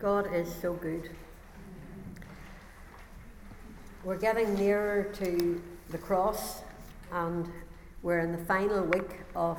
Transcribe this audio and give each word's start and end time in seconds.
God 0.00 0.34
is 0.34 0.52
so 0.60 0.74
good. 0.74 1.08
We're 4.02 4.18
getting 4.18 4.54
nearer 4.54 5.04
to 5.14 5.62
the 5.90 5.98
cross, 5.98 6.62
and 7.12 7.48
we're 8.02 8.18
in 8.18 8.32
the 8.32 8.44
final 8.44 8.84
week 8.84 9.20
of 9.36 9.58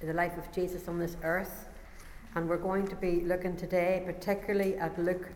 the 0.00 0.14
life 0.14 0.36
of 0.38 0.50
Jesus 0.52 0.88
on 0.88 0.98
this 0.98 1.16
earth. 1.22 1.68
And 2.34 2.48
we're 2.48 2.56
going 2.56 2.88
to 2.88 2.96
be 2.96 3.20
looking 3.20 3.56
today, 3.56 4.02
particularly 4.06 4.76
at 4.76 4.98
Luke, 4.98 5.28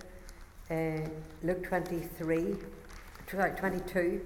uh, 0.70 1.00
Luke 1.42 1.62
23, 1.62 2.56
22, 3.26 4.20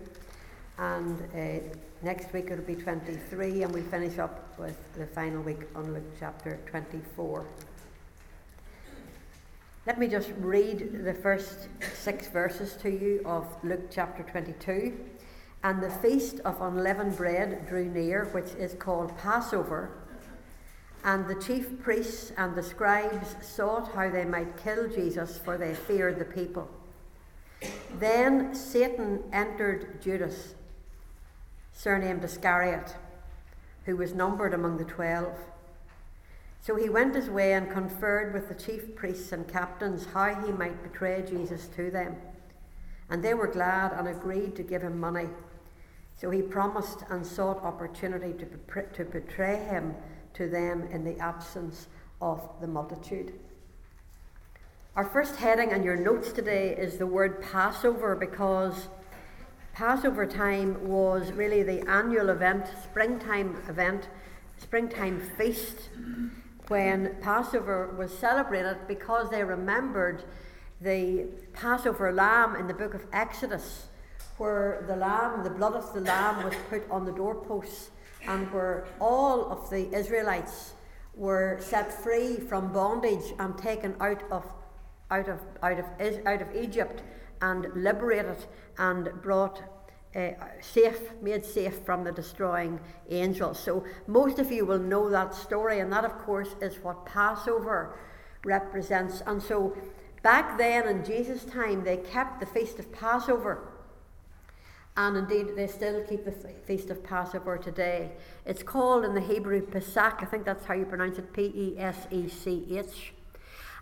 and 0.78 1.20
uh, 1.34 1.76
next 2.02 2.32
week 2.32 2.48
it'll 2.50 2.64
be 2.64 2.76
23, 2.76 3.64
and 3.64 3.74
we 3.74 3.82
finish 3.82 4.18
up 4.18 4.56
with 4.58 4.78
the 4.94 5.06
final 5.08 5.42
week 5.42 5.62
on 5.74 5.92
Luke 5.92 6.16
chapter 6.18 6.58
24. 6.66 7.44
Let 9.86 9.98
me 9.98 10.08
just 10.08 10.30
read 10.36 11.06
the 11.06 11.14
first 11.14 11.68
six 11.94 12.28
verses 12.28 12.74
to 12.82 12.90
you 12.90 13.22
of 13.24 13.46
Luke 13.64 13.90
chapter 13.90 14.22
22. 14.22 14.94
And 15.64 15.82
the 15.82 15.88
feast 15.88 16.38
of 16.40 16.60
unleavened 16.60 17.16
bread 17.16 17.66
drew 17.66 17.86
near, 17.86 18.26
which 18.26 18.50
is 18.58 18.74
called 18.74 19.16
Passover. 19.16 19.90
And 21.02 21.26
the 21.26 21.34
chief 21.34 21.80
priests 21.80 22.30
and 22.36 22.54
the 22.54 22.62
scribes 22.62 23.34
sought 23.40 23.90
how 23.94 24.10
they 24.10 24.26
might 24.26 24.62
kill 24.62 24.86
Jesus, 24.86 25.38
for 25.38 25.56
they 25.56 25.72
feared 25.72 26.18
the 26.18 26.26
people. 26.26 26.68
Then 27.98 28.54
Satan 28.54 29.22
entered 29.32 30.02
Judas, 30.02 30.56
surnamed 31.72 32.22
Iscariot, 32.22 32.96
who 33.86 33.96
was 33.96 34.12
numbered 34.12 34.52
among 34.52 34.76
the 34.76 34.84
twelve. 34.84 35.38
So 36.62 36.76
he 36.76 36.90
went 36.90 37.14
his 37.14 37.30
way 37.30 37.54
and 37.54 37.70
conferred 37.70 38.34
with 38.34 38.48
the 38.48 38.54
chief 38.54 38.94
priests 38.94 39.32
and 39.32 39.48
captains 39.48 40.06
how 40.12 40.34
he 40.44 40.52
might 40.52 40.82
betray 40.82 41.24
Jesus 41.26 41.66
to 41.76 41.90
them. 41.90 42.16
And 43.08 43.24
they 43.24 43.34
were 43.34 43.46
glad 43.46 43.92
and 43.92 44.06
agreed 44.06 44.56
to 44.56 44.62
give 44.62 44.82
him 44.82 45.00
money. 45.00 45.28
So 46.16 46.30
he 46.30 46.42
promised 46.42 46.98
and 47.08 47.26
sought 47.26 47.64
opportunity 47.64 48.34
to, 48.34 48.82
to 48.92 49.04
betray 49.04 49.64
him 49.64 49.94
to 50.34 50.48
them 50.48 50.86
in 50.92 51.02
the 51.02 51.18
absence 51.18 51.88
of 52.20 52.46
the 52.60 52.66
multitude. 52.66 53.32
Our 54.96 55.04
first 55.06 55.36
heading 55.36 55.70
in 55.70 55.82
your 55.82 55.96
notes 55.96 56.30
today 56.30 56.76
is 56.76 56.98
the 56.98 57.06
word 57.06 57.40
Passover 57.40 58.14
because 58.14 58.88
Passover 59.72 60.26
time 60.26 60.86
was 60.86 61.32
really 61.32 61.62
the 61.62 61.88
annual 61.88 62.28
event, 62.28 62.66
springtime 62.84 63.62
event, 63.66 64.08
springtime 64.58 65.22
feast 65.38 65.88
when 66.70 67.16
Passover 67.20 67.92
was 67.98 68.16
celebrated 68.16 68.76
because 68.86 69.28
they 69.28 69.42
remembered 69.42 70.22
the 70.80 71.26
Passover 71.52 72.12
lamb 72.12 72.54
in 72.54 72.68
the 72.68 72.74
book 72.74 72.94
of 72.94 73.04
Exodus, 73.12 73.88
where 74.38 74.84
the 74.86 74.94
lamb, 74.94 75.42
the 75.42 75.50
blood 75.50 75.74
of 75.74 75.92
the 75.92 76.00
lamb, 76.00 76.44
was 76.44 76.54
put 76.68 76.88
on 76.88 77.04
the 77.04 77.10
doorposts, 77.10 77.90
and 78.24 78.46
where 78.52 78.86
all 79.00 79.50
of 79.50 79.68
the 79.68 79.92
Israelites 79.92 80.74
were 81.16 81.58
set 81.60 81.92
free 81.92 82.36
from 82.36 82.72
bondage 82.72 83.34
and 83.40 83.58
taken 83.58 83.96
out 84.00 84.22
of 84.30 84.46
out 85.10 85.28
of 85.28 85.40
out 85.64 85.80
of 85.80 85.86
out 86.24 86.40
of 86.40 86.54
Egypt 86.54 87.02
and 87.42 87.66
liberated 87.74 88.44
and 88.78 89.10
brought 89.22 89.60
uh, 90.14 90.30
safe, 90.60 91.12
made 91.22 91.44
safe 91.44 91.78
from 91.84 92.04
the 92.04 92.12
destroying 92.12 92.80
angels. 93.08 93.58
So 93.58 93.84
most 94.06 94.38
of 94.38 94.50
you 94.50 94.64
will 94.66 94.78
know 94.78 95.08
that 95.10 95.34
story, 95.34 95.80
and 95.80 95.92
that, 95.92 96.04
of 96.04 96.18
course, 96.18 96.54
is 96.60 96.76
what 96.82 97.06
Passover 97.06 97.96
represents. 98.44 99.22
And 99.26 99.42
so 99.42 99.76
back 100.22 100.58
then 100.58 100.88
in 100.88 101.04
Jesus' 101.04 101.44
time, 101.44 101.84
they 101.84 101.98
kept 101.98 102.40
the 102.40 102.46
feast 102.46 102.78
of 102.78 102.90
Passover. 102.92 103.68
And 104.96 105.16
indeed, 105.16 105.54
they 105.54 105.68
still 105.68 106.02
keep 106.02 106.24
the 106.24 106.32
feast 106.66 106.90
of 106.90 107.04
Passover 107.04 107.56
today. 107.56 108.10
It's 108.44 108.62
called 108.62 109.04
in 109.04 109.14
the 109.14 109.20
Hebrew 109.20 109.62
Pesach. 109.62 110.16
I 110.20 110.24
think 110.24 110.44
that's 110.44 110.64
how 110.64 110.74
you 110.74 110.84
pronounce 110.84 111.18
it 111.18 111.32
P 111.32 111.42
E 111.54 111.74
S 111.78 112.08
E 112.10 112.28
C 112.28 112.66
H. 112.76 113.14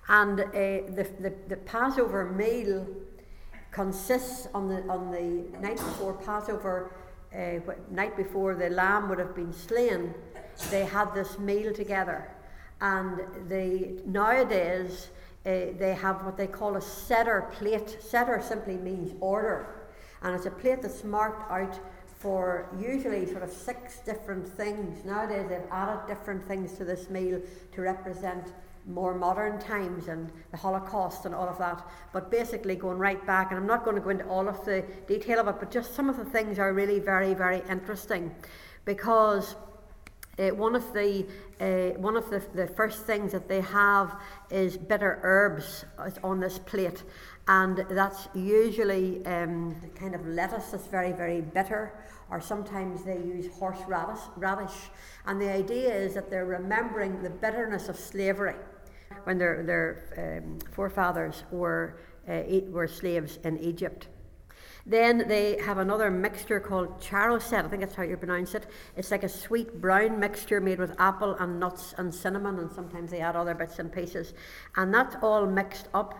And 0.09 0.41
uh, 0.41 0.44
the, 0.53 1.11
the, 1.19 1.33
the 1.49 1.56
Passover 1.56 2.27
meal 2.31 2.87
consists 3.71 4.49
on 4.55 4.69
the, 4.69 4.83
on 4.89 5.11
the 5.11 5.59
night 5.61 5.77
before 5.77 6.15
Passover, 6.15 6.93
uh, 7.34 7.61
night 7.91 8.17
before 8.17 8.55
the 8.55 8.71
lamb 8.71 9.09
would 9.09 9.19
have 9.19 9.34
been 9.34 9.53
slain, 9.53 10.15
they 10.71 10.84
had 10.84 11.15
this 11.15 11.39
meal 11.39 11.73
together. 11.73 12.31
And 12.81 13.21
they, 13.49 13.97
nowadays, 14.06 15.09
uh, 15.45 15.73
they 15.79 15.97
have 16.01 16.25
what 16.25 16.37
they 16.37 16.47
call 16.47 16.77
a 16.77 16.81
Seder 16.81 17.49
plate. 17.53 17.99
Seder 18.01 18.43
simply 18.47 18.77
means 18.77 19.15
order. 19.21 19.89
And 20.23 20.35
it's 20.35 20.47
a 20.47 20.50
plate 20.50 20.83
that's 20.83 21.05
marked 21.05 21.50
out 21.50 21.79
for 22.19 22.69
usually 22.79 23.27
sort 23.27 23.45
of 23.45 23.50
six 23.53 24.00
different 24.00 24.47
things. 24.47 25.05
Nowadays, 25.05 25.47
they've 25.49 25.71
added 25.71 26.06
different 26.09 26.47
things 26.47 26.73
to 26.79 26.85
this 26.85 27.09
meal 27.09 27.41
to 27.73 27.81
represent 27.81 28.53
more 28.88 29.15
modern 29.15 29.59
times 29.60 30.09
and 30.09 30.32
the 30.50 30.56
Holocaust 30.56 31.26
and 31.26 31.34
all 31.34 31.49
of 31.49 31.59
that. 31.59 31.87
But 32.12 32.31
basically, 32.31 32.75
going 32.75 32.99
right 32.99 33.25
back, 33.26 33.50
and 33.50 33.60
I'm 33.60 33.66
not 33.66 33.84
going 33.84 33.97
to 33.97 34.03
go 34.03 34.10
into 34.10 34.26
all 34.26 34.49
of 34.49 34.65
the 34.65 34.84
detail 35.06 35.38
of 35.41 35.49
it, 35.49 35.56
but 35.60 35.71
just 35.71 35.94
some 35.94 36.09
of 36.09 36.16
the 36.16 36.25
things 36.25 36.59
are 36.59 36.72
really 36.72 36.99
very, 36.99 37.34
very 37.34 37.62
interesting 37.69 38.34
because. 38.84 39.54
Uh, 40.41 40.50
one 40.50 40.76
of 40.76 40.93
the 40.93 41.26
uh, 41.60 41.99
one 41.99 42.16
of 42.16 42.31
the, 42.31 42.41
the 42.54 42.69
first 42.69 43.04
things 43.04 43.32
that 43.32 43.49
they 43.49 43.60
have 43.60 44.15
is 44.50 44.76
bitter 44.76 45.19
herbs 45.25 45.84
on 46.22 46.38
this 46.38 46.60
plate, 46.60 47.03
and 47.49 47.84
that's 47.91 48.28
usually 48.37 49.26
um, 49.26 49.75
kind 49.97 50.15
of 50.15 50.25
lettuce 50.28 50.70
that's 50.70 50.87
very 50.87 51.10
very 51.10 51.41
bitter, 51.41 51.93
or 52.31 52.41
sometimes 52.41 53.03
they 53.03 53.16
use 53.16 53.53
horseradish 53.59 54.22
radish, 54.37 54.91
and 55.26 55.41
the 55.41 55.50
idea 55.50 55.93
is 55.93 56.15
that 56.15 56.31
they're 56.31 56.47
remembering 56.47 57.20
the 57.20 57.31
bitterness 57.31 57.88
of 57.88 57.97
slavery 57.97 58.55
when 59.24 59.38
their, 59.38 59.62
their 59.62 60.42
um, 60.44 60.58
forefathers 60.72 61.44
were, 61.50 61.98
uh, 62.28 62.42
were 62.70 62.88
slaves 62.88 63.38
in 63.44 63.58
Egypt. 63.58 64.08
Then 64.86 65.28
they 65.28 65.60
have 65.60 65.76
another 65.76 66.10
mixture 66.10 66.60
called 66.60 66.98
charoset. 66.98 67.64
I 67.64 67.69
think 67.69 67.82
that's 67.82 67.94
how 67.94 68.04
you 68.04 68.16
pronounce 68.16 68.54
it. 68.54 68.66
It's 68.96 69.10
like 69.10 69.22
a 69.22 69.28
sweet 69.28 69.82
brown 69.82 70.19
mixture 70.19 70.62
made 70.62 70.78
with 70.78 70.98
apple 70.98 71.34
and 71.34 71.60
nuts 71.60 71.94
and 71.98 72.14
cinnamon, 72.14 72.58
and 72.58 72.72
sometimes 72.72 73.10
they 73.10 73.20
add 73.20 73.36
other 73.36 73.54
bits 73.54 73.78
and 73.78 73.92
pieces. 73.92 74.32
And 74.76 74.94
that's 74.94 75.14
all 75.20 75.46
mixed 75.46 75.88
up. 75.92 76.14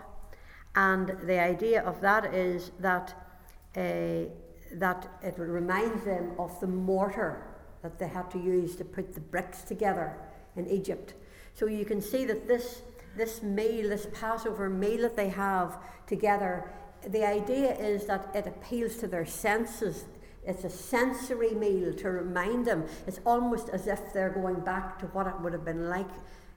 And 0.75 1.16
the 1.25 1.41
idea 1.41 1.82
of 1.82 2.03
that 2.03 2.34
is 2.34 2.72
that, 2.81 3.15
uh, 3.75 4.28
that 4.75 5.09
it 5.22 5.38
reminds 5.38 6.05
them 6.05 6.32
of 6.38 6.60
the 6.60 6.66
mortar 6.66 7.47
that 7.82 7.99
they 7.99 8.09
had 8.09 8.31
to 8.32 8.38
use 8.38 8.76
to 8.76 8.84
put 8.84 9.15
the 9.15 9.20
bricks 9.20 9.62
together 9.62 10.15
in 10.56 10.69
Egypt. 10.69 11.15
So 11.59 11.67
you 11.67 11.85
can 11.85 12.01
see 12.01 12.25
that 12.25 12.47
this 12.47 12.83
this 13.17 13.43
meal, 13.43 13.89
this 13.89 14.07
Passover 14.13 14.71
meal 14.71 15.03
that 15.03 15.17
they 15.17 15.29
have 15.29 15.79
together, 16.07 16.71
the 17.09 17.27
idea 17.27 17.75
is 17.75 18.07
that 18.07 18.31
it 18.33 18.47
appeals 18.47 18.97
to 18.99 19.09
their 19.09 19.27
senses. 19.27 20.05
It's 20.47 20.63
a 20.63 20.71
sensory 20.71 21.51
meal 21.51 21.93
to 21.95 22.11
remind 22.11 22.65
them. 22.65 22.87
It's 23.09 23.21
almost 23.27 23.71
as 23.71 23.89
if 23.89 24.13
they're 24.13 24.31
going 24.31 24.61
back 24.61 25.01
to 25.01 25.07
what 25.07 25.27
it 25.27 25.35
would 25.41 25.53
have 25.53 25.65
been 25.65 25.91
like 25.91 26.09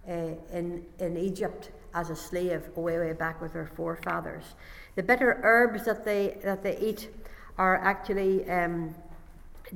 uh, 0.08 0.36
in, 0.54 0.86
in 1.00 1.18
Egypt 1.18 1.72
as 1.96 2.10
a 2.10 2.16
slave, 2.16 2.70
way, 2.76 3.00
way 3.00 3.14
back 3.14 3.42
with 3.42 3.54
their 3.54 3.66
forefathers. 3.76 4.56
The 4.96 5.04
bitter 5.04 5.40
herbs 5.44 5.86
that 5.86 6.06
they, 6.06 6.38
that 6.44 6.64
they 6.64 6.78
eat 6.78 7.10
are 7.58 7.78
actually 7.78 8.50
um, 8.50 8.96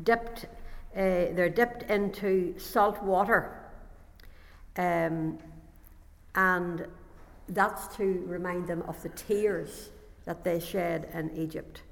dipped, 0.03 0.45
uh, 0.45 1.33
they're 1.33 1.49
dipped 1.49 1.89
into 1.89 2.57
salt 2.59 3.01
water. 3.03 3.59
Um, 4.77 5.37
and 6.35 6.85
that's 7.49 7.95
to 7.97 8.23
remind 8.27 8.67
them 8.67 8.83
of 8.87 9.01
the 9.03 9.09
tears 9.09 9.89
that 10.25 10.43
they 10.43 10.59
shed 10.59 11.09
in 11.13 11.35
Egypt. 11.37 11.83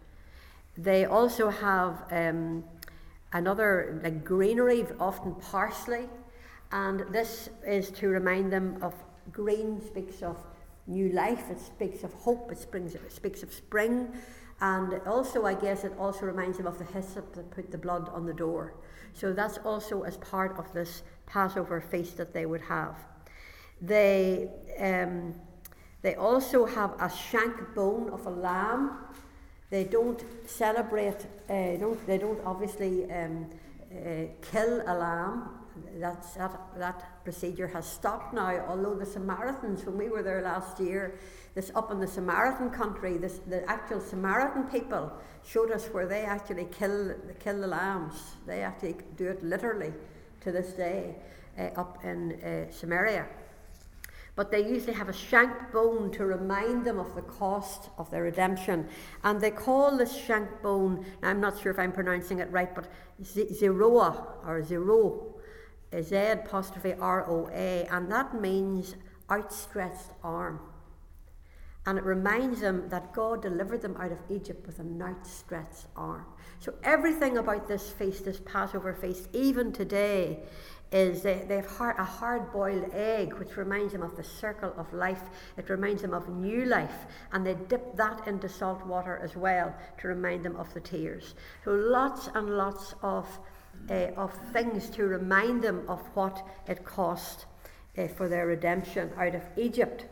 They 0.78 1.06
also 1.06 1.50
have 1.50 2.06
um, 2.12 2.63
another 3.31 4.02
like 4.04 4.25
greenery, 4.25 4.86
often 5.00 5.36
parsley, 5.36 6.10
and 6.72 7.02
this 7.12 7.50
is 7.66 7.92
to 7.92 8.07
remind 8.07 8.52
them 8.52 8.80
of 8.81 8.96
green 9.31 9.80
speaks 9.86 10.24
of 10.24 10.38
new 10.88 11.10
life, 11.10 11.50
it 11.50 11.60
speaks 11.60 12.04
of 12.04 12.13
hope, 12.13 12.52
it, 12.52 12.57
springs, 12.57 12.96
it 12.96 13.12
speaks 13.12 13.44
of 13.44 13.54
spring, 13.54 14.12
and 14.60 15.00
also, 15.06 15.46
I 15.46 15.54
guess, 15.54 15.84
it 15.84 15.94
also 16.00 16.25
reminds 16.25 16.57
them 16.57 16.68
of 16.68 16.78
the 16.78 16.86
hyssop 16.86 17.34
that 17.36 17.52
put 17.52 17.72
the 17.72 17.78
blood 17.78 18.10
on 18.10 18.25
the 18.25 18.34
door. 18.34 18.74
So 19.13 19.34
that's 19.34 19.57
also 19.60 20.04
as 20.04 20.18
part 20.18 20.57
of 20.57 20.72
this 20.74 21.04
Passover 21.25 21.81
feast 21.81 22.18
that 22.18 22.34
they 22.34 22.46
would 22.46 22.62
have. 22.62 22.96
They, 23.81 24.50
um, 24.80 25.34
they 26.02 26.16
also 26.16 26.66
have 26.66 26.92
a 27.00 27.10
shank 27.10 27.75
bone 27.75 28.10
of 28.10 28.25
a 28.25 28.30
lamb. 28.30 28.98
They 29.70 29.84
don't 29.84 30.24
celebrate, 30.46 31.25
uh, 31.50 31.78
don't, 31.78 32.06
they 32.06 32.18
don't 32.18 32.40
obviously 32.46 33.12
um, 33.12 33.50
uh, 33.92 34.25
kill 34.42 34.81
a 34.86 34.96
lamb 34.96 35.50
that's, 35.96 36.34
that, 36.34 36.60
that 36.78 37.24
procedure 37.24 37.68
has 37.68 37.86
stopped 37.86 38.34
now, 38.34 38.66
although 38.68 38.96
the 38.96 39.06
Samaritans, 39.06 39.86
when 39.86 39.98
we 39.98 40.10
were 40.10 40.24
there 40.24 40.42
last 40.42 40.80
year, 40.80 41.19
this 41.56 41.72
up 41.76 41.92
in 41.92 42.00
the 42.00 42.08
Samaritan 42.08 42.69
country, 42.69 43.18
this, 43.18 43.40
the 43.48 43.68
actual 43.69 44.00
Samaritan 44.00 44.64
people 44.64 45.12
showed 45.46 45.72
us 45.72 45.86
where 45.88 46.08
they 46.08 46.22
actually 46.22 46.66
kill, 46.66 47.14
kill 47.40 47.60
the 47.60 47.68
lambs. 47.68 48.16
They 48.46 48.62
actually 48.62 48.96
do 49.18 49.28
it 49.28 49.44
literally 49.44 49.94
to 50.44 50.51
this 50.51 50.74
day 50.74 51.16
uh, 51.57 51.63
up 51.75 52.04
in 52.04 52.34
uh, 52.42 52.72
Samaria. 52.72 53.25
But 54.36 54.50
they 54.50 54.68
usually 54.68 54.94
have 54.94 55.10
a 55.10 55.13
shank 55.13 55.72
bone 55.72 56.10
to 56.12 56.25
remind 56.25 56.86
them 56.86 56.98
of 56.98 57.13
the 57.13 57.22
cost 57.22 57.90
of 58.00 58.10
their 58.10 58.24
redemption. 58.24 58.88
And 59.24 59.40
they 59.40 59.51
call 59.51 59.95
this 59.95 60.16
shank 60.16 60.62
bone, 60.63 61.06
I'm 61.22 61.40
not 61.40 61.60
sure 61.60 61.72
if 61.72 61.78
I'm 61.78 61.92
pronouncing 61.92 62.40
it 62.40 62.51
right, 62.51 62.74
but 62.74 62.88
zeroa 63.22 64.25
or 64.48 64.63
zero, 64.63 65.36
Z 66.01 66.16
apostrophe 66.16 66.94
R 66.94 67.30
O 67.30 67.48
A, 67.54 67.88
and 67.92 68.12
that 68.12 68.42
means 68.42 68.95
outstretched 69.30 70.10
arm. 70.24 70.60
And 71.86 72.00
it 72.00 72.04
reminds 72.04 72.62
them 72.62 72.90
that 72.90 73.13
God 73.13 73.44
delivered 73.44 73.84
them 73.84 73.95
out 73.98 74.12
of 74.12 74.18
Egypt 74.30 74.66
with 74.66 74.80
an 74.80 75.00
outstretched 75.00 75.86
arm. 75.95 76.25
So 76.63 76.74
everything 76.86 77.39
about 77.39 77.68
this 77.68 77.89
feast, 77.89 78.24
this 78.24 78.39
Passover 78.39 78.94
feast, 78.94 79.27
even 79.33 79.74
today, 79.74 80.39
is 80.94 81.21
they, 81.21 81.44
they 81.45 81.57
have 81.57 81.69
a 82.00 82.06
hard 82.06 82.54
boiled 82.54 82.89
egg, 82.94 83.33
which 83.33 83.57
reminds 83.57 83.92
them 83.92 84.01
of 84.01 84.15
the 84.15 84.24
circle 84.24 84.74
of 84.77 84.94
life. 84.94 85.24
It 85.57 85.69
reminds 85.69 86.04
them 86.04 86.13
of 86.13 86.30
new 86.30 86.63
life. 86.63 87.06
And 87.33 87.45
they 87.45 87.56
dip 87.68 87.98
that 87.98 88.25
into 88.30 88.48
salt 88.48 88.86
water 88.86 89.19
as 89.21 89.36
well 89.36 89.75
to 90.00 90.07
remind 90.07 90.45
them 90.45 90.56
of 90.56 90.74
the 90.74 90.80
tears. 90.80 91.36
So 91.65 91.71
lots 91.71 92.30
and 92.33 92.51
lots 92.51 92.95
of, 93.01 93.27
uh, 93.89 94.12
of 94.16 94.31
things 94.54 94.89
to 94.92 95.04
remind 95.04 95.63
them 95.63 95.83
of 95.89 96.00
what 96.13 96.48
it 96.69 96.86
cost 96.86 97.45
uh, 97.98 98.07
for 98.07 98.30
their 98.30 98.48
redemption 98.48 99.12
out 99.18 99.36
of 99.36 99.44
Egypt. 99.57 100.06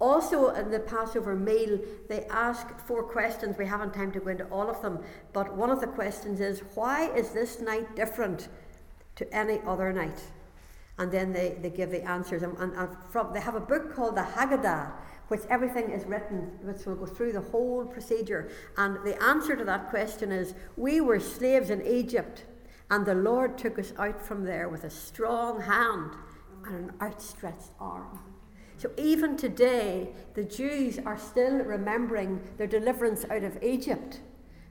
Also, 0.00 0.48
in 0.50 0.70
the 0.70 0.80
Passover 0.80 1.36
meal, 1.36 1.78
they 2.08 2.24
ask 2.24 2.78
four 2.86 3.04
questions. 3.04 3.56
We 3.56 3.66
haven't 3.66 3.94
time 3.94 4.10
to 4.12 4.20
go 4.20 4.28
into 4.28 4.44
all 4.46 4.68
of 4.68 4.82
them, 4.82 5.00
but 5.32 5.56
one 5.56 5.70
of 5.70 5.80
the 5.80 5.86
questions 5.86 6.40
is 6.40 6.62
why 6.74 7.10
is 7.14 7.30
this 7.30 7.60
night 7.60 7.94
different 7.94 8.48
to 9.16 9.32
any 9.32 9.60
other 9.66 9.92
night? 9.92 10.20
And 10.98 11.10
then 11.10 11.32
they, 11.32 11.58
they 11.60 11.70
give 11.70 11.90
the 11.90 12.02
answers. 12.08 12.42
And, 12.42 12.56
and, 12.58 12.72
and 12.74 12.88
from, 13.10 13.32
they 13.32 13.40
have 13.40 13.54
a 13.54 13.60
book 13.60 13.94
called 13.94 14.16
the 14.16 14.22
Haggadah, 14.22 14.92
which 15.28 15.42
everything 15.48 15.90
is 15.90 16.04
written, 16.06 16.58
which 16.62 16.84
will 16.86 16.96
go 16.96 17.06
through 17.06 17.32
the 17.32 17.40
whole 17.40 17.84
procedure. 17.86 18.50
And 18.76 18.96
the 19.04 19.20
answer 19.22 19.56
to 19.56 19.64
that 19.64 19.90
question 19.90 20.32
is 20.32 20.54
We 20.76 21.00
were 21.00 21.20
slaves 21.20 21.70
in 21.70 21.86
Egypt, 21.86 22.44
and 22.90 23.06
the 23.06 23.14
Lord 23.14 23.58
took 23.58 23.78
us 23.78 23.92
out 23.98 24.20
from 24.20 24.44
there 24.44 24.68
with 24.68 24.84
a 24.84 24.90
strong 24.90 25.62
hand 25.62 26.12
and 26.66 26.90
an 26.90 26.92
outstretched 27.00 27.70
arm. 27.80 28.33
So 28.84 28.90
even 28.98 29.38
today, 29.38 30.10
the 30.34 30.44
Jews 30.44 30.98
are 31.06 31.16
still 31.16 31.54
remembering 31.54 32.38
their 32.58 32.66
deliverance 32.66 33.24
out 33.30 33.42
of 33.42 33.62
Egypt, 33.62 34.20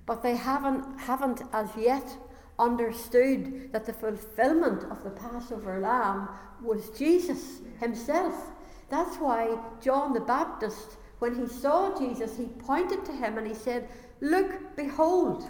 but 0.06 0.22
they 0.22 0.36
haven't, 0.36 1.00
haven't 1.00 1.42
as 1.52 1.70
yet 1.76 2.16
understood 2.60 3.72
that 3.74 3.88
the 3.88 3.94
fulfillment 3.94 4.84
of 4.92 5.04
the 5.04 5.10
Passover 5.10 5.80
lamb 5.80 6.30
was 6.62 6.92
Jesus 6.92 7.62
himself. 7.80 8.36
That's 8.90 9.16
why 9.16 9.58
John 9.82 10.14
the 10.14 10.20
Baptist, 10.20 10.98
when 11.18 11.34
he 11.34 11.48
saw 11.48 11.98
Jesus, 11.98 12.38
he 12.38 12.46
pointed 12.46 13.04
to 13.06 13.14
him 13.14 13.40
and 13.40 13.48
he 13.48 13.56
said, 13.56 13.90
Look, 14.22 14.76
behold, 14.76 15.50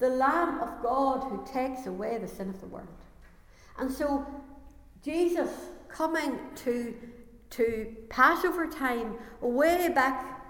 the 0.00 0.10
Lamb 0.10 0.60
of 0.60 0.82
God 0.82 1.20
who 1.30 1.50
takes 1.50 1.86
away 1.86 2.18
the 2.18 2.28
sin 2.28 2.50
of 2.50 2.60
the 2.60 2.66
world. 2.66 2.88
And 3.78 3.90
so, 3.90 4.26
Jesus 5.02 5.48
coming 5.88 6.38
to 6.56 6.94
to 7.50 7.94
Passover 8.08 8.66
time, 8.66 9.16
way 9.40 9.88
back 9.88 10.42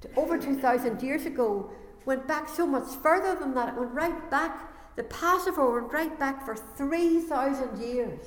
to 0.00 0.08
over 0.16 0.38
2,000 0.38 1.02
years 1.02 1.26
ago, 1.26 1.70
went 2.04 2.26
back 2.28 2.48
so 2.48 2.66
much 2.66 2.88
further 3.02 3.38
than 3.38 3.54
that. 3.54 3.68
It 3.68 3.80
went 3.80 3.92
right 3.92 4.30
back, 4.30 4.94
the 4.96 5.04
Passover 5.04 5.80
went 5.80 5.92
right 5.92 6.18
back 6.18 6.44
for 6.44 6.54
3,000 6.56 7.78
years. 7.78 8.24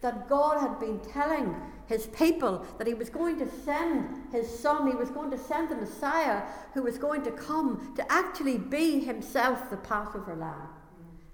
That 0.00 0.28
God 0.28 0.60
had 0.60 0.78
been 0.78 1.00
telling 1.00 1.56
his 1.86 2.08
people 2.08 2.66
that 2.76 2.86
he 2.86 2.92
was 2.92 3.08
going 3.08 3.38
to 3.38 3.48
send 3.64 4.30
his 4.32 4.46
son, 4.46 4.86
he 4.86 4.94
was 4.94 5.08
going 5.08 5.30
to 5.30 5.38
send 5.38 5.70
the 5.70 5.76
Messiah 5.76 6.42
who 6.74 6.82
was 6.82 6.98
going 6.98 7.22
to 7.22 7.30
come 7.30 7.94
to 7.96 8.12
actually 8.12 8.58
be 8.58 9.00
himself 9.00 9.70
the 9.70 9.78
Passover 9.78 10.36
lamb. 10.36 10.68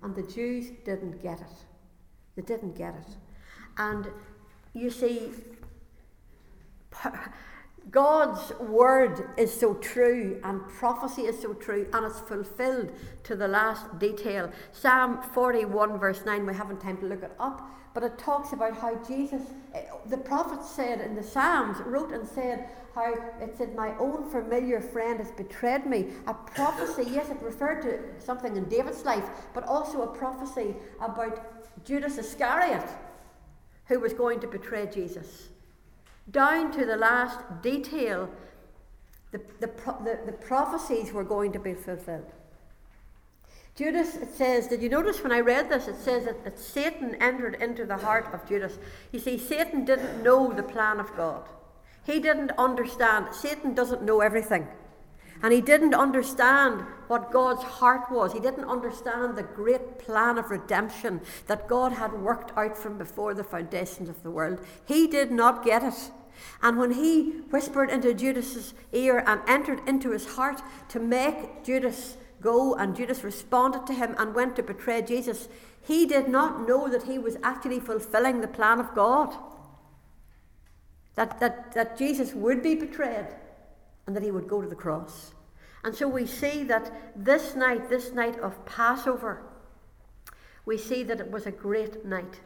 And 0.03 0.15
the 0.15 0.23
Jews 0.23 0.71
didn't 0.85 1.21
get 1.21 1.41
it. 1.41 1.47
They 2.37 2.43
didn't 2.43 2.77
get 2.77 2.95
it. 2.95 3.17
And 3.77 4.07
you 4.73 4.91
see, 4.91 5.31
God's 7.91 8.53
word 8.61 9.31
is 9.37 9.53
so 9.53 9.75
true, 9.75 10.41
and 10.45 10.61
prophecy 10.69 11.23
is 11.23 11.41
so 11.41 11.55
true, 11.55 11.89
and 11.93 12.07
it's 12.07 12.21
fulfilled 12.21 12.93
to 13.25 13.35
the 13.35 13.49
last 13.49 13.99
detail. 13.99 14.51
Psalm 14.73 15.23
41, 15.35 15.99
verse 15.99 16.25
9, 16.25 16.47
we 16.47 16.55
haven't 16.55 16.81
time 16.81 16.99
to 16.99 17.07
look 17.07 17.23
it 17.23 17.33
up, 17.41 17.69
but 17.93 18.05
it 18.05 18.17
talks 18.19 18.53
about 18.53 18.77
how 18.77 18.95
Jesus, 19.03 19.43
eh, 19.75 19.83
the 20.07 20.19
prophet 20.19 20.65
said 20.65 21.01
in 21.01 21.17
the 21.17 21.23
Psalms, 21.23 21.79
wrote 21.81 22.13
and 22.13 22.29
said 22.29 22.69
how 22.95 23.13
it 23.41 23.57
said, 23.57 23.75
My 23.75 23.97
own 23.99 24.31
familiar 24.31 24.81
friend 24.81 25.19
has 25.19 25.33
betrayed 25.33 25.87
me. 25.87 26.09
A 26.27 26.35
prophecy, 26.35 27.11
yes, 27.11 27.31
it 27.31 27.43
referred 27.43 27.83
to 27.83 28.25
something 28.25 28.57
in 28.57 28.69
David's 28.69 29.05
life, 29.05 29.25
but 29.55 29.65
also 29.65 30.03
a 30.03 30.07
prophecy 30.07 30.77
about 31.01 31.85
Judas 31.85 32.19
Iscariot, 32.19 32.89
who 33.87 33.99
was 33.99 34.13
going 34.13 34.39
to 34.41 34.47
betray 34.47 34.87
Jesus 34.87 35.50
down 36.31 36.73
to 36.73 36.85
the 36.85 36.97
last 36.97 37.39
detail, 37.63 38.31
the, 39.33 39.41
the, 39.61 39.67
the, 39.67 40.19
the 40.27 40.33
prophecies 40.33 41.13
were 41.13 41.25
going 41.25 41.53
to 41.53 41.59
be 41.59 41.75
fulfilled. 41.75 42.33
Judas, 43.77 44.17
it 44.17 44.35
says, 44.35 44.67
did 44.67 44.83
you 44.83 44.89
notice 44.89 45.23
when 45.23 45.33
I 45.33 45.41
read 45.41 45.71
this? 45.71 45.89
It 45.89 45.97
says 45.97 46.25
that, 46.25 46.45
that 46.45 46.59
Satan 46.59 47.15
entered 47.15 47.55
into 47.63 47.87
the 47.87 47.97
heart 47.97 48.29
of 48.35 48.47
Judas. 48.47 48.79
You 49.13 49.21
see, 49.21 49.39
Satan 49.39 49.85
didn't 49.85 50.23
know 50.23 50.53
the 50.53 50.63
plan 50.63 51.01
of 51.01 51.17
God. 51.17 51.49
He 52.05 52.21
didn't 52.21 52.53
understand. 52.59 53.29
Satan 53.33 53.75
doesn't 53.75 54.03
know 54.03 54.21
everything. 54.21 54.67
And 55.43 55.55
he 55.55 55.63
didn't 55.63 55.95
understand 55.95 56.83
what 57.09 57.33
God's 57.33 57.63
heart 57.63 58.11
was. 58.11 58.33
He 58.33 58.41
didn't 58.41 58.69
understand 58.69 59.37
the 59.37 59.43
great 59.43 59.99
plan 59.99 60.37
of 60.37 60.51
redemption 60.51 61.23
that 61.47 61.67
God 61.67 61.93
had 61.93 62.13
worked 62.13 62.53
out 62.59 62.77
from 62.77 62.99
before 62.99 63.33
the 63.33 63.45
foundations 63.45 64.11
of 64.11 64.23
the 64.23 64.31
world. 64.31 64.59
He 64.85 65.07
did 65.07 65.31
not 65.31 65.65
get 65.65 65.83
it. 65.83 66.11
And 66.63 66.79
when 66.79 66.93
he 66.93 67.43
whispered 67.51 67.91
into 67.91 68.15
Judas's 68.15 68.75
ear 68.93 69.25
and 69.27 69.41
entered 69.47 69.87
into 69.89 70.11
his 70.11 70.27
heart 70.35 70.63
to 70.89 71.01
make 71.01 71.65
Judas 71.65 72.17
go, 72.41 72.75
and 72.75 72.97
Judas 72.97 73.25
responded 73.25 73.87
to 73.87 73.95
him 73.95 74.15
and 74.19 74.35
went 74.35 74.57
to 74.57 74.63
betray 74.63 75.03
Jesus, 75.03 75.49
he 75.83 76.07
did 76.07 76.29
not 76.29 76.69
know 76.69 76.89
that 76.89 77.05
he 77.05 77.19
was 77.19 77.37
actually 77.43 77.81
fulfilling 77.81 78.41
the 78.41 78.49
plan 78.49 78.81
of 78.81 78.95
God. 78.95 79.35
That, 81.15 81.41
that, 81.41 81.73
that 81.73 81.99
Jesus 81.99 82.33
would 82.35 82.63
be 82.63 82.75
betrayed 82.75 83.27
and 84.07 84.15
that 84.17 84.23
he 84.23 84.31
would 84.31 84.49
go 84.49 84.63
to 84.63 84.69
the 84.69 84.75
cross. 84.75 85.35
And 85.83 85.95
so 85.95 86.07
we 86.09 86.27
see 86.27 86.63
that 86.65 86.93
this 87.17 87.55
night, 87.55 87.89
this 87.89 88.13
night 88.13 88.39
of 88.39 88.65
Passover, 88.67 89.43
we 90.67 90.77
see 90.77 91.03
that 91.05 91.21
it 91.21 91.31
was 91.31 91.47
a 91.47 91.51
great 91.51 92.05
night. 92.05 92.41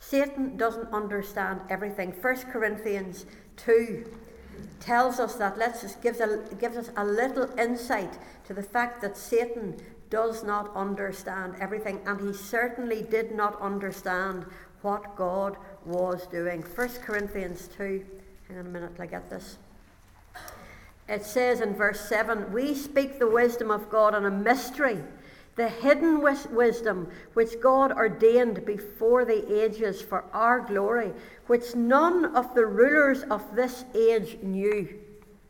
Satan 0.00 0.56
doesn't 0.56 0.92
understand 0.92 1.60
everything. 1.68 2.10
1 2.10 2.36
Corinthians 2.50 3.26
2 3.58 4.10
tells 4.80 5.20
us 5.20 5.36
that, 5.36 5.58
let's 5.58 5.82
just 5.82 6.02
gives, 6.02 6.20
a, 6.20 6.42
gives 6.58 6.76
us 6.76 6.90
a 6.96 7.04
little 7.04 7.48
insight 7.58 8.18
to 8.46 8.54
the 8.54 8.62
fact 8.62 9.02
that 9.02 9.16
Satan 9.16 9.76
does 10.08 10.42
not 10.42 10.74
understand 10.74 11.54
everything, 11.60 12.00
and 12.06 12.20
he 12.20 12.32
certainly 12.32 13.02
did 13.02 13.32
not 13.32 13.60
understand 13.60 14.44
what 14.82 15.14
God 15.14 15.56
was 15.84 16.26
doing. 16.26 16.62
1 16.62 16.88
Corinthians 17.02 17.68
2, 17.76 18.04
hang 18.48 18.58
on 18.58 18.66
a 18.66 18.68
minute 18.68 18.96
till 18.96 19.04
I 19.04 19.06
get 19.06 19.30
this. 19.30 19.58
It 21.08 21.24
says 21.24 21.60
in 21.60 21.74
verse 21.74 22.00
7 22.08 22.52
We 22.52 22.74
speak 22.74 23.18
the 23.18 23.28
wisdom 23.28 23.70
of 23.70 23.90
God 23.90 24.14
in 24.14 24.24
a 24.24 24.30
mystery 24.30 24.98
the 25.56 25.68
hidden 25.68 26.22
wis- 26.22 26.46
wisdom 26.46 27.08
which 27.34 27.60
God 27.60 27.92
ordained 27.92 28.64
before 28.64 29.24
the 29.24 29.62
ages 29.62 30.00
for 30.00 30.24
our 30.32 30.60
glory, 30.60 31.12
which 31.46 31.74
none 31.74 32.36
of 32.36 32.54
the 32.54 32.66
rulers 32.66 33.22
of 33.24 33.54
this 33.54 33.84
age 33.94 34.38
knew. 34.42 34.88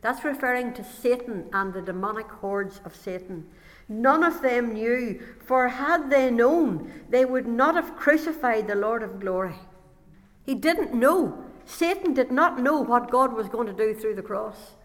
That's 0.01 0.25
referring 0.25 0.73
to 0.73 0.83
Satan 0.83 1.47
and 1.53 1.73
the 1.73 1.81
demonic 1.81 2.29
hordes 2.29 2.81
of 2.83 2.95
Satan. 2.95 3.47
None 3.87 4.23
of 4.23 4.41
them 4.41 4.73
knew, 4.73 5.21
for 5.45 5.67
had 5.67 6.09
they 6.09 6.31
known, 6.31 6.91
they 7.09 7.25
would 7.25 7.47
not 7.47 7.75
have 7.75 7.95
crucified 7.95 8.67
the 8.67 8.75
Lord 8.75 9.03
of 9.03 9.19
glory. 9.19 9.55
He 10.43 10.55
didn't 10.55 10.93
know. 10.93 11.43
Satan 11.65 12.13
did 12.13 12.31
not 12.31 12.59
know 12.59 12.81
what 12.81 13.11
God 13.11 13.33
was 13.33 13.49
going 13.49 13.67
to 13.67 13.73
do 13.73 13.93
through 13.93 14.15
the 14.15 14.21
cross. 14.21 14.75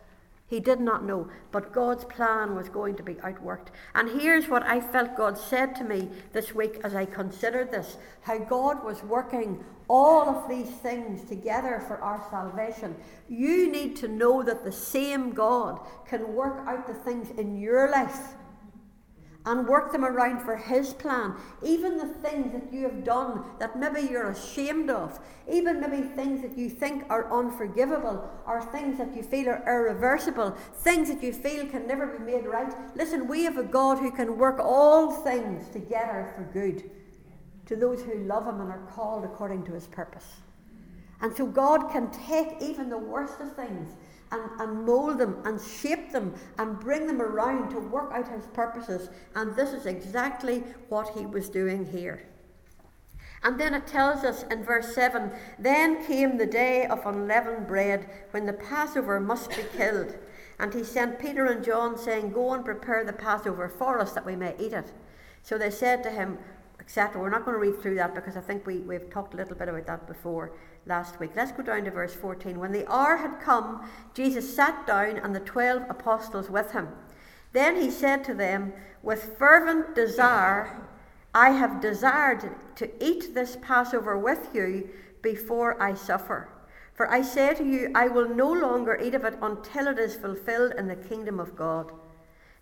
He 0.48 0.60
did 0.60 0.80
not 0.80 1.04
know, 1.04 1.28
but 1.50 1.72
God's 1.72 2.04
plan 2.04 2.54
was 2.54 2.68
going 2.68 2.94
to 2.96 3.02
be 3.02 3.14
outworked. 3.14 3.68
And 3.94 4.20
here's 4.20 4.48
what 4.48 4.62
I 4.62 4.80
felt 4.80 5.16
God 5.16 5.36
said 5.36 5.74
to 5.76 5.84
me 5.84 6.08
this 6.32 6.54
week 6.54 6.80
as 6.84 6.94
I 6.94 7.04
considered 7.04 7.72
this 7.72 7.96
how 8.22 8.38
God 8.38 8.84
was 8.84 9.02
working 9.02 9.64
all 9.88 10.28
of 10.28 10.48
these 10.48 10.70
things 10.70 11.28
together 11.28 11.82
for 11.86 12.00
our 12.00 12.24
salvation. 12.30 12.94
You 13.28 13.70
need 13.70 13.96
to 13.96 14.08
know 14.08 14.42
that 14.42 14.64
the 14.64 14.72
same 14.72 15.32
God 15.32 15.80
can 16.06 16.34
work 16.34 16.64
out 16.66 16.86
the 16.86 16.94
things 16.94 17.30
in 17.38 17.60
your 17.60 17.90
life 17.90 18.34
and 19.46 19.66
work 19.66 19.92
them 19.92 20.04
around 20.04 20.40
for 20.40 20.56
His 20.56 20.92
plan. 20.92 21.34
Even 21.62 21.96
the 21.96 22.08
things 22.08 22.52
that 22.52 22.72
you 22.72 22.82
have 22.82 23.04
done 23.04 23.44
that 23.58 23.78
maybe 23.78 24.08
you're 24.10 24.30
ashamed 24.30 24.90
of, 24.90 25.18
even 25.50 25.80
maybe 25.80 26.02
things 26.02 26.42
that 26.42 26.58
you 26.58 26.68
think 26.68 27.04
are 27.08 27.32
unforgivable, 27.32 28.28
or 28.46 28.60
things 28.60 28.98
that 28.98 29.16
you 29.16 29.22
feel 29.22 29.48
are 29.48 29.62
irreversible, 29.66 30.50
things 30.74 31.08
that 31.08 31.22
you 31.22 31.32
feel 31.32 31.66
can 31.66 31.86
never 31.86 32.06
be 32.06 32.32
made 32.32 32.44
right. 32.44 32.74
Listen, 32.96 33.28
we 33.28 33.44
have 33.44 33.56
a 33.56 33.62
God 33.62 33.98
who 33.98 34.10
can 34.10 34.36
work 34.36 34.58
all 34.58 35.12
things 35.12 35.68
together 35.70 36.32
for 36.36 36.42
good 36.52 36.90
to 37.66 37.76
those 37.76 38.02
who 38.02 38.24
love 38.24 38.46
Him 38.46 38.60
and 38.60 38.70
are 38.70 38.86
called 38.92 39.24
according 39.24 39.64
to 39.66 39.72
His 39.72 39.86
purpose. 39.86 40.26
And 41.20 41.34
so 41.34 41.46
God 41.46 41.90
can 41.90 42.10
take 42.10 42.60
even 42.60 42.90
the 42.90 42.98
worst 42.98 43.40
of 43.40 43.54
things 43.56 43.94
and, 44.32 44.60
and 44.60 44.84
mold 44.84 45.18
them 45.18 45.36
and 45.44 45.60
shape 45.60 46.12
them 46.12 46.34
and 46.58 46.80
bring 46.80 47.06
them 47.06 47.22
around 47.22 47.70
to 47.70 47.78
work 47.78 48.10
out 48.12 48.28
his 48.28 48.46
purposes. 48.48 49.08
And 49.34 49.54
this 49.54 49.72
is 49.72 49.86
exactly 49.86 50.64
what 50.88 51.10
he 51.16 51.26
was 51.26 51.48
doing 51.48 51.86
here. 51.86 52.26
And 53.42 53.60
then 53.60 53.74
it 53.74 53.86
tells 53.86 54.24
us 54.24 54.44
in 54.50 54.64
verse 54.64 54.94
7 54.94 55.30
Then 55.58 56.04
came 56.04 56.36
the 56.36 56.46
day 56.46 56.86
of 56.86 57.06
unleavened 57.06 57.66
bread 57.66 58.08
when 58.32 58.46
the 58.46 58.52
Passover 58.52 59.20
must 59.20 59.50
be 59.50 59.64
killed. 59.76 60.16
And 60.58 60.72
he 60.72 60.82
sent 60.82 61.18
Peter 61.18 61.46
and 61.46 61.62
John, 61.62 61.98
saying, 61.98 62.32
Go 62.32 62.54
and 62.54 62.64
prepare 62.64 63.04
the 63.04 63.12
Passover 63.12 63.68
for 63.68 64.00
us 64.00 64.12
that 64.12 64.26
we 64.26 64.36
may 64.36 64.54
eat 64.58 64.72
it. 64.72 64.92
So 65.42 65.58
they 65.58 65.70
said 65.70 66.02
to 66.02 66.10
him, 66.10 66.38
etc. 66.80 67.20
We're 67.20 67.30
not 67.30 67.44
going 67.44 67.54
to 67.54 67.60
read 67.60 67.80
through 67.80 67.96
that 67.96 68.14
because 68.14 68.36
I 68.36 68.40
think 68.40 68.66
we, 68.66 68.78
we've 68.78 69.10
talked 69.10 69.34
a 69.34 69.36
little 69.36 69.56
bit 69.56 69.68
about 69.68 69.86
that 69.86 70.06
before 70.06 70.52
last 70.86 71.18
week. 71.18 71.32
Let's 71.34 71.52
go 71.52 71.62
down 71.62 71.84
to 71.84 71.90
verse 71.90 72.14
14. 72.14 72.58
When 72.58 72.72
the 72.72 72.90
hour 72.90 73.16
had 73.16 73.40
come, 73.40 73.88
Jesus 74.14 74.54
sat 74.54 74.86
down 74.86 75.18
and 75.18 75.34
the 75.34 75.40
twelve 75.40 75.82
apostles 75.88 76.48
with 76.48 76.72
him. 76.72 76.88
Then 77.52 77.80
he 77.80 77.90
said 77.90 78.22
to 78.24 78.34
them, 78.34 78.72
With 79.02 79.36
fervent 79.38 79.94
desire, 79.94 80.82
I 81.34 81.50
have 81.50 81.80
desired 81.80 82.54
to 82.76 83.04
eat 83.04 83.34
this 83.34 83.56
Passover 83.60 84.16
with 84.16 84.48
you 84.54 84.88
before 85.22 85.80
I 85.82 85.94
suffer. 85.94 86.48
For 86.94 87.10
I 87.10 87.20
say 87.20 87.52
to 87.54 87.64
you, 87.64 87.90
I 87.94 88.08
will 88.08 88.28
no 88.28 88.50
longer 88.50 88.98
eat 89.02 89.14
of 89.14 89.24
it 89.24 89.38
until 89.42 89.88
it 89.88 89.98
is 89.98 90.14
fulfilled 90.16 90.72
in 90.78 90.88
the 90.88 90.96
kingdom 90.96 91.38
of 91.38 91.56
God. 91.56 91.92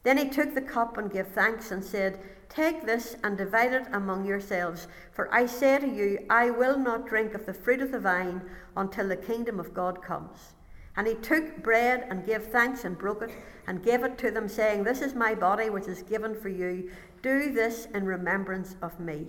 Then 0.02 0.18
he 0.18 0.28
took 0.28 0.54
the 0.54 0.60
cup 0.60 0.98
and 0.98 1.10
gave 1.10 1.28
thanks 1.28 1.70
and 1.70 1.84
said, 1.84 2.18
Take 2.54 2.86
this 2.86 3.16
and 3.24 3.36
divide 3.36 3.72
it 3.72 3.86
among 3.92 4.24
yourselves. 4.24 4.86
For 5.10 5.32
I 5.34 5.44
say 5.46 5.76
to 5.80 5.88
you, 5.88 6.24
I 6.30 6.50
will 6.50 6.78
not 6.78 7.06
drink 7.06 7.34
of 7.34 7.46
the 7.46 7.54
fruit 7.54 7.80
of 7.80 7.90
the 7.90 7.98
vine 7.98 8.42
until 8.76 9.08
the 9.08 9.16
kingdom 9.16 9.58
of 9.58 9.74
God 9.74 10.00
comes. 10.00 10.54
And 10.96 11.08
he 11.08 11.14
took 11.14 11.64
bread 11.64 12.06
and 12.08 12.24
gave 12.24 12.44
thanks 12.44 12.84
and 12.84 12.96
broke 12.96 13.22
it 13.22 13.32
and 13.66 13.82
gave 13.82 14.04
it 14.04 14.16
to 14.18 14.30
them, 14.30 14.48
saying, 14.48 14.84
This 14.84 15.02
is 15.02 15.14
my 15.14 15.34
body 15.34 15.68
which 15.68 15.88
is 15.88 16.04
given 16.04 16.32
for 16.36 16.48
you. 16.48 16.92
Do 17.22 17.50
this 17.50 17.88
in 17.92 18.06
remembrance 18.06 18.76
of 18.80 19.00
me. 19.00 19.26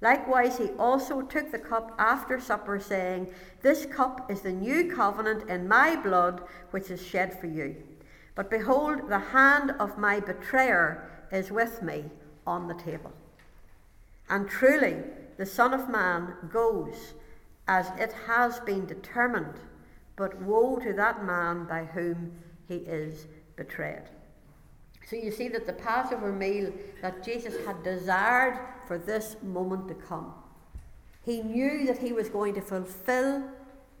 Likewise, 0.00 0.56
he 0.56 0.68
also 0.78 1.22
took 1.22 1.50
the 1.50 1.58
cup 1.58 1.96
after 1.98 2.38
supper, 2.38 2.78
saying, 2.78 3.32
This 3.62 3.84
cup 3.84 4.30
is 4.30 4.42
the 4.42 4.52
new 4.52 4.94
covenant 4.94 5.50
in 5.50 5.66
my 5.66 5.96
blood, 5.96 6.44
which 6.70 6.88
is 6.88 7.04
shed 7.04 7.36
for 7.40 7.48
you. 7.48 7.74
But 8.36 8.48
behold, 8.48 9.08
the 9.08 9.18
hand 9.18 9.72
of 9.80 9.98
my 9.98 10.20
betrayer 10.20 11.10
is 11.32 11.50
with 11.50 11.82
me 11.82 12.04
on 12.46 12.68
the 12.68 12.74
table. 12.74 13.12
And 14.28 14.48
truly, 14.48 14.96
the 15.36 15.46
Son 15.46 15.74
of 15.74 15.88
Man 15.88 16.34
goes 16.52 17.14
as 17.66 17.90
it 17.98 18.12
has 18.26 18.60
been 18.60 18.86
determined, 18.86 19.54
but 20.16 20.40
woe 20.42 20.76
to 20.76 20.92
that 20.92 21.24
man 21.24 21.64
by 21.64 21.84
whom 21.84 22.32
he 22.68 22.76
is 22.76 23.26
betrayed. 23.56 24.02
So 25.08 25.16
you 25.16 25.32
see 25.32 25.48
that 25.48 25.66
the 25.66 25.72
Passover 25.72 26.32
meal 26.32 26.72
that 27.02 27.24
Jesus 27.24 27.54
had 27.66 27.82
desired 27.82 28.58
for 28.86 28.98
this 28.98 29.36
moment 29.42 29.88
to 29.88 29.94
come, 29.94 30.32
he 31.24 31.42
knew 31.42 31.86
that 31.86 31.98
he 31.98 32.12
was 32.12 32.28
going 32.28 32.54
to 32.54 32.60
fulfill 32.60 33.42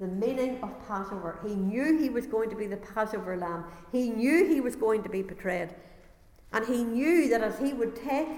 the 0.00 0.06
meaning 0.06 0.58
of 0.62 0.70
Passover. 0.88 1.38
He 1.46 1.54
knew 1.54 1.98
he 1.98 2.08
was 2.08 2.26
going 2.26 2.48
to 2.50 2.56
be 2.56 2.66
the 2.66 2.78
Passover 2.78 3.36
lamb. 3.36 3.64
He 3.92 4.08
knew 4.08 4.46
he 4.46 4.60
was 4.60 4.74
going 4.74 5.02
to 5.02 5.08
be 5.08 5.22
betrayed. 5.22 5.70
And 6.52 6.66
he 6.66 6.84
knew 6.84 7.28
that 7.28 7.42
as 7.42 7.58
he 7.58 7.72
would 7.72 7.94
take 7.94 8.28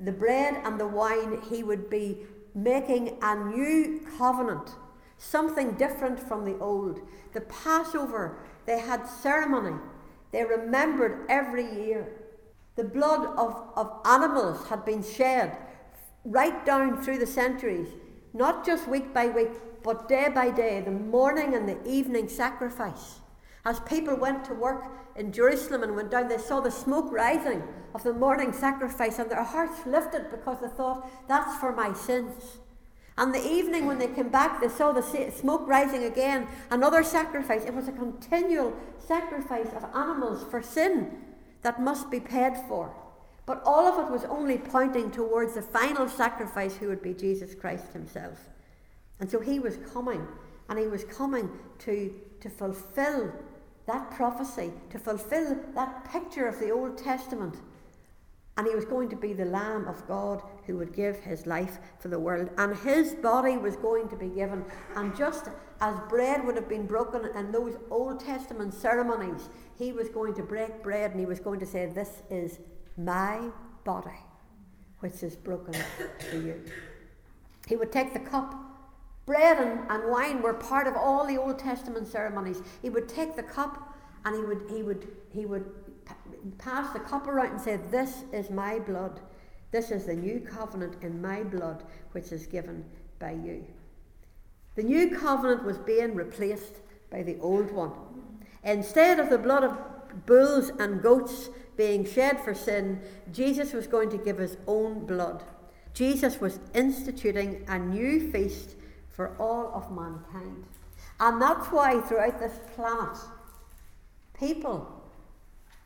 the 0.00 0.12
bread 0.12 0.60
and 0.64 0.78
the 0.78 0.86
wine, 0.86 1.40
he 1.50 1.62
would 1.62 1.90
be 1.90 2.18
making 2.54 3.18
a 3.22 3.34
new 3.36 4.00
covenant, 4.16 4.70
something 5.18 5.72
different 5.72 6.18
from 6.18 6.44
the 6.44 6.58
old. 6.58 7.00
The 7.32 7.42
Passover, 7.42 8.38
they 8.66 8.78
had 8.78 9.06
ceremony, 9.06 9.76
they 10.32 10.44
remembered 10.44 11.26
every 11.28 11.64
year. 11.64 12.08
The 12.76 12.84
blood 12.84 13.26
of, 13.36 13.70
of 13.76 14.00
animals 14.04 14.66
had 14.68 14.84
been 14.84 15.02
shed 15.02 15.56
right 16.24 16.64
down 16.64 17.02
through 17.02 17.18
the 17.18 17.26
centuries, 17.26 17.88
not 18.32 18.64
just 18.64 18.88
week 18.88 19.12
by 19.12 19.28
week, 19.28 19.50
but 19.82 20.08
day 20.08 20.28
by 20.32 20.50
day, 20.50 20.80
the 20.80 20.90
morning 20.90 21.54
and 21.54 21.68
the 21.68 21.78
evening 21.88 22.28
sacrifice. 22.28 23.20
As 23.64 23.80
people 23.80 24.16
went 24.16 24.44
to 24.46 24.54
work 24.54 24.84
in 25.16 25.32
Jerusalem 25.32 25.82
and 25.82 25.96
went 25.96 26.10
down, 26.10 26.28
they 26.28 26.38
saw 26.38 26.60
the 26.60 26.70
smoke 26.70 27.12
rising 27.12 27.62
of 27.94 28.02
the 28.02 28.12
morning 28.12 28.52
sacrifice, 28.52 29.18
and 29.18 29.30
their 29.30 29.42
hearts 29.42 29.86
lifted 29.86 30.30
because 30.30 30.60
they 30.60 30.68
thought, 30.68 31.10
That's 31.28 31.58
for 31.58 31.72
my 31.72 31.92
sins. 31.92 32.58
And 33.18 33.34
the 33.34 33.44
evening 33.44 33.86
when 33.86 33.98
they 33.98 34.06
came 34.06 34.28
back, 34.28 34.60
they 34.60 34.68
saw 34.68 34.92
the 34.92 35.02
smoke 35.32 35.66
rising 35.66 36.04
again, 36.04 36.46
another 36.70 37.02
sacrifice. 37.02 37.64
It 37.64 37.74
was 37.74 37.88
a 37.88 37.92
continual 37.92 38.72
sacrifice 39.04 39.66
of 39.74 39.84
animals 39.92 40.44
for 40.48 40.62
sin 40.62 41.18
that 41.62 41.82
must 41.82 42.12
be 42.12 42.20
paid 42.20 42.52
for. 42.68 42.94
But 43.44 43.60
all 43.64 43.86
of 43.86 44.06
it 44.06 44.12
was 44.12 44.24
only 44.24 44.58
pointing 44.58 45.10
towards 45.10 45.54
the 45.54 45.62
final 45.62 46.08
sacrifice, 46.08 46.76
who 46.76 46.86
would 46.88 47.02
be 47.02 47.12
Jesus 47.12 47.56
Christ 47.56 47.92
himself. 47.92 48.38
And 49.18 49.28
so 49.28 49.40
he 49.40 49.58
was 49.58 49.78
coming, 49.92 50.24
and 50.68 50.78
he 50.78 50.86
was 50.86 51.02
coming 51.04 51.50
to, 51.80 52.14
to 52.40 52.48
fulfill 52.48 53.32
that 53.88 54.10
prophecy, 54.10 54.70
to 54.90 54.98
fulfill 54.98 55.58
that 55.74 56.04
picture 56.12 56.46
of 56.46 56.60
the 56.60 56.70
Old 56.70 56.96
Testament. 56.96 57.56
And 58.56 58.66
he 58.66 58.74
was 58.74 58.84
going 58.84 59.08
to 59.08 59.16
be 59.16 59.32
the 59.32 59.44
Lamb 59.44 59.86
of 59.88 60.06
God 60.06 60.42
who 60.66 60.76
would 60.76 60.92
give 60.92 61.16
his 61.16 61.46
life 61.46 61.78
for 61.98 62.08
the 62.08 62.18
world. 62.18 62.50
And 62.58 62.76
his 62.76 63.14
body 63.14 63.56
was 63.56 63.76
going 63.76 64.08
to 64.08 64.16
be 64.16 64.28
given. 64.28 64.64
And 64.96 65.16
just 65.16 65.48
as 65.80 65.96
bread 66.08 66.44
would 66.44 66.56
have 66.56 66.68
been 66.68 66.86
broken 66.86 67.30
in 67.36 67.50
those 67.50 67.76
Old 67.90 68.20
Testament 68.20 68.74
ceremonies, 68.74 69.48
he 69.78 69.92
was 69.92 70.08
going 70.08 70.34
to 70.34 70.42
break 70.42 70.82
bread 70.82 71.12
and 71.12 71.20
he 71.20 71.26
was 71.26 71.40
going 71.40 71.60
to 71.60 71.66
say, 71.66 71.86
This 71.86 72.22
is 72.30 72.58
my 72.96 73.48
body, 73.84 74.18
which 75.00 75.22
is 75.22 75.36
broken 75.36 75.74
for 76.30 76.36
you. 76.36 76.60
He 77.68 77.76
would 77.76 77.92
take 77.92 78.12
the 78.12 78.20
cup 78.20 78.67
Bread 79.28 79.58
and, 79.58 79.80
and 79.90 80.10
wine 80.10 80.40
were 80.40 80.54
part 80.54 80.86
of 80.86 80.96
all 80.96 81.26
the 81.26 81.36
Old 81.36 81.58
Testament 81.58 82.08
ceremonies. 82.08 82.62
He 82.80 82.88
would 82.88 83.10
take 83.10 83.36
the 83.36 83.42
cup 83.42 83.94
and 84.24 84.34
he 84.34 84.40
would, 84.40 84.62
he 84.70 84.82
would, 84.82 85.06
he 85.30 85.44
would 85.44 85.66
pass 86.56 86.94
the 86.94 87.00
cup 87.00 87.26
around 87.26 87.50
and 87.50 87.60
say, 87.60 87.78
This 87.90 88.24
is 88.32 88.48
my 88.48 88.78
blood. 88.78 89.20
This 89.70 89.90
is 89.90 90.06
the 90.06 90.14
new 90.14 90.40
covenant 90.40 90.96
in 91.02 91.20
my 91.20 91.42
blood, 91.42 91.84
which 92.12 92.32
is 92.32 92.46
given 92.46 92.86
by 93.18 93.32
you. 93.32 93.66
The 94.76 94.82
new 94.82 95.14
covenant 95.14 95.62
was 95.62 95.76
being 95.76 96.14
replaced 96.14 96.76
by 97.10 97.22
the 97.22 97.38
old 97.40 97.70
one. 97.70 97.92
Instead 98.64 99.20
of 99.20 99.28
the 99.28 99.36
blood 99.36 99.62
of 99.62 99.76
bulls 100.24 100.70
and 100.78 101.02
goats 101.02 101.50
being 101.76 102.06
shed 102.06 102.40
for 102.40 102.54
sin, 102.54 103.02
Jesus 103.30 103.74
was 103.74 103.86
going 103.86 104.08
to 104.08 104.16
give 104.16 104.38
his 104.38 104.56
own 104.66 105.04
blood. 105.04 105.44
Jesus 105.92 106.40
was 106.40 106.60
instituting 106.72 107.66
a 107.68 107.78
new 107.78 108.32
feast 108.32 108.76
for 109.18 109.34
all 109.40 109.72
of 109.74 109.90
mankind. 109.90 110.64
And 111.18 111.42
that's 111.42 111.66
why 111.72 112.00
throughout 112.02 112.38
this 112.38 112.60
planet, 112.76 113.18
people 114.32 115.02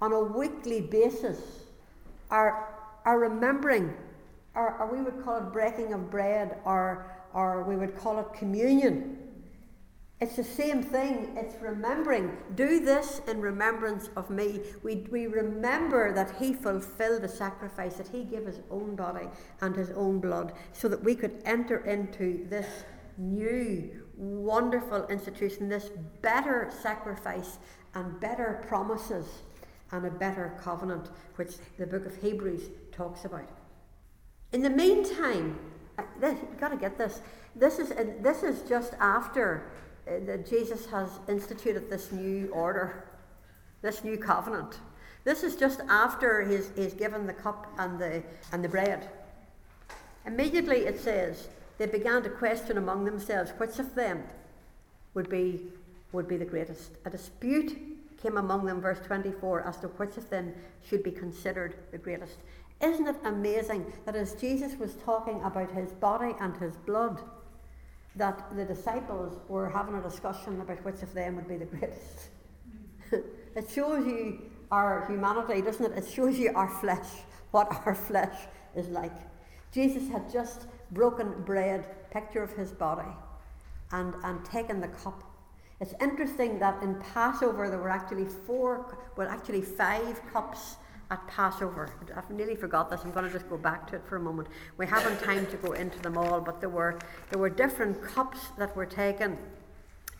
on 0.02 0.12
a 0.12 0.22
weekly 0.22 0.82
basis 0.82 1.38
are, 2.30 2.74
are 3.06 3.18
remembering, 3.18 3.94
or, 4.54 4.76
or 4.76 4.94
we 4.94 5.00
would 5.00 5.24
call 5.24 5.38
it 5.38 5.50
breaking 5.50 5.94
of 5.94 6.10
bread, 6.10 6.58
or, 6.66 7.10
or 7.32 7.62
we 7.62 7.74
would 7.74 7.96
call 7.96 8.18
it 8.18 8.26
communion. 8.34 9.16
It's 10.20 10.36
the 10.36 10.44
same 10.44 10.82
thing. 10.82 11.34
It's 11.34 11.54
remembering. 11.62 12.36
Do 12.54 12.80
this 12.80 13.22
in 13.26 13.40
remembrance 13.40 14.10
of 14.14 14.28
me. 14.28 14.60
We, 14.82 15.06
we 15.10 15.26
remember 15.26 16.12
that 16.12 16.36
He 16.38 16.52
fulfilled 16.52 17.22
the 17.22 17.28
sacrifice, 17.28 17.94
that 17.94 18.08
He 18.08 18.24
gave 18.24 18.44
His 18.44 18.60
own 18.70 18.94
body 18.94 19.28
and 19.62 19.74
His 19.74 19.88
own 19.92 20.20
blood 20.20 20.52
so 20.74 20.86
that 20.88 21.02
we 21.02 21.14
could 21.14 21.40
enter 21.46 21.78
into 21.86 22.46
this 22.50 22.84
new, 23.18 23.90
wonderful 24.16 25.06
institution, 25.08 25.68
this 25.68 25.90
better 26.20 26.70
sacrifice, 26.82 27.58
and 27.94 28.18
better 28.20 28.64
promises 28.66 29.26
and 29.90 30.06
a 30.06 30.10
better 30.10 30.58
covenant, 30.62 31.10
which 31.36 31.54
the 31.78 31.86
book 31.86 32.06
of 32.06 32.16
Hebrews 32.16 32.62
talks 32.90 33.24
about. 33.24 33.48
In 34.52 34.62
the 34.62 34.70
meantime, 34.70 35.58
uh, 35.98 36.02
you've 36.22 36.58
got 36.58 36.70
to 36.70 36.76
get 36.76 36.96
this. 36.96 37.20
This 37.54 37.78
is, 37.78 37.90
this 38.20 38.42
is 38.42 38.66
just 38.68 38.94
after 39.00 39.70
uh, 40.06 40.12
that 40.24 40.48
Jesus 40.48 40.86
has 40.86 41.08
instituted 41.28 41.90
this 41.90 42.10
new 42.12 42.48
order, 42.48 43.04
this 43.82 44.02
new 44.02 44.16
covenant. 44.16 44.78
This 45.24 45.42
is 45.42 45.56
just 45.56 45.80
after 45.88 46.42
he's, 46.42 46.70
he's 46.74 46.94
given 46.94 47.26
the 47.26 47.32
cup 47.32 47.72
and 47.78 47.98
the, 47.98 48.22
and 48.52 48.64
the 48.64 48.68
bread. 48.68 49.08
Immediately 50.26 50.78
it 50.78 50.98
says, 50.98 51.48
they 51.78 51.86
began 51.86 52.22
to 52.22 52.30
question 52.30 52.78
among 52.78 53.04
themselves 53.04 53.52
which 53.58 53.78
of 53.78 53.94
them 53.94 54.22
would 55.14 55.28
be, 55.28 55.68
would 56.12 56.28
be 56.28 56.36
the 56.36 56.44
greatest. 56.44 56.92
A 57.04 57.10
dispute 57.10 57.76
came 58.22 58.36
among 58.36 58.64
them, 58.64 58.80
verse 58.80 59.00
24, 59.04 59.66
as 59.66 59.78
to 59.78 59.88
which 59.88 60.16
of 60.16 60.28
them 60.30 60.54
should 60.88 61.02
be 61.02 61.10
considered 61.10 61.74
the 61.90 61.98
greatest. 61.98 62.38
Isn't 62.80 63.06
it 63.06 63.16
amazing 63.24 63.92
that 64.06 64.16
as 64.16 64.34
Jesus 64.34 64.78
was 64.78 64.94
talking 65.04 65.42
about 65.42 65.70
his 65.70 65.92
body 65.92 66.34
and 66.40 66.56
his 66.56 66.76
blood, 66.76 67.20
that 68.16 68.54
the 68.56 68.64
disciples 68.64 69.38
were 69.48 69.68
having 69.68 69.94
a 69.94 70.02
discussion 70.02 70.60
about 70.60 70.84
which 70.84 71.02
of 71.02 71.14
them 71.14 71.36
would 71.36 71.48
be 71.48 71.56
the 71.56 71.64
greatest? 71.64 72.28
it 73.12 73.70
shows 73.70 74.06
you 74.06 74.42
our 74.70 75.06
humanity, 75.06 75.62
doesn't 75.62 75.92
it? 75.92 75.98
It 75.98 76.10
shows 76.10 76.38
you 76.38 76.52
our 76.54 76.68
flesh, 76.68 77.08
what 77.50 77.68
our 77.86 77.94
flesh 78.08 78.36
is 78.74 78.88
like. 78.88 79.12
Jesus 79.72 80.08
had 80.08 80.30
just 80.30 80.66
broken 80.92 81.42
bread, 81.44 82.10
picture 82.10 82.42
of 82.42 82.52
his 82.52 82.70
body, 82.72 83.10
and, 83.90 84.14
and 84.24 84.44
taken 84.44 84.80
the 84.80 84.88
cup. 84.88 85.22
It's 85.80 85.94
interesting 86.00 86.58
that 86.60 86.82
in 86.82 86.94
Passover 87.12 87.68
there 87.68 87.78
were 87.78 87.90
actually 87.90 88.26
four, 88.46 88.96
well, 89.16 89.28
actually 89.28 89.62
five 89.62 90.20
cups 90.32 90.76
at 91.10 91.26
Passover. 91.26 91.90
I've 92.16 92.30
nearly 92.30 92.56
forgot 92.56 92.88
this. 92.88 93.00
I'm 93.04 93.10
going 93.10 93.26
to 93.26 93.32
just 93.32 93.48
go 93.50 93.58
back 93.58 93.86
to 93.88 93.96
it 93.96 94.02
for 94.08 94.16
a 94.16 94.20
moment. 94.20 94.48
We 94.78 94.86
haven't 94.86 95.20
time 95.20 95.46
to 95.46 95.56
go 95.56 95.72
into 95.72 95.98
them 96.00 96.16
all, 96.16 96.40
but 96.40 96.60
there 96.60 96.70
were 96.70 96.98
there 97.30 97.38
were 97.38 97.50
different 97.50 98.02
cups 98.02 98.38
that 98.58 98.74
were 98.74 98.86
taken 98.86 99.36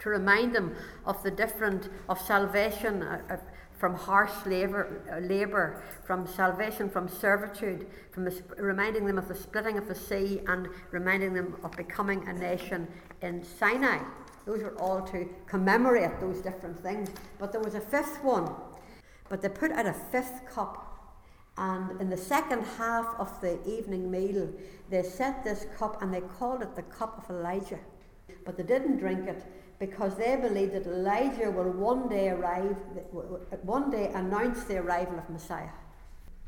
to 0.01 0.11
remind 0.11 0.55
them 0.55 0.75
of 1.07 1.23
the 1.23 1.31
different 1.31 1.89
of 2.09 2.21
salvation, 2.21 3.03
uh, 3.03 3.37
from 3.83 3.97
harsh 3.97 4.31
labor, 4.47 5.03
uh, 5.13 5.19
labor, 5.27 5.83
from 6.05 6.25
salvation 6.25 6.89
from 6.89 7.09
servitude, 7.09 7.85
from 8.13 8.25
the, 8.25 8.43
reminding 8.57 9.05
them 9.05 9.19
of 9.19 9.27
the 9.27 9.35
splitting 9.35 9.77
of 9.77 9.89
the 9.89 9.95
sea, 9.95 10.41
and 10.47 10.69
reminding 10.93 11.35
them 11.35 11.57
of 11.65 11.73
becoming 11.73 12.23
a 12.29 12.33
nation 12.33 12.87
in 13.23 13.43
Sinai. 13.43 13.99
Those 14.47 14.63
were 14.63 14.79
all 14.79 15.01
to 15.09 15.29
commemorate 15.47 16.21
those 16.21 16.41
different 16.41 16.79
things. 16.79 17.11
But 17.41 17.51
there 17.51 17.61
was 17.61 17.75
a 17.75 17.81
fifth 17.81 18.23
one. 18.23 18.55
But 19.29 19.43
they 19.43 19.49
put 19.49 19.73
out 19.73 19.87
a 19.87 19.95
fifth 20.13 20.49
cup. 20.49 21.19
And 21.59 22.01
in 22.01 22.09
the 22.09 22.17
second 22.17 22.63
half 22.79 23.13
of 23.19 23.41
the 23.41 23.59
evening 23.69 24.09
meal, 24.09 24.49
they 24.91 25.03
set 25.03 25.43
this 25.43 25.67
cup 25.77 26.01
and 26.01 26.15
they 26.15 26.21
called 26.21 26.63
it 26.63 26.77
the 26.77 26.83
cup 26.83 27.19
of 27.19 27.37
Elijah. 27.37 27.81
But 28.45 28.57
they 28.57 28.63
didn't 28.63 28.99
drink 28.99 29.27
it 29.27 29.45
because 29.83 30.15
they 30.15 30.37
believed 30.37 30.75
that 30.75 30.87
Elijah 30.87 31.51
will 31.51 31.73
one 31.73 32.09
day 32.09 32.29
arrive, 32.29 32.77
one 33.63 33.91
day 33.91 34.13
announce 34.15 34.63
the 34.63 34.77
arrival 34.77 35.19
of 35.19 35.29
Messiah. 35.29 35.75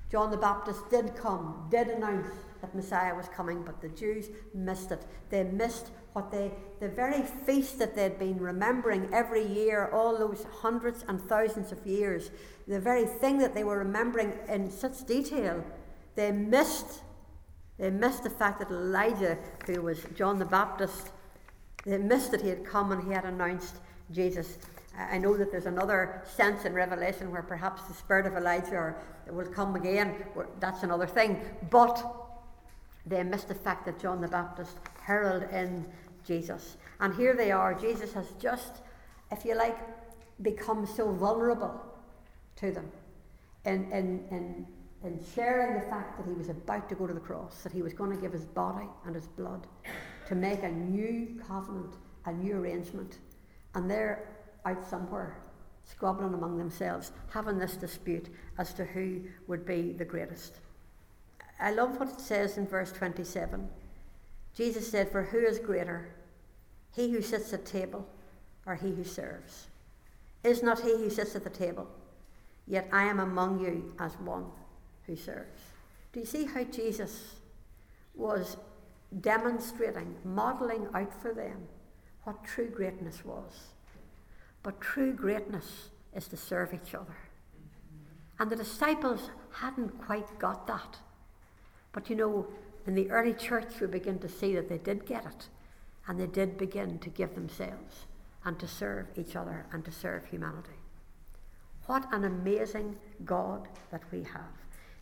John 0.08 0.30
the 0.30 0.36
Baptist 0.36 0.88
did 0.88 1.16
come, 1.16 1.66
did 1.68 1.88
announce 1.88 2.28
that 2.60 2.72
Messiah 2.76 3.12
was 3.12 3.26
coming, 3.34 3.64
but 3.64 3.80
the 3.80 3.88
Jews 3.88 4.28
missed 4.54 4.92
it. 4.92 5.04
They 5.30 5.42
missed 5.42 5.88
what 6.12 6.30
they, 6.30 6.52
the 6.78 6.88
very 6.88 7.22
feast 7.22 7.80
that 7.80 7.96
they'd 7.96 8.20
been 8.20 8.38
remembering 8.38 9.12
every 9.12 9.44
year, 9.44 9.90
all 9.92 10.16
those 10.16 10.46
hundreds 10.60 11.04
and 11.08 11.20
thousands 11.20 11.72
of 11.72 11.84
years, 11.84 12.30
the 12.68 12.78
very 12.78 13.04
thing 13.04 13.38
that 13.38 13.52
they 13.52 13.64
were 13.64 13.78
remembering 13.78 14.32
in 14.48 14.70
such 14.70 15.04
detail, 15.08 15.64
they 16.14 16.30
missed. 16.30 17.02
They 17.80 17.90
missed 17.90 18.22
the 18.22 18.30
fact 18.30 18.60
that 18.60 18.70
Elijah, 18.70 19.36
who 19.66 19.82
was 19.82 20.06
John 20.14 20.38
the 20.38 20.44
Baptist, 20.44 21.10
they 21.84 21.98
missed 21.98 22.30
that 22.30 22.40
he 22.40 22.48
had 22.48 22.64
come 22.64 22.92
and 22.92 23.06
he 23.06 23.12
had 23.12 23.24
announced 23.24 23.76
Jesus. 24.10 24.58
I 24.96 25.18
know 25.18 25.36
that 25.36 25.50
there's 25.50 25.66
another 25.66 26.22
sense 26.24 26.64
in 26.64 26.72
Revelation 26.72 27.30
where 27.30 27.42
perhaps 27.42 27.82
the 27.82 27.94
spirit 27.94 28.26
of 28.26 28.34
Elijah 28.34 28.94
will 29.28 29.46
come 29.46 29.76
again. 29.76 30.24
That's 30.60 30.82
another 30.82 31.06
thing. 31.06 31.40
But 31.70 32.04
they 33.04 33.22
missed 33.22 33.48
the 33.48 33.54
fact 33.54 33.84
that 33.86 33.98
John 33.98 34.20
the 34.20 34.28
Baptist 34.28 34.76
heralded 35.02 35.50
in 35.50 35.84
Jesus. 36.24 36.76
And 37.00 37.14
here 37.14 37.34
they 37.34 37.50
are. 37.50 37.74
Jesus 37.74 38.12
has 38.14 38.26
just, 38.38 38.82
if 39.30 39.44
you 39.44 39.54
like, 39.56 39.76
become 40.42 40.86
so 40.86 41.12
vulnerable 41.12 41.80
to 42.56 42.70
them 42.70 42.90
in, 43.66 43.90
in, 43.92 44.24
in, 44.30 44.66
in 45.02 45.20
sharing 45.34 45.74
the 45.74 45.86
fact 45.86 46.16
that 46.16 46.26
he 46.26 46.32
was 46.32 46.48
about 46.48 46.88
to 46.88 46.94
go 46.94 47.06
to 47.06 47.14
the 47.14 47.20
cross, 47.20 47.62
that 47.62 47.72
he 47.72 47.82
was 47.82 47.92
going 47.92 48.10
to 48.10 48.16
give 48.16 48.32
his 48.32 48.46
body 48.46 48.86
and 49.04 49.14
his 49.14 49.26
blood 49.26 49.66
to 50.28 50.34
make 50.34 50.62
a 50.62 50.70
new 50.70 51.40
covenant, 51.46 51.94
a 52.26 52.32
new 52.32 52.56
arrangement. 52.56 53.18
And 53.74 53.90
they're 53.90 54.28
out 54.64 54.88
somewhere, 54.88 55.36
squabbling 55.84 56.34
among 56.34 56.56
themselves, 56.56 57.12
having 57.30 57.58
this 57.58 57.76
dispute 57.76 58.28
as 58.58 58.72
to 58.74 58.84
who 58.84 59.22
would 59.46 59.66
be 59.66 59.92
the 59.92 60.04
greatest. 60.04 60.54
I 61.60 61.72
love 61.72 61.98
what 61.98 62.08
it 62.08 62.20
says 62.20 62.58
in 62.58 62.66
verse 62.66 62.92
27. 62.92 63.68
Jesus 64.54 64.90
said, 64.90 65.10
For 65.10 65.22
who 65.22 65.38
is 65.38 65.58
greater, 65.58 66.08
he 66.92 67.10
who 67.10 67.22
sits 67.22 67.52
at 67.52 67.66
table 67.66 68.06
or 68.66 68.74
he 68.74 68.90
who 68.90 69.04
serves? 69.04 69.66
Is 70.42 70.62
not 70.62 70.80
he 70.80 70.90
who 70.90 71.10
sits 71.10 71.34
at 71.34 71.44
the 71.44 71.50
table? 71.50 71.88
Yet 72.66 72.88
I 72.92 73.04
am 73.04 73.20
among 73.20 73.60
you 73.60 73.94
as 73.98 74.14
one 74.20 74.46
who 75.06 75.16
serves. 75.16 75.60
Do 76.12 76.20
you 76.20 76.26
see 76.26 76.44
how 76.44 76.64
Jesus 76.64 77.34
was 78.14 78.56
demonstrating, 79.20 80.16
modelling 80.24 80.88
out 80.94 81.12
for 81.20 81.32
them 81.32 81.68
what 82.24 82.44
true 82.44 82.68
greatness 82.68 83.24
was. 83.24 83.52
But 84.62 84.80
true 84.80 85.12
greatness 85.12 85.90
is 86.14 86.26
to 86.28 86.36
serve 86.36 86.72
each 86.72 86.94
other. 86.94 87.16
And 88.38 88.50
the 88.50 88.56
disciples 88.56 89.30
hadn't 89.52 90.00
quite 90.00 90.38
got 90.38 90.66
that. 90.66 90.98
But 91.92 92.10
you 92.10 92.16
know, 92.16 92.46
in 92.86 92.94
the 92.94 93.10
early 93.10 93.34
church, 93.34 93.80
we 93.80 93.86
begin 93.86 94.18
to 94.20 94.28
see 94.28 94.54
that 94.54 94.68
they 94.68 94.78
did 94.78 95.06
get 95.06 95.24
it. 95.26 95.48
And 96.06 96.18
they 96.18 96.26
did 96.26 96.58
begin 96.58 96.98
to 96.98 97.10
give 97.10 97.34
themselves 97.34 98.06
and 98.44 98.58
to 98.58 98.68
serve 98.68 99.06
each 99.16 99.36
other 99.36 99.66
and 99.72 99.84
to 99.84 99.92
serve 99.92 100.26
humanity. 100.26 100.78
What 101.86 102.12
an 102.12 102.24
amazing 102.24 102.96
God 103.24 103.68
that 103.90 104.02
we 104.10 104.22
have. 104.24 104.52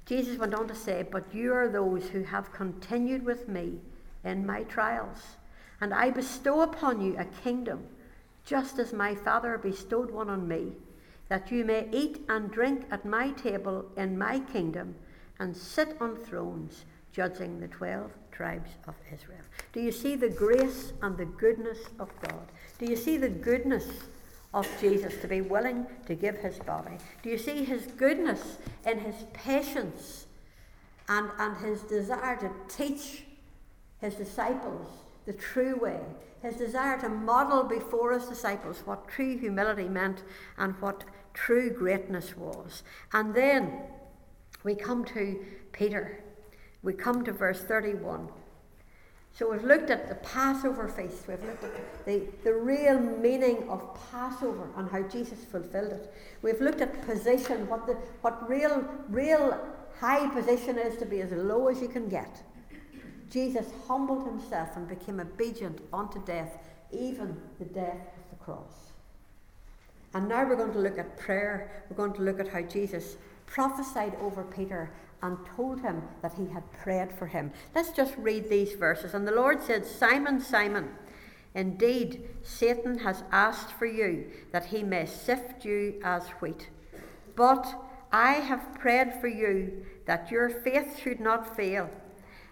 Jesus 0.04 0.38
went 0.38 0.54
on 0.54 0.68
to 0.68 0.74
say, 0.74 1.04
But 1.08 1.32
you 1.34 1.52
are 1.54 1.68
those 1.68 2.08
who 2.08 2.22
have 2.24 2.52
continued 2.52 3.24
with 3.24 3.48
me 3.48 3.80
in 4.24 4.46
my 4.46 4.62
trials. 4.64 5.36
And 5.80 5.92
I 5.92 6.10
bestow 6.10 6.60
upon 6.60 7.00
you 7.00 7.16
a 7.18 7.24
kingdom, 7.24 7.86
just 8.44 8.78
as 8.78 8.92
my 8.92 9.14
Father 9.14 9.58
bestowed 9.58 10.10
one 10.10 10.30
on 10.30 10.46
me, 10.46 10.72
that 11.28 11.50
you 11.50 11.64
may 11.64 11.88
eat 11.92 12.24
and 12.28 12.50
drink 12.50 12.86
at 12.90 13.04
my 13.04 13.30
table 13.30 13.86
in 13.96 14.18
my 14.18 14.40
kingdom, 14.40 14.94
and 15.38 15.56
sit 15.56 15.96
on 16.00 16.16
thrones, 16.16 16.84
judging 17.12 17.58
the 17.58 17.68
twelve 17.68 18.12
tribes 18.30 18.70
of 18.86 18.94
Israel. 19.12 19.40
Do 19.72 19.80
you 19.80 19.92
see 19.92 20.14
the 20.14 20.28
grace 20.28 20.92
and 21.02 21.16
the 21.16 21.24
goodness 21.24 21.78
of 21.98 22.10
God? 22.22 22.46
Do 22.78 22.86
you 22.86 22.96
see 22.96 23.16
the 23.16 23.28
goodness 23.28 23.86
of 24.54 24.68
Jesus 24.80 25.16
to 25.20 25.28
be 25.28 25.40
willing 25.40 25.86
to 26.06 26.14
give 26.14 26.36
his 26.36 26.58
body? 26.58 26.98
Do 27.22 27.30
you 27.30 27.38
see 27.38 27.64
his 27.64 27.86
goodness 27.86 28.58
in 28.86 28.98
his 28.98 29.16
patience 29.32 30.26
and, 31.08 31.30
and 31.38 31.56
his 31.56 31.80
desire 31.82 32.36
to 32.36 32.50
teach 32.68 33.24
his 34.02 34.14
disciples 34.16 34.86
the 35.24 35.32
true 35.32 35.76
way, 35.76 36.00
his 36.42 36.56
desire 36.56 37.00
to 37.00 37.08
model 37.08 37.62
before 37.62 38.12
his 38.12 38.28
disciples 38.28 38.82
what 38.84 39.08
true 39.08 39.38
humility 39.38 39.88
meant 39.88 40.24
and 40.58 40.74
what 40.80 41.04
true 41.32 41.70
greatness 41.70 42.36
was. 42.36 42.82
And 43.12 43.34
then 43.34 43.72
we 44.64 44.74
come 44.74 45.04
to 45.06 45.38
Peter. 45.70 46.22
We 46.82 46.92
come 46.92 47.24
to 47.24 47.32
verse 47.32 47.60
31. 47.60 48.28
So 49.34 49.50
we've 49.50 49.64
looked 49.64 49.88
at 49.88 50.08
the 50.10 50.16
Passover 50.16 50.88
feast, 50.88 51.26
we've 51.26 51.42
looked 51.42 51.64
at 51.64 52.04
the, 52.04 52.26
the 52.44 52.52
real 52.52 52.98
meaning 52.98 53.66
of 53.70 53.98
Passover 54.10 54.68
and 54.76 54.90
how 54.90 55.02
Jesus 55.02 55.42
fulfilled 55.42 55.92
it. 55.92 56.12
We've 56.42 56.60
looked 56.60 56.82
at 56.82 57.06
position, 57.06 57.66
what 57.66 57.86
the 57.86 57.94
what 58.20 58.46
real 58.46 58.84
real 59.08 59.58
high 59.98 60.28
position 60.28 60.76
is 60.76 60.98
to 60.98 61.06
be 61.06 61.22
as 61.22 61.32
low 61.32 61.68
as 61.68 61.80
you 61.80 61.88
can 61.88 62.10
get. 62.10 62.42
Jesus 63.32 63.66
humbled 63.88 64.26
himself 64.26 64.76
and 64.76 64.86
became 64.86 65.18
obedient 65.18 65.80
unto 65.92 66.22
death, 66.24 66.58
even 66.92 67.40
the 67.58 67.64
death 67.64 67.96
of 68.18 68.30
the 68.30 68.44
cross. 68.44 68.92
And 70.12 70.28
now 70.28 70.46
we're 70.46 70.56
going 70.56 70.74
to 70.74 70.78
look 70.78 70.98
at 70.98 71.16
prayer. 71.16 71.84
We're 71.88 71.96
going 71.96 72.12
to 72.12 72.22
look 72.22 72.38
at 72.38 72.48
how 72.48 72.60
Jesus 72.60 73.16
prophesied 73.46 74.14
over 74.20 74.44
Peter 74.44 74.92
and 75.22 75.38
told 75.56 75.80
him 75.80 76.02
that 76.20 76.34
he 76.34 76.46
had 76.48 76.70
prayed 76.72 77.10
for 77.12 77.26
him. 77.26 77.52
Let's 77.74 77.92
just 77.92 78.14
read 78.18 78.50
these 78.50 78.74
verses. 78.74 79.14
And 79.14 79.26
the 79.26 79.32
Lord 79.32 79.62
said, 79.62 79.86
Simon, 79.86 80.38
Simon, 80.38 80.90
Indeed, 81.54 82.28
Satan 82.42 82.98
has 82.98 83.24
asked 83.30 83.72
for 83.72 83.86
you 83.86 84.30
that 84.52 84.66
he 84.66 84.82
may 84.82 85.06
sift 85.06 85.64
you 85.64 86.00
as 86.02 86.26
wheat. 86.40 86.68
But 87.36 87.74
I 88.10 88.34
have 88.34 88.74
prayed 88.74 89.14
for 89.20 89.28
you 89.28 89.84
that 90.06 90.30
your 90.30 90.48
faith 90.48 90.98
should 90.98 91.20
not 91.20 91.56
fail. 91.56 91.90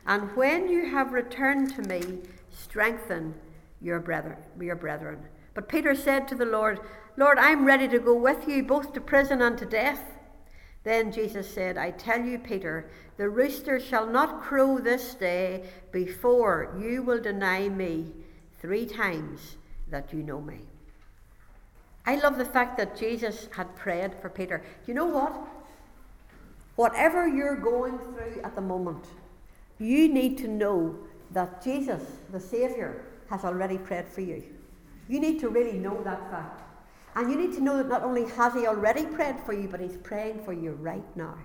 And 0.07 0.35
when 0.37 0.69
you 0.69 0.91
have 0.91 1.13
returned 1.13 1.75
to 1.75 1.83
me, 1.83 2.19
strengthen 2.51 3.35
your 3.81 4.01
brethren, 4.01 4.37
your 4.61 4.77
brethren. 4.77 5.19
But 5.55 5.69
Peter 5.69 5.95
said 5.95 6.29
to 6.29 6.35
the 6.35 6.47
Lord, 6.47 6.81
Lord, 7.17 7.39
I'm 7.39 7.65
ready 7.65 7.89
to 7.89 7.99
go 7.99 8.15
with 8.15 8.49
you 8.49 8.63
both 8.63 8.93
to 8.93 9.01
prison 9.01 9.43
and 9.43 9.59
to 9.59 9.67
death. 9.67 10.03
Then 10.85 11.13
Jesus 11.13 11.53
said, 11.53 11.77
I 11.77 11.91
tell 11.91 12.21
you, 12.21 12.39
Peter, 12.39 12.91
the 13.17 13.29
rooster 13.29 13.79
shall 13.79 14.07
not 14.07 14.41
crow 14.41 14.79
this 14.79 15.15
day 15.15 15.65
before 15.93 16.75
you 16.81 17.03
will 17.03 17.21
deny 17.21 17.69
me 17.69 18.13
three 18.61 18.87
times 18.87 19.57
that 19.91 20.13
you 20.13 20.23
know 20.23 20.41
me. 20.41 20.61
I 22.07 22.17
love 22.17 22.39
the 22.39 22.45
fact 22.47 22.79
that 22.79 22.97
Jesus 22.97 23.49
had 23.55 23.77
prayed 23.77 24.15
for 24.23 24.31
Peter. 24.31 24.63
You 24.87 24.95
know 24.95 25.05
what? 25.05 25.35
Whatever 26.77 27.29
you're 27.29 27.57
going 27.57 27.99
through 27.99 28.41
at 28.43 28.55
the 28.55 28.63
moment, 28.63 29.05
you 29.81 30.13
need 30.13 30.39
to 30.39 30.49
know 30.49 30.97
that 31.33 31.63
Jesus, 31.63 32.03
the 32.33 32.41
Saviour, 32.41 33.05
has 33.29 33.45
already 33.45 33.79
prayed 33.79 34.09
for 34.09 34.21
you. 34.21 34.43
You 35.09 35.21
need 35.21 35.41
to 35.41 35.49
really 35.49 35.79
know 35.79 36.03
that 36.03 36.31
fact. 36.31 36.63
And 37.17 37.31
you 37.31 37.37
need 37.37 37.53
to 37.55 37.61
know 37.61 37.77
that 37.77 37.89
not 37.89 38.03
only 38.03 38.29
has 38.31 38.55
He 38.55 38.67
already 38.67 39.07
prayed 39.07 39.37
for 39.45 39.53
you, 39.53 39.69
but 39.69 39.81
He's 39.81 39.97
praying 39.97 40.45
for 40.45 40.53
you 40.53 40.73
right 40.73 41.17
now. 41.17 41.37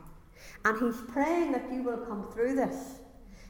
And 0.64 0.80
He's 0.80 1.02
praying 1.08 1.54
that 1.54 1.72
you 1.72 1.82
will 1.82 1.98
come 1.98 2.28
through 2.32 2.56
this. 2.56 3.00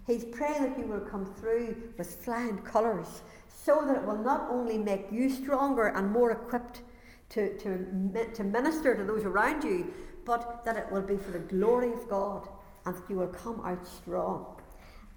He's 0.08 0.24
praying 0.24 0.62
that 0.64 0.78
you 0.78 0.86
will 0.86 1.00
come 1.00 1.26
through 1.26 1.76
with 1.98 2.24
flying 2.24 2.60
colours 2.60 3.24
so 3.48 3.84
that 3.86 3.96
it 3.98 4.04
will 4.04 4.18
not 4.18 4.48
only 4.52 4.78
make 4.78 5.08
you 5.12 5.30
stronger 5.30 5.88
and 5.88 6.12
more 6.12 6.32
equipped 6.32 6.82
to, 7.30 7.58
to, 7.58 8.34
to 8.34 8.44
minister 8.44 8.96
to 8.96 9.04
those 9.04 9.24
around 9.24 9.64
you, 9.64 9.92
but 10.26 10.64
that 10.64 10.78
it 10.78 10.92
will 10.92 11.02
be 11.02 11.18
for 11.18 11.32
the 11.32 11.40
glory 11.40 11.92
of 11.92 12.08
God 12.08 12.48
and 12.86 12.96
that 12.96 13.10
you 13.10 13.16
will 13.16 13.28
come 13.28 13.62
out 13.66 13.86
strong. 13.88 14.55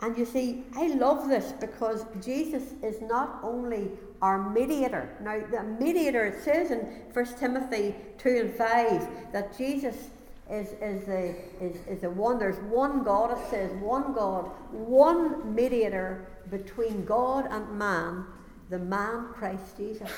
And 0.01 0.17
you 0.17 0.25
see, 0.25 0.65
I 0.77 0.89
love 0.89 1.29
this 1.29 1.53
because 1.53 2.05
Jesus 2.25 2.63
is 2.83 3.01
not 3.03 3.41
only 3.43 3.91
our 4.23 4.51
mediator. 4.51 5.09
Now, 5.21 5.41
the 5.51 5.63
mediator, 5.63 6.27
it 6.27 6.43
says 6.43 6.71
in 6.71 6.79
1 7.13 7.27
Timothy 7.39 7.95
2 8.19 8.29
and 8.29 8.55
5 8.55 9.33
that 9.33 9.57
Jesus 9.59 10.11
is, 10.51 10.69
is, 10.81 11.05
the, 11.05 11.35
is, 11.61 11.77
is 11.89 12.01
the 12.03 12.11
one, 12.11 12.39
there's 12.39 12.59
one 12.71 13.03
God, 13.03 13.37
it 13.37 13.51
says, 13.51 13.73
one 13.83 14.13
God, 14.13 14.51
one 14.71 15.55
mediator 15.55 16.27
between 16.51 17.05
God 17.05 17.47
and 17.51 17.79
man, 17.79 18.25
the 18.71 18.79
man 18.79 19.27
Christ 19.33 19.77
Jesus. 19.77 20.11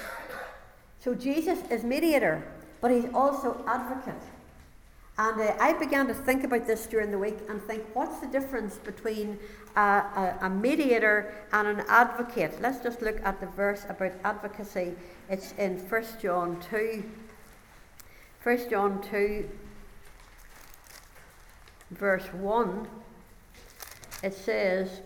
So 0.98 1.14
Jesus 1.14 1.58
is 1.70 1.82
mediator, 1.82 2.46
but 2.82 2.90
he's 2.90 3.06
also 3.14 3.64
advocate. 3.66 4.22
And 5.20 5.38
uh, 5.38 5.54
I 5.60 5.74
began 5.74 6.06
to 6.06 6.14
think 6.14 6.44
about 6.44 6.66
this 6.66 6.86
during 6.86 7.10
the 7.10 7.18
week 7.18 7.36
and 7.48 7.60
think, 7.62 7.84
what's 7.94 8.20
the 8.20 8.26
difference 8.26 8.76
between 8.78 9.38
a, 9.76 9.80
a, 9.80 10.38
a, 10.42 10.50
mediator 10.50 11.35
and 11.52 11.68
an 11.68 11.85
advocate? 11.88 12.61
Let's 12.61 12.83
just 12.83 13.02
look 13.02 13.20
at 13.22 13.40
the 13.40 13.46
verse 13.46 13.85
about 13.88 14.12
advocacy. 14.24 14.94
It's 15.28 15.52
in 15.59 15.78
1 15.78 16.04
John 16.20 16.61
2. 16.70 17.04
1 18.42 18.70
John 18.70 19.02
2, 19.02 19.50
verse 21.90 22.24
1. 22.33 22.88
It 24.22 24.33
says, 24.33 25.02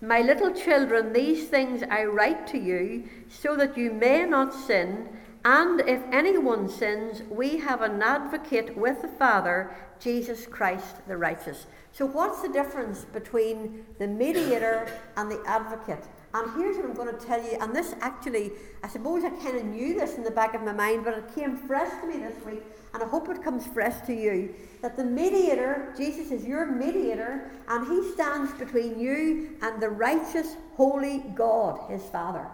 My 0.00 0.22
little 0.22 0.54
children, 0.54 1.12
these 1.12 1.48
things 1.48 1.82
I 1.82 2.04
write 2.04 2.46
to 2.48 2.58
you 2.58 3.10
so 3.28 3.56
that 3.56 3.76
you 3.76 3.92
may 3.92 4.24
not 4.24 4.54
sin. 4.54 5.17
And 5.44 5.80
if 5.80 6.02
anyone 6.12 6.68
sins, 6.68 7.22
we 7.30 7.58
have 7.58 7.82
an 7.82 8.02
advocate 8.02 8.76
with 8.76 9.02
the 9.02 9.08
Father, 9.08 9.74
Jesus 10.00 10.46
Christ 10.46 10.96
the 11.06 11.16
righteous. 11.16 11.66
So, 11.92 12.06
what's 12.06 12.42
the 12.42 12.48
difference 12.48 13.04
between 13.04 13.84
the 13.98 14.06
mediator 14.06 14.88
and 15.16 15.30
the 15.30 15.42
advocate? 15.46 16.04
And 16.34 16.50
here's 16.56 16.76
what 16.76 16.84
I'm 16.84 16.94
going 16.94 17.16
to 17.16 17.24
tell 17.24 17.42
you. 17.42 17.56
And 17.60 17.74
this 17.74 17.94
actually, 18.00 18.52
I 18.82 18.88
suppose 18.88 19.24
I 19.24 19.30
kind 19.30 19.56
of 19.56 19.64
knew 19.64 19.94
this 19.94 20.16
in 20.16 20.24
the 20.24 20.30
back 20.30 20.54
of 20.54 20.62
my 20.62 20.72
mind, 20.72 21.04
but 21.04 21.14
it 21.14 21.34
came 21.34 21.56
fresh 21.56 21.90
to 22.00 22.06
me 22.06 22.18
this 22.18 22.44
week, 22.44 22.62
and 22.92 23.02
I 23.02 23.06
hope 23.06 23.28
it 23.28 23.42
comes 23.42 23.66
fresh 23.66 24.06
to 24.06 24.12
you. 24.12 24.54
That 24.82 24.96
the 24.96 25.04
mediator, 25.04 25.94
Jesus 25.96 26.30
is 26.30 26.44
your 26.44 26.66
mediator, 26.66 27.50
and 27.68 27.86
he 27.86 28.12
stands 28.12 28.52
between 28.52 28.98
you 28.98 29.56
and 29.62 29.80
the 29.80 29.88
righteous, 29.88 30.56
holy 30.74 31.24
God, 31.34 31.90
his 31.90 32.02
Father. 32.04 32.46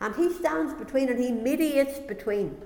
And 0.00 0.14
he 0.14 0.32
stands 0.32 0.74
between 0.74 1.08
and 1.08 1.18
he 1.18 1.32
mediates 1.32 1.98
between. 1.98 2.56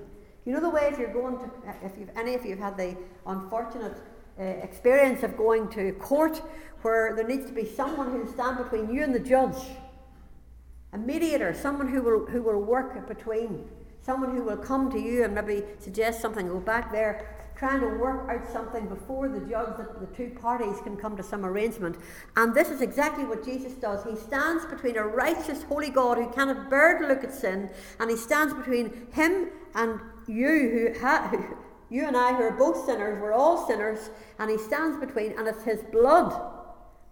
You 0.45 0.53
know 0.53 0.59
the 0.59 0.69
way 0.69 0.89
if 0.91 0.97
you're 0.97 1.13
going 1.13 1.37
to, 1.37 1.51
if 1.83 1.93
you've, 1.97 2.09
any 2.15 2.33
of 2.33 2.43
you 2.43 2.51
have 2.51 2.59
had 2.59 2.77
the 2.77 2.97
unfortunate 3.27 3.97
uh, 4.39 4.43
experience 4.43 5.23
of 5.23 5.37
going 5.37 5.69
to 5.69 5.93
court 5.93 6.41
where 6.81 7.15
there 7.15 7.27
needs 7.27 7.45
to 7.45 7.53
be 7.53 7.65
someone 7.65 8.11
who'll 8.11 8.31
stand 8.31 8.57
between 8.57 8.93
you 8.93 9.03
and 9.03 9.13
the 9.13 9.19
judge. 9.19 9.57
A 10.93 10.97
mediator, 10.97 11.53
someone 11.53 11.87
who 11.87 12.01
will, 12.01 12.25
who 12.25 12.41
will 12.41 12.59
work 12.59 13.07
between. 13.07 13.69
Someone 14.01 14.35
who 14.35 14.43
will 14.43 14.57
come 14.57 14.91
to 14.91 14.99
you 14.99 15.23
and 15.23 15.35
maybe 15.35 15.63
suggest 15.79 16.21
something, 16.21 16.47
go 16.47 16.59
back 16.59 16.91
there 16.91 17.40
trying 17.61 17.79
to 17.79 17.99
work 17.99 18.27
out 18.27 18.51
something 18.51 18.87
before 18.87 19.29
the 19.29 19.39
judge 19.41 19.77
that 19.77 19.99
the 19.99 20.07
two 20.17 20.31
parties 20.41 20.81
can 20.81 20.97
come 20.97 21.15
to 21.15 21.21
some 21.21 21.45
arrangement. 21.45 21.95
And 22.35 22.55
this 22.55 22.69
is 22.69 22.81
exactly 22.81 23.23
what 23.23 23.45
Jesus 23.45 23.73
does. 23.73 24.03
He 24.03 24.15
stands 24.15 24.65
between 24.65 24.97
a 24.97 25.05
righteous, 25.05 25.61
holy 25.61 25.91
God 25.91 26.17
who 26.17 26.27
cannot 26.31 26.71
bear 26.71 26.97
to 26.97 27.05
look 27.05 27.23
at 27.23 27.31
sin, 27.31 27.69
and 27.99 28.09
he 28.09 28.17
stands 28.17 28.55
between 28.55 29.05
him 29.11 29.49
and 29.75 29.99
you, 30.25 30.95
who, 30.97 31.55
you 31.91 32.07
and 32.07 32.17
I, 32.17 32.33
who 32.33 32.41
are 32.41 32.57
both 32.57 32.83
sinners. 32.83 33.21
We're 33.21 33.31
all 33.31 33.67
sinners, 33.67 34.09
and 34.39 34.49
he 34.49 34.57
stands 34.57 34.99
between, 34.99 35.37
and 35.37 35.47
it's 35.47 35.63
his 35.63 35.83
blood. 35.83 36.33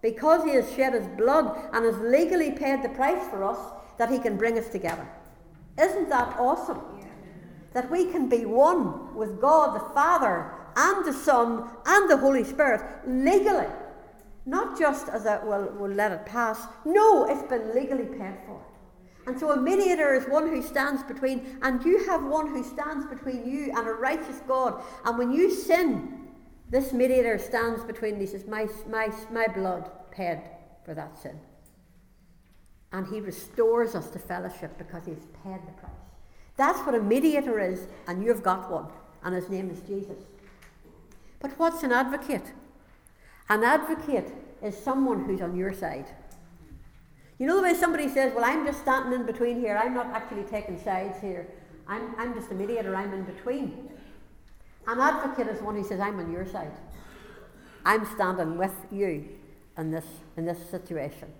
Because 0.02 0.42
he 0.42 0.56
has 0.56 0.68
shed 0.74 0.94
his 0.94 1.06
blood 1.16 1.70
and 1.72 1.84
has 1.84 1.96
legally 1.98 2.50
paid 2.50 2.82
the 2.82 2.88
price 2.88 3.22
for 3.28 3.44
us, 3.44 3.72
that 3.98 4.10
he 4.10 4.18
can 4.18 4.36
bring 4.36 4.58
us 4.58 4.68
together. 4.68 5.06
Isn't 5.80 6.08
that 6.08 6.40
awesome? 6.40 6.80
That 7.72 7.90
we 7.90 8.06
can 8.06 8.28
be 8.28 8.44
one 8.44 9.14
with 9.14 9.40
God 9.40 9.74
the 9.74 9.94
Father 9.94 10.52
and 10.76 11.04
the 11.04 11.12
Son 11.12 11.68
and 11.86 12.10
the 12.10 12.16
Holy 12.16 12.44
Spirit 12.44 12.82
legally. 13.06 13.66
Not 14.46 14.78
just 14.78 15.08
as 15.08 15.26
a, 15.26 15.40
well, 15.44 15.72
we'll 15.78 15.92
let 15.92 16.12
it 16.12 16.26
pass. 16.26 16.66
No, 16.84 17.26
it's 17.26 17.48
been 17.48 17.74
legally 17.74 18.06
paid 18.06 18.36
for. 18.46 18.60
And 19.26 19.38
so 19.38 19.52
a 19.52 19.60
mediator 19.60 20.14
is 20.14 20.24
one 20.28 20.48
who 20.48 20.62
stands 20.62 21.02
between, 21.04 21.58
and 21.62 21.84
you 21.84 22.04
have 22.06 22.24
one 22.24 22.48
who 22.48 22.64
stands 22.64 23.06
between 23.06 23.48
you 23.48 23.72
and 23.76 23.86
a 23.86 23.92
righteous 23.92 24.40
God. 24.48 24.82
And 25.04 25.18
when 25.18 25.30
you 25.30 25.50
sin, 25.50 26.28
this 26.70 26.92
mediator 26.92 27.38
stands 27.38 27.84
between 27.84 28.18
He 28.18 28.26
says, 28.26 28.46
My, 28.46 28.66
my, 28.88 29.12
my 29.30 29.46
blood 29.46 29.90
paid 30.10 30.40
for 30.84 30.94
that 30.94 31.18
sin. 31.18 31.38
And 32.92 33.06
he 33.06 33.20
restores 33.20 33.94
us 33.94 34.10
to 34.10 34.18
fellowship 34.18 34.76
because 34.78 35.06
he's 35.06 35.26
paid 35.44 35.60
the 35.66 35.72
price. 35.78 35.99
That's 36.60 36.80
what 36.80 36.94
a 36.94 37.00
mediator 37.00 37.58
is, 37.58 37.86
and 38.06 38.22
you've 38.22 38.42
got 38.42 38.70
one, 38.70 38.84
and 39.24 39.34
his 39.34 39.48
name 39.48 39.70
is 39.70 39.80
Jesus. 39.80 40.18
But 41.40 41.52
what's 41.58 41.82
an 41.84 41.90
advocate? 41.90 42.52
An 43.48 43.64
advocate 43.64 44.30
is 44.62 44.76
someone 44.76 45.24
who's 45.24 45.40
on 45.40 45.56
your 45.56 45.72
side. 45.72 46.04
You 47.38 47.46
know 47.46 47.56
the 47.56 47.62
way 47.62 47.72
somebody 47.72 48.10
says, 48.10 48.34
Well, 48.34 48.44
I'm 48.44 48.66
just 48.66 48.82
standing 48.82 49.18
in 49.18 49.24
between 49.24 49.58
here, 49.58 49.80
I'm 49.82 49.94
not 49.94 50.08
actually 50.08 50.42
taking 50.42 50.78
sides 50.78 51.18
here. 51.22 51.48
I'm, 51.88 52.14
I'm 52.18 52.34
just 52.34 52.50
a 52.50 52.54
mediator, 52.54 52.94
I'm 52.94 53.14
in 53.14 53.24
between. 53.24 53.88
An 54.86 55.00
advocate 55.00 55.46
is 55.46 55.62
one 55.62 55.76
who 55.76 55.82
says, 55.82 55.98
I'm 55.98 56.18
on 56.18 56.30
your 56.30 56.44
side. 56.44 56.72
I'm 57.86 58.04
standing 58.04 58.58
with 58.58 58.74
you 58.92 59.30
in 59.78 59.92
this, 59.92 60.04
in 60.36 60.44
this 60.44 60.58
situation. 60.70 61.32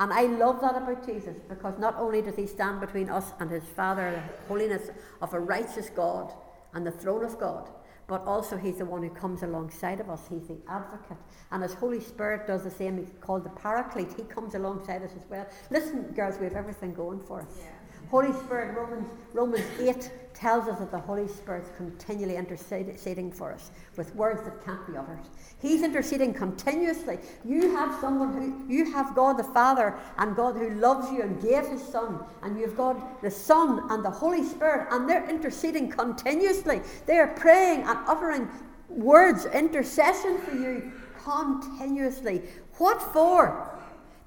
And 0.00 0.12
I 0.12 0.22
love 0.22 0.60
that 0.60 0.76
about 0.76 1.04
Jesus 1.04 1.36
because 1.48 1.78
not 1.78 1.96
only 1.98 2.22
does 2.22 2.36
he 2.36 2.46
stand 2.46 2.80
between 2.80 3.08
us 3.10 3.32
and 3.40 3.50
his 3.50 3.64
Father, 3.64 4.10
the 4.12 4.48
holiness 4.48 4.90
of 5.20 5.34
a 5.34 5.40
righteous 5.40 5.90
God 5.90 6.32
and 6.72 6.86
the 6.86 6.92
throne 6.92 7.24
of 7.24 7.38
God, 7.38 7.68
but 8.06 8.22
also 8.24 8.56
he's 8.56 8.78
the 8.78 8.84
one 8.84 9.02
who 9.02 9.10
comes 9.10 9.42
alongside 9.42 10.00
of 10.00 10.08
us. 10.08 10.22
He's 10.30 10.46
the 10.48 10.56
advocate. 10.68 11.18
And 11.50 11.62
as 11.62 11.74
Holy 11.74 12.00
Spirit 12.00 12.46
does 12.46 12.64
the 12.64 12.70
same, 12.70 12.96
he's 12.96 13.12
called 13.20 13.44
the 13.44 13.50
paraclete. 13.50 14.14
He 14.16 14.22
comes 14.22 14.54
alongside 14.54 15.02
us 15.02 15.10
as 15.14 15.28
well. 15.28 15.46
Listen, 15.70 16.02
girls, 16.14 16.38
we 16.38 16.44
have 16.44 16.54
everything 16.54 16.94
going 16.94 17.20
for 17.20 17.42
us. 17.42 17.58
Yeah. 17.58 17.77
Holy 18.10 18.32
Spirit, 18.32 18.74
Romans, 18.76 19.08
Romans 19.34 19.64
8 19.78 20.10
tells 20.32 20.66
us 20.68 20.78
that 20.78 20.90
the 20.90 20.98
Holy 20.98 21.28
Spirit's 21.28 21.68
continually 21.76 22.36
interceding 22.36 23.30
for 23.30 23.52
us 23.52 23.70
with 23.96 24.14
words 24.14 24.42
that 24.44 24.64
can't 24.64 24.86
be 24.86 24.96
uttered. 24.96 25.18
He's 25.60 25.82
interceding 25.82 26.32
continuously. 26.32 27.18
You 27.44 27.74
have 27.74 28.00
someone 28.00 28.32
who, 28.32 28.72
you 28.72 28.90
have 28.92 29.14
God 29.14 29.36
the 29.36 29.44
Father 29.44 29.94
and 30.16 30.34
God 30.36 30.56
who 30.56 30.70
loves 30.76 31.10
you 31.10 31.22
and 31.22 31.42
gave 31.42 31.66
his 31.66 31.82
Son, 31.82 32.20
and 32.42 32.58
you've 32.58 32.76
got 32.76 33.20
the 33.20 33.30
Son 33.30 33.82
and 33.90 34.02
the 34.02 34.10
Holy 34.10 34.44
Spirit, 34.44 34.88
and 34.90 35.08
they're 35.08 35.28
interceding 35.28 35.90
continuously. 35.90 36.80
They 37.06 37.18
are 37.18 37.34
praying 37.34 37.82
and 37.82 37.98
uttering 38.06 38.48
words, 38.88 39.44
intercession 39.46 40.38
for 40.38 40.54
you 40.54 40.92
continuously. 41.22 42.42
What 42.78 43.02
for? 43.12 43.74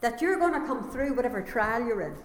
That 0.02 0.22
you're 0.22 0.38
going 0.38 0.60
to 0.60 0.67
come 0.67 0.91
through 0.91 1.13
whatever 1.15 1.41
trial 1.41 1.86
you're 1.86 2.02
in 2.02 2.15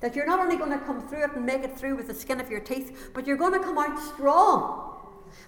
That 0.00 0.14
you're 0.14 0.26
not 0.26 0.40
only 0.40 0.56
going 0.56 0.70
to 0.70 0.84
come 0.84 1.06
through 1.08 1.24
it 1.24 1.32
and 1.34 1.46
make 1.46 1.62
it 1.62 1.78
through 1.78 1.96
with 1.96 2.08
the 2.08 2.14
skin 2.14 2.40
of 2.40 2.50
your 2.50 2.60
teeth, 2.60 3.10
but 3.14 3.26
you're 3.26 3.36
going 3.36 3.52
to 3.52 3.60
come 3.60 3.78
out 3.78 3.98
strong. 3.98 4.98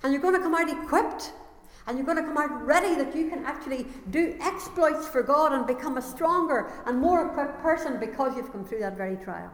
And 0.02 0.12
you're 0.12 0.22
going 0.22 0.34
to 0.34 0.40
come 0.40 0.54
out 0.54 0.68
equipped. 0.70 1.32
And 1.86 1.96
you're 1.96 2.06
going 2.06 2.18
to 2.18 2.24
come 2.24 2.36
out 2.36 2.66
ready 2.66 2.94
that 2.96 3.16
you 3.16 3.28
can 3.28 3.44
actually 3.46 3.86
do 4.10 4.36
exploits 4.40 5.08
for 5.08 5.22
God 5.22 5.52
and 5.52 5.66
become 5.66 5.96
a 5.96 6.02
stronger 6.02 6.70
and 6.86 6.98
more 6.98 7.26
equipped 7.26 7.60
person 7.62 7.98
because 7.98 8.36
you've 8.36 8.52
come 8.52 8.64
through 8.64 8.80
that 8.80 8.96
very 8.96 9.16
trial. 9.16 9.50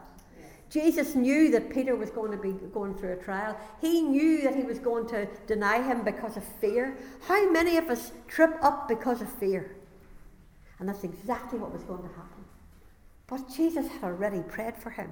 Jesus 0.69 1.15
knew 1.15 1.53
that 1.53 1.71
Peter 1.71 1.95
was 1.95 2.11
going 2.11 2.33
to 2.33 2.37
be 2.37 2.51
going 2.73 2.97
through 2.97 3.13
a 3.13 3.17
trial. 3.17 3.57
He 3.81 4.03
knew 4.03 4.43
that 4.43 4.57
he 4.57 4.65
was 4.65 4.81
going 4.81 5.07
to 5.09 5.29
deny 5.47 5.81
him 5.81 6.03
because 6.03 6.37
of 6.37 6.43
fear. 6.43 6.99
How 7.29 7.49
many 7.53 7.77
of 7.77 7.89
us 7.89 8.11
trip 8.27 8.57
up 8.61 8.89
because 8.89 9.23
of 9.23 9.31
fear? 9.31 9.77
And 10.81 10.89
that's 10.89 11.05
exactly 11.05 11.61
what 11.61 11.73
was 11.73 11.85
going 11.85 12.03
to 12.03 12.09
happen. 12.09 12.34
But 13.27 13.49
Jesus 13.49 13.89
had 13.89 14.05
already 14.05 14.43
prayed 14.43 14.77
for 14.77 14.91
him. 14.91 15.11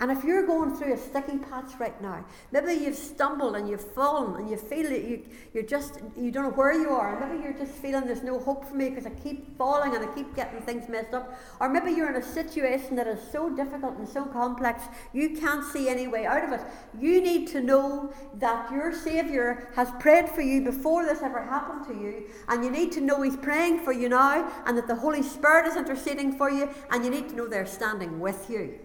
And 0.00 0.10
if 0.10 0.24
you're 0.24 0.44
going 0.44 0.74
through 0.74 0.94
a 0.94 0.96
sticky 0.96 1.38
patch 1.38 1.78
right 1.78 2.00
now, 2.02 2.24
maybe 2.50 2.72
you've 2.72 2.96
stumbled 2.96 3.54
and 3.54 3.68
you've 3.68 3.92
fallen 3.92 4.40
and 4.40 4.50
you 4.50 4.56
feel 4.56 4.90
that 4.90 5.04
you, 5.04 5.22
you're 5.52 5.62
just, 5.62 6.00
you 6.16 6.32
don't 6.32 6.44
know 6.44 6.50
where 6.50 6.72
you 6.72 6.88
are. 6.90 7.20
Maybe 7.20 7.40
you're 7.42 7.52
just 7.52 7.70
feeling 7.72 8.04
there's 8.04 8.24
no 8.24 8.40
hope 8.40 8.64
for 8.68 8.74
me 8.74 8.88
because 8.88 9.06
I 9.06 9.10
keep 9.10 9.56
falling 9.56 9.94
and 9.94 10.04
I 10.04 10.12
keep 10.12 10.34
getting 10.34 10.60
things 10.62 10.88
messed 10.88 11.14
up. 11.14 11.38
Or 11.60 11.68
maybe 11.68 11.92
you're 11.92 12.10
in 12.10 12.20
a 12.20 12.26
situation 12.26 12.96
that 12.96 13.06
is 13.06 13.20
so 13.30 13.54
difficult 13.54 13.96
and 13.96 14.08
so 14.08 14.24
complex 14.24 14.82
you 15.12 15.36
can't 15.36 15.64
see 15.64 15.88
any 15.88 16.08
way 16.08 16.26
out 16.26 16.42
of 16.42 16.52
it. 16.52 16.66
You 16.98 17.20
need 17.20 17.46
to 17.48 17.60
know 17.60 18.12
that 18.40 18.72
your 18.72 18.92
Saviour 18.92 19.68
has 19.76 19.92
prayed 20.00 20.28
for 20.28 20.42
you 20.42 20.62
before 20.62 21.04
this 21.04 21.22
ever 21.22 21.40
happened 21.40 21.86
to 21.86 21.94
you. 21.94 22.24
And 22.48 22.64
you 22.64 22.70
need 22.70 22.90
to 22.92 23.00
know 23.00 23.22
He's 23.22 23.36
praying 23.36 23.84
for 23.84 23.92
you 23.92 24.08
now 24.08 24.50
and 24.66 24.76
that 24.76 24.88
the 24.88 24.96
Holy 24.96 25.22
Spirit 25.22 25.68
is 25.68 25.76
interceding 25.76 26.36
for 26.36 26.50
you. 26.50 26.68
And 26.90 27.04
you 27.04 27.12
need 27.12 27.28
to 27.28 27.36
know 27.36 27.46
they're 27.46 27.64
standing 27.64 28.18
with 28.18 28.50
you 28.50 28.80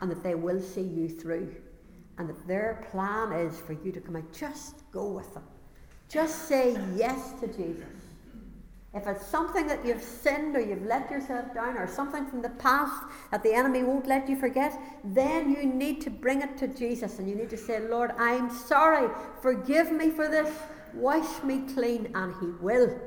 and 0.00 0.10
that 0.10 0.22
they 0.22 0.34
will 0.34 0.60
see 0.60 0.82
you 0.82 1.08
through. 1.08 1.54
And 2.18 2.28
that 2.28 2.46
their 2.48 2.84
plan 2.90 3.32
is 3.32 3.60
for 3.60 3.74
you 3.74 3.92
to 3.92 4.00
come 4.00 4.16
out. 4.16 4.32
Just 4.32 4.90
go 4.90 5.06
with 5.06 5.32
them. 5.34 5.44
Just 6.08 6.48
say 6.48 6.76
yes 6.96 7.32
to 7.40 7.46
Jesus. 7.46 7.84
If 8.94 9.06
it's 9.06 9.26
something 9.26 9.66
that 9.66 9.84
you've 9.84 10.02
sinned 10.02 10.56
or 10.56 10.60
you've 10.60 10.86
let 10.86 11.10
yourself 11.10 11.52
down 11.54 11.76
or 11.76 11.86
something 11.86 12.26
from 12.26 12.40
the 12.40 12.48
past 12.50 13.04
that 13.30 13.42
the 13.42 13.52
enemy 13.52 13.84
won't 13.84 14.06
let 14.06 14.28
you 14.28 14.34
forget, 14.34 14.76
then 15.04 15.50
you 15.50 15.64
need 15.64 16.00
to 16.00 16.10
bring 16.10 16.40
it 16.40 16.56
to 16.58 16.68
Jesus 16.68 17.18
and 17.18 17.28
you 17.28 17.36
need 17.36 17.50
to 17.50 17.56
say, 17.56 17.80
Lord, 17.80 18.12
I'm 18.18 18.50
sorry. 18.50 19.08
Forgive 19.42 19.92
me 19.92 20.10
for 20.10 20.26
this. 20.26 20.52
Wash 20.94 21.42
me 21.44 21.62
clean. 21.74 22.10
And 22.14 22.34
He 22.40 22.46
will. 22.64 22.98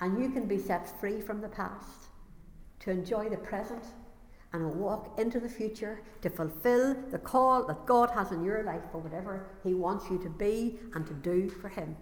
And 0.00 0.20
you 0.20 0.28
can 0.30 0.46
be 0.46 0.58
set 0.58 1.00
free 1.00 1.20
from 1.20 1.40
the 1.40 1.48
past 1.48 2.08
to 2.80 2.90
enjoy 2.90 3.28
the 3.28 3.38
present 3.38 3.84
and 4.54 4.64
a 4.64 4.68
walk 4.68 5.18
into 5.18 5.40
the 5.40 5.48
future 5.48 6.00
to 6.22 6.30
fulfill 6.30 6.94
the 7.10 7.18
call 7.18 7.66
that 7.66 7.84
God 7.86 8.08
has 8.10 8.30
in 8.30 8.44
your 8.44 8.62
life 8.62 8.82
for 8.92 8.98
whatever 8.98 9.46
He 9.64 9.74
wants 9.74 10.08
you 10.08 10.16
to 10.22 10.30
be 10.30 10.78
and 10.94 11.04
to 11.08 11.12
do 11.12 11.50
for 11.50 11.68
Him. 11.68 11.96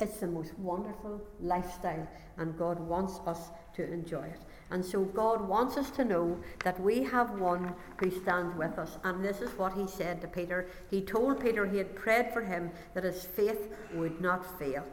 It's 0.00 0.18
the 0.18 0.26
most 0.26 0.52
wonderful 0.58 1.22
lifestyle, 1.40 2.06
and 2.36 2.58
God 2.58 2.78
wants 2.78 3.20
us 3.26 3.48
to 3.76 3.90
enjoy 3.90 4.24
it. 4.24 4.40
And 4.70 4.84
so, 4.84 5.04
God 5.04 5.48
wants 5.48 5.78
us 5.78 5.90
to 5.92 6.04
know 6.04 6.38
that 6.62 6.78
we 6.78 7.04
have 7.04 7.40
one 7.40 7.74
who 7.96 8.10
stands 8.10 8.54
with 8.54 8.78
us. 8.78 8.98
And 9.02 9.24
this 9.24 9.40
is 9.40 9.56
what 9.56 9.72
He 9.72 9.86
said 9.86 10.20
to 10.20 10.28
Peter. 10.28 10.66
He 10.90 11.00
told 11.00 11.40
Peter 11.40 11.66
he 11.66 11.78
had 11.78 11.96
prayed 11.96 12.32
for 12.32 12.42
him 12.42 12.70
that 12.92 13.04
his 13.04 13.24
faith 13.24 13.68
would 13.94 14.20
not 14.20 14.58
fail. 14.58 14.84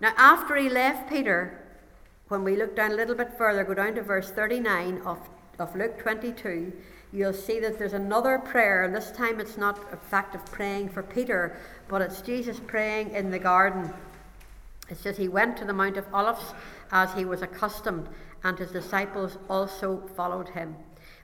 Now, 0.00 0.12
after 0.16 0.54
he 0.54 0.68
left 0.68 1.08
Peter, 1.08 1.64
when 2.28 2.44
we 2.44 2.56
look 2.56 2.76
down 2.76 2.92
a 2.92 2.96
little 2.96 3.14
bit 3.14 3.36
further, 3.36 3.64
go 3.64 3.74
down 3.74 3.94
to 3.94 4.02
verse 4.02 4.30
39 4.30 5.00
of 5.06 5.28
of 5.58 5.74
Luke 5.74 5.98
22, 5.98 6.72
you'll 7.12 7.32
see 7.32 7.60
that 7.60 7.78
there's 7.78 7.92
another 7.92 8.38
prayer, 8.38 8.84
and 8.84 8.94
this 8.94 9.10
time 9.10 9.40
it's 9.40 9.56
not 9.56 9.92
a 9.92 9.96
fact 9.96 10.34
of 10.34 10.44
praying 10.46 10.88
for 10.88 11.02
Peter, 11.02 11.58
but 11.88 12.02
it's 12.02 12.20
Jesus 12.20 12.60
praying 12.66 13.10
in 13.10 13.30
the 13.30 13.38
garden. 13.38 13.92
It 14.88 14.98
says, 14.98 15.16
He 15.16 15.28
went 15.28 15.56
to 15.58 15.64
the 15.64 15.72
Mount 15.72 15.96
of 15.96 16.06
Olives 16.12 16.54
as 16.92 17.12
he 17.14 17.24
was 17.24 17.42
accustomed, 17.42 18.08
and 18.44 18.58
his 18.58 18.70
disciples 18.70 19.38
also 19.48 20.02
followed 20.14 20.50
him. 20.50 20.76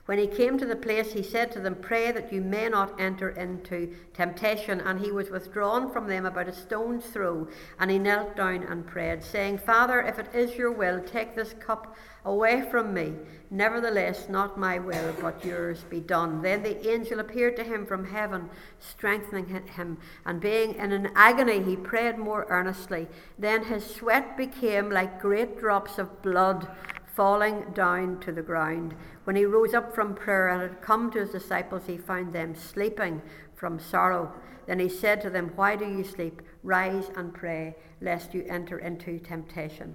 When 0.07 0.18
he 0.18 0.27
came 0.27 0.59
to 0.59 0.66
the 0.66 0.75
place, 0.75 1.12
he 1.12 1.23
said 1.23 1.53
to 1.53 1.61
them, 1.61 1.77
Pray 1.77 2.11
that 2.11 2.33
you 2.33 2.40
may 2.40 2.68
not 2.68 3.01
enter 3.01 3.31
into 3.31 3.95
temptation. 4.14 4.81
And 4.81 4.99
he 4.99 5.12
was 5.12 5.31
withdrawn 5.31 5.92
from 5.92 6.09
them 6.09 6.27
about 6.27 6.49
a 6.49 6.53
stone's 6.53 7.07
throw, 7.07 7.47
and 7.79 7.88
he 7.88 8.01
knelt 8.01 8.35
down 8.35 8.64
and 8.64 8.85
prayed, 8.85 9.23
saying, 9.23 9.59
Father, 9.59 10.03
if 10.03 10.18
it 10.18 10.35
is 10.35 10.57
your 10.57 10.73
will, 10.73 11.01
take 11.01 11.37
this 11.37 11.55
cup 11.55 11.95
away 12.25 12.63
from 12.71 12.95
me. 12.95 13.15
Nevertheless, 13.51 14.29
not 14.29 14.59
my 14.59 14.79
will, 14.79 15.15
but 15.21 15.45
yours 15.45 15.85
be 15.91 16.01
done. 16.01 16.41
Then 16.41 16.63
the 16.63 16.89
angel 16.89 17.21
appeared 17.21 17.57
to 17.57 17.65
him 17.65 17.85
from 17.85 18.07
heaven, 18.07 18.49
strengthening 18.79 19.47
him, 19.47 19.99
and 20.25 20.41
being 20.41 20.75
in 20.77 20.93
an 20.93 21.11
agony, 21.15 21.63
he 21.63 21.77
prayed 21.77 22.19
more 22.19 22.47
earnestly. 22.49 23.09
Then 23.39 23.65
his 23.65 23.85
sweat 23.85 24.37
became 24.37 24.91
like 24.91 25.21
great 25.21 25.59
drops 25.59 25.99
of 25.99 26.23
blood 26.23 26.69
falling 27.15 27.67
down 27.75 28.21
to 28.21 28.33
the 28.33 28.43
ground. 28.43 28.95
When 29.25 29.37
he 29.37 29.45
rose 29.45 29.75
up 29.75 29.95
from 29.95 30.15
prayer 30.15 30.49
and 30.49 30.63
had 30.63 30.81
come 30.81 31.11
to 31.11 31.21
his 31.21 31.31
disciples, 31.31 31.83
he 31.87 31.99
found 31.99 32.33
them 32.33 32.55
sleeping 32.55 33.21
from 33.55 33.79
sorrow. 33.79 34.33
Then 34.67 34.79
he 34.79 34.89
said 34.89 35.21
to 35.23 35.31
them, 35.31 35.53
Why 35.57 35.77
do 35.77 35.85
you 35.85 36.05
sleep? 36.05 36.41
Rise 36.63 37.11
and 37.17 37.35
pray, 37.35 37.77
lest 38.01 38.33
you 38.33 38.47
enter 38.49 38.79
into 38.79 39.19
temptation. 39.19 39.95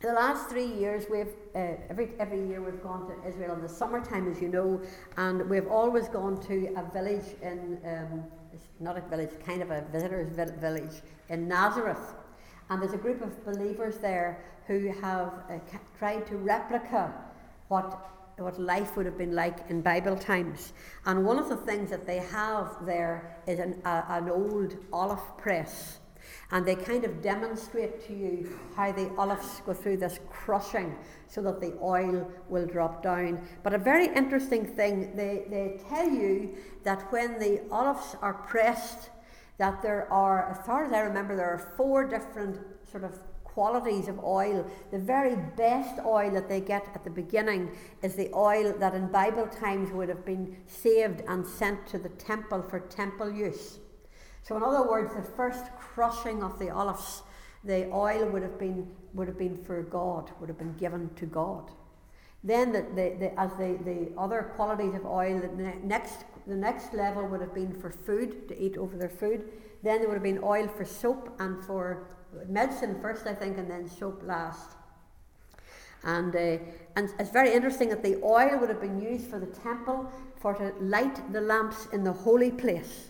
The 0.00 0.12
last 0.12 0.50
three 0.50 0.66
years, 0.66 1.06
we've 1.10 1.34
uh, 1.54 1.76
every 1.88 2.10
every 2.18 2.46
year 2.46 2.60
we've 2.60 2.82
gone 2.82 3.06
to 3.08 3.28
Israel 3.28 3.54
in 3.54 3.62
the 3.62 3.68
summertime, 3.68 4.30
as 4.30 4.42
you 4.42 4.48
know, 4.48 4.80
and 5.16 5.48
we've 5.48 5.68
always 5.68 6.08
gone 6.08 6.40
to 6.42 6.74
a 6.76 6.84
village 6.92 7.34
in 7.40 7.78
um, 7.84 8.24
it's 8.52 8.66
not 8.78 8.98
a 8.98 9.00
village, 9.02 9.30
kind 9.44 9.62
of 9.62 9.70
a 9.70 9.82
visitors' 9.92 10.28
village 10.60 11.02
in 11.30 11.48
Nazareth, 11.48 12.14
and 12.68 12.82
there's 12.82 12.92
a 12.92 12.98
group 12.98 13.22
of 13.22 13.44
believers 13.44 13.96
there 13.98 14.44
who 14.66 14.92
have 15.00 15.32
uh, 15.48 15.58
tried 15.98 16.26
to 16.26 16.36
replicate 16.36 17.14
what 17.68 18.12
what 18.38 18.60
life 18.60 18.96
would 18.96 19.06
have 19.06 19.16
been 19.16 19.34
like 19.34 19.58
in 19.70 19.80
Bible 19.80 20.14
times. 20.14 20.74
And 21.06 21.24
one 21.24 21.38
of 21.38 21.48
the 21.48 21.56
things 21.56 21.88
that 21.88 22.06
they 22.06 22.18
have 22.18 22.84
there 22.84 23.38
is 23.46 23.58
an, 23.58 23.80
a, 23.86 24.04
an 24.10 24.28
old 24.28 24.76
olive 24.92 25.38
press. 25.38 26.00
And 26.52 26.64
they 26.64 26.76
kind 26.76 27.04
of 27.04 27.22
demonstrate 27.22 28.06
to 28.06 28.12
you 28.12 28.58
how 28.76 28.92
the 28.92 29.10
olives 29.16 29.62
go 29.66 29.74
through 29.74 29.96
this 29.96 30.20
crushing 30.30 30.94
so 31.26 31.42
that 31.42 31.60
the 31.60 31.76
oil 31.82 32.30
will 32.48 32.66
drop 32.66 33.02
down. 33.02 33.40
But 33.64 33.74
a 33.74 33.78
very 33.78 34.06
interesting 34.14 34.64
thing, 34.64 35.16
they, 35.16 35.44
they 35.48 35.80
tell 35.88 36.08
you 36.08 36.54
that 36.84 37.10
when 37.10 37.38
the 37.40 37.62
olives 37.70 38.14
are 38.22 38.34
pressed, 38.34 39.10
that 39.58 39.82
there 39.82 40.10
are, 40.12 40.50
as 40.50 40.64
far 40.64 40.84
as 40.84 40.92
I 40.92 41.00
remember, 41.00 41.34
there 41.34 41.50
are 41.50 41.72
four 41.76 42.06
different 42.06 42.58
sort 42.90 43.02
of 43.02 43.18
qualities 43.56 44.06
of 44.06 44.22
oil. 44.22 44.70
The 44.92 44.98
very 44.98 45.34
best 45.56 45.98
oil 46.04 46.30
that 46.32 46.46
they 46.46 46.60
get 46.60 46.86
at 46.94 47.02
the 47.04 47.10
beginning 47.10 47.70
is 48.02 48.14
the 48.14 48.30
oil 48.34 48.74
that 48.78 48.94
in 48.94 49.10
Bible 49.10 49.46
times 49.46 49.90
would 49.92 50.10
have 50.10 50.26
been 50.26 50.58
saved 50.66 51.22
and 51.26 51.44
sent 51.44 51.86
to 51.88 51.98
the 51.98 52.10
temple 52.10 52.62
for 52.62 52.80
temple 52.80 53.32
use. 53.32 53.78
So, 54.46 54.56
in 54.56 54.62
other 54.62 54.88
words, 54.88 55.12
the 55.12 55.22
first 55.22 55.64
crushing 55.76 56.44
of 56.44 56.56
the 56.60 56.70
olives, 56.70 57.22
the 57.64 57.90
oil 57.90 58.26
would 58.30 58.42
have 58.42 58.60
been 58.60 58.86
would 59.12 59.26
have 59.26 59.38
been 59.38 59.56
for 59.64 59.82
God, 59.82 60.30
would 60.38 60.48
have 60.48 60.58
been 60.58 60.74
given 60.74 61.10
to 61.16 61.26
God. 61.26 61.72
Then, 62.44 62.70
the, 62.70 62.82
the, 62.82 63.16
the, 63.18 63.40
as 63.40 63.50
the, 63.52 63.78
the 63.82 64.12
other 64.16 64.52
qualities 64.54 64.94
of 64.94 65.04
oil, 65.04 65.40
the 65.40 65.72
next 65.82 66.26
the 66.46 66.54
next 66.54 66.94
level 66.94 67.26
would 67.26 67.40
have 67.40 67.54
been 67.54 67.72
for 67.80 67.90
food 67.90 68.46
to 68.46 68.62
eat 68.62 68.76
over 68.76 68.96
their 68.96 69.08
food. 69.08 69.50
Then 69.82 69.98
there 69.98 70.08
would 70.08 70.14
have 70.14 70.22
been 70.22 70.44
oil 70.44 70.68
for 70.68 70.84
soap 70.84 71.34
and 71.40 71.64
for 71.64 72.06
medicine 72.48 73.00
first, 73.00 73.26
I 73.26 73.34
think, 73.34 73.58
and 73.58 73.68
then 73.68 73.88
soap 73.88 74.22
last. 74.24 74.76
And, 76.04 76.36
uh, 76.36 76.58
and 76.94 77.12
it's 77.18 77.30
very 77.30 77.52
interesting 77.52 77.88
that 77.88 78.04
the 78.04 78.22
oil 78.22 78.58
would 78.60 78.68
have 78.68 78.80
been 78.80 79.00
used 79.00 79.28
for 79.28 79.40
the 79.40 79.46
temple 79.46 80.08
for 80.38 80.54
to 80.54 80.72
light 80.78 81.32
the 81.32 81.40
lamps 81.40 81.88
in 81.92 82.04
the 82.04 82.12
holy 82.12 82.52
place. 82.52 83.08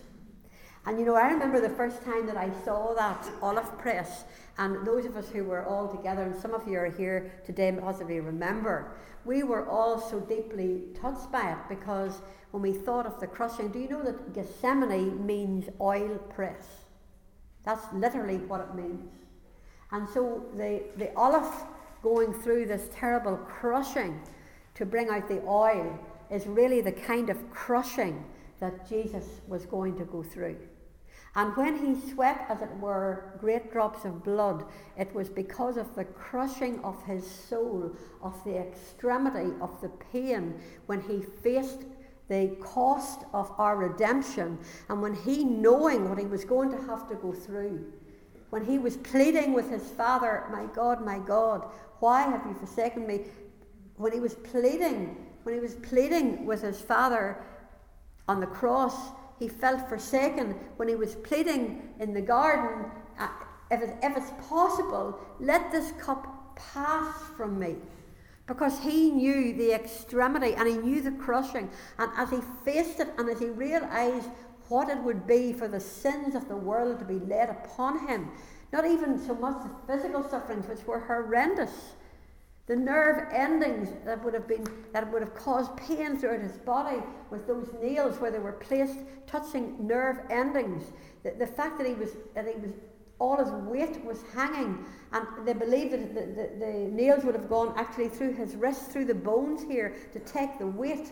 And 0.87 0.97
you 0.97 1.05
know, 1.05 1.15
I 1.15 1.27
remember 1.27 1.59
the 1.59 1.75
first 1.75 2.01
time 2.05 2.25
that 2.27 2.37
I 2.37 2.49
saw 2.63 2.93
that 2.93 3.27
olive 3.41 3.77
press, 3.77 4.23
and 4.57 4.87
those 4.87 5.03
of 5.03 5.17
us 5.17 5.27
who 5.27 5.43
were 5.43 5.65
all 5.65 5.89
together, 5.89 6.23
and 6.23 6.33
some 6.33 6.53
of 6.53 6.65
you 6.65 6.79
are 6.79 6.89
here 6.89 7.29
today 7.45 7.77
possibly 7.77 8.21
remember, 8.21 8.93
we 9.25 9.43
were 9.43 9.67
all 9.67 9.99
so 9.99 10.21
deeply 10.21 10.83
touched 10.95 11.29
by 11.29 11.51
it 11.51 11.57
because 11.67 12.21
when 12.51 12.63
we 12.63 12.71
thought 12.71 13.05
of 13.05 13.19
the 13.19 13.27
crushing, 13.27 13.67
do 13.67 13.79
you 13.79 13.89
know 13.89 14.01
that 14.01 14.33
Gethsemane 14.33 15.25
means 15.25 15.67
oil 15.81 16.17
press? 16.29 16.85
That's 17.65 17.83
literally 17.91 18.37
what 18.37 18.61
it 18.61 18.73
means. 18.73 19.11
And 19.91 20.07
so 20.07 20.45
the, 20.55 20.83
the 20.95 21.13
olive 21.17 21.53
going 22.01 22.33
through 22.33 22.65
this 22.65 22.87
terrible 22.95 23.35
crushing 23.35 24.21
to 24.75 24.85
bring 24.85 25.09
out 25.09 25.27
the 25.27 25.41
oil 25.45 25.99
is 26.31 26.47
really 26.47 26.79
the 26.79 26.93
kind 26.93 27.29
of 27.29 27.51
crushing 27.51 28.23
that 28.61 28.87
Jesus 28.87 29.41
was 29.49 29.65
going 29.65 29.97
to 29.97 30.05
go 30.05 30.23
through. 30.23 30.55
And 31.37 31.55
when 31.55 31.77
he 31.77 32.09
sweat, 32.11 32.47
as 32.49 32.63
it 32.63 32.75
were, 32.79 33.37
great 33.39 33.71
drops 33.71 34.05
of 34.05 34.23
blood, 34.23 34.65
it 34.97 35.13
was 35.13 35.29
because 35.29 35.77
of 35.77 35.95
the 35.95 36.03
crushing 36.03 36.83
of 36.83 37.01
his 37.05 37.29
soul, 37.29 37.95
of 38.23 38.43
the 38.43 38.57
extremity 38.57 39.53
of 39.61 39.79
the 39.79 39.89
pain, 40.11 40.59
when 40.87 40.99
he 40.99 41.21
faced 41.21 41.83
the 42.27 42.57
cost 42.59 43.21
of 43.33 43.51
our 43.59 43.77
redemption, 43.77 44.57
and 44.89 44.99
when 44.99 45.13
he, 45.13 45.43
knowing 45.43 46.09
what 46.09 46.17
he 46.17 46.25
was 46.25 46.43
going 46.43 46.71
to 46.71 46.81
have 46.87 47.07
to 47.07 47.15
go 47.15 47.31
through, 47.31 47.85
when 48.49 48.65
he 48.65 48.79
was 48.79 48.97
pleading 48.97 49.53
with 49.53 49.69
his 49.69 49.87
father, 49.91 50.45
My 50.51 50.65
God, 50.73 51.05
my 51.05 51.19
God, 51.19 51.69
why 51.99 52.23
have 52.23 52.47
you 52.47 52.55
forsaken 52.55 53.05
me? 53.05 53.25
When 53.97 54.11
he 54.11 54.19
was 54.19 54.33
pleading, 54.33 55.27
when 55.43 55.53
he 55.53 55.61
was 55.61 55.75
pleading 55.75 56.47
with 56.47 56.63
his 56.63 56.81
father 56.81 57.43
on 58.27 58.39
the 58.39 58.47
cross, 58.47 59.11
he 59.39 59.47
felt 59.47 59.87
forsaken 59.87 60.55
when 60.77 60.87
he 60.87 60.95
was 60.95 61.15
pleading 61.15 61.93
in 61.99 62.13
the 62.13 62.21
garden, 62.21 62.91
uh, 63.19 63.29
if, 63.69 63.81
it, 63.81 63.95
if 64.01 64.17
it's 64.17 64.31
possible, 64.47 65.19
let 65.39 65.71
this 65.71 65.91
cup 65.99 66.55
pass 66.55 67.13
from 67.35 67.59
me. 67.59 67.75
Because 68.47 68.79
he 68.79 69.11
knew 69.11 69.53
the 69.53 69.73
extremity 69.73 70.53
and 70.53 70.67
he 70.67 70.77
knew 70.77 71.01
the 71.01 71.11
crushing. 71.11 71.69
And 71.99 72.09
as 72.15 72.29
he 72.29 72.39
faced 72.63 72.99
it 72.99 73.09
and 73.17 73.29
as 73.29 73.39
he 73.39 73.47
realized 73.47 74.29
what 74.69 74.89
it 74.89 74.97
would 74.99 75.27
be 75.27 75.53
for 75.53 75.67
the 75.67 75.79
sins 75.79 76.33
of 76.33 76.47
the 76.47 76.55
world 76.55 76.99
to 76.99 77.05
be 77.05 77.19
laid 77.19 77.49
upon 77.49 78.07
him, 78.07 78.29
not 78.71 78.85
even 78.85 79.23
so 79.25 79.35
much 79.35 79.63
the 79.63 79.93
physical 79.93 80.27
sufferings, 80.27 80.67
which 80.67 80.85
were 80.85 80.99
horrendous, 80.99 81.93
the 82.67 82.75
nerve 82.75 83.27
endings 83.31 83.89
that 84.05 84.23
would 84.23 84.33
have 84.33 84.47
been 84.47 84.65
that 84.91 85.11
would 85.11 85.21
have 85.21 85.33
caused 85.33 85.75
pain 85.77 86.17
throughout 86.17 86.41
his 86.41 86.57
body 86.57 87.01
with 87.31 87.47
those 87.47 87.69
nails 87.81 88.19
where 88.19 88.29
they 88.29 88.39
were 88.39 88.51
placed 88.51 88.99
touching 89.25 89.75
nerve 89.85 90.17
endings. 90.29 90.91
The, 91.23 91.31
the 91.31 91.47
fact 91.47 91.77
that 91.77 91.87
he 91.87 91.93
was 91.93 92.11
that 92.35 92.45
he 92.45 92.59
was 92.59 92.71
all 93.19 93.37
his 93.37 93.49
weight 93.49 94.03
was 94.05 94.21
hanging 94.35 94.85
and 95.13 95.25
they 95.45 95.53
believed 95.53 95.93
that 95.93 96.13
the, 96.13 96.21
the, 96.21 96.65
the 96.65 96.73
nails 96.91 97.23
would 97.23 97.33
have 97.33 97.49
gone 97.49 97.73
actually 97.77 98.09
through 98.09 98.33
his 98.33 98.55
wrist 98.55 98.91
through 98.91 99.05
the 99.05 99.15
bones 99.15 99.63
here 99.63 99.95
to 100.13 100.19
take 100.19 100.59
the 100.59 100.67
weight 100.67 101.11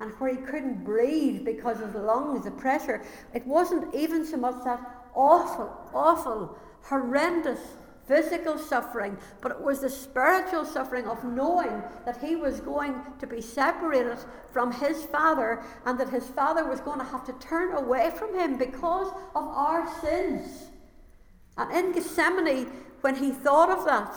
and 0.00 0.10
where 0.18 0.34
he 0.34 0.40
couldn't 0.42 0.84
breathe 0.84 1.44
because 1.44 1.80
of 1.80 1.92
the 1.92 2.00
lungs 2.00 2.44
the 2.44 2.50
pressure. 2.50 3.02
It 3.34 3.46
wasn't 3.46 3.94
even 3.94 4.24
so 4.24 4.38
much 4.38 4.64
that 4.64 4.80
awful 5.14 5.70
awful 5.92 6.58
horrendous 6.82 7.60
physical 8.06 8.58
suffering, 8.58 9.16
but 9.40 9.52
it 9.52 9.60
was 9.60 9.80
the 9.80 9.88
spiritual 9.88 10.64
suffering 10.64 11.06
of 11.06 11.24
knowing 11.24 11.82
that 12.04 12.22
he 12.22 12.36
was 12.36 12.60
going 12.60 12.94
to 13.18 13.26
be 13.26 13.40
separated 13.40 14.18
from 14.52 14.72
his 14.72 15.04
father 15.04 15.62
and 15.86 15.98
that 15.98 16.10
his 16.10 16.26
father 16.26 16.68
was 16.68 16.80
going 16.80 16.98
to 16.98 17.04
have 17.04 17.24
to 17.24 17.32
turn 17.34 17.74
away 17.74 18.10
from 18.16 18.38
him 18.38 18.58
because 18.58 19.08
of 19.34 19.44
our 19.44 19.88
sins. 20.00 20.66
And 21.56 21.70
in 21.72 21.92
Gethsemane, 21.92 22.66
when 23.00 23.16
he 23.16 23.30
thought 23.30 23.70
of 23.70 23.84
that 23.86 24.12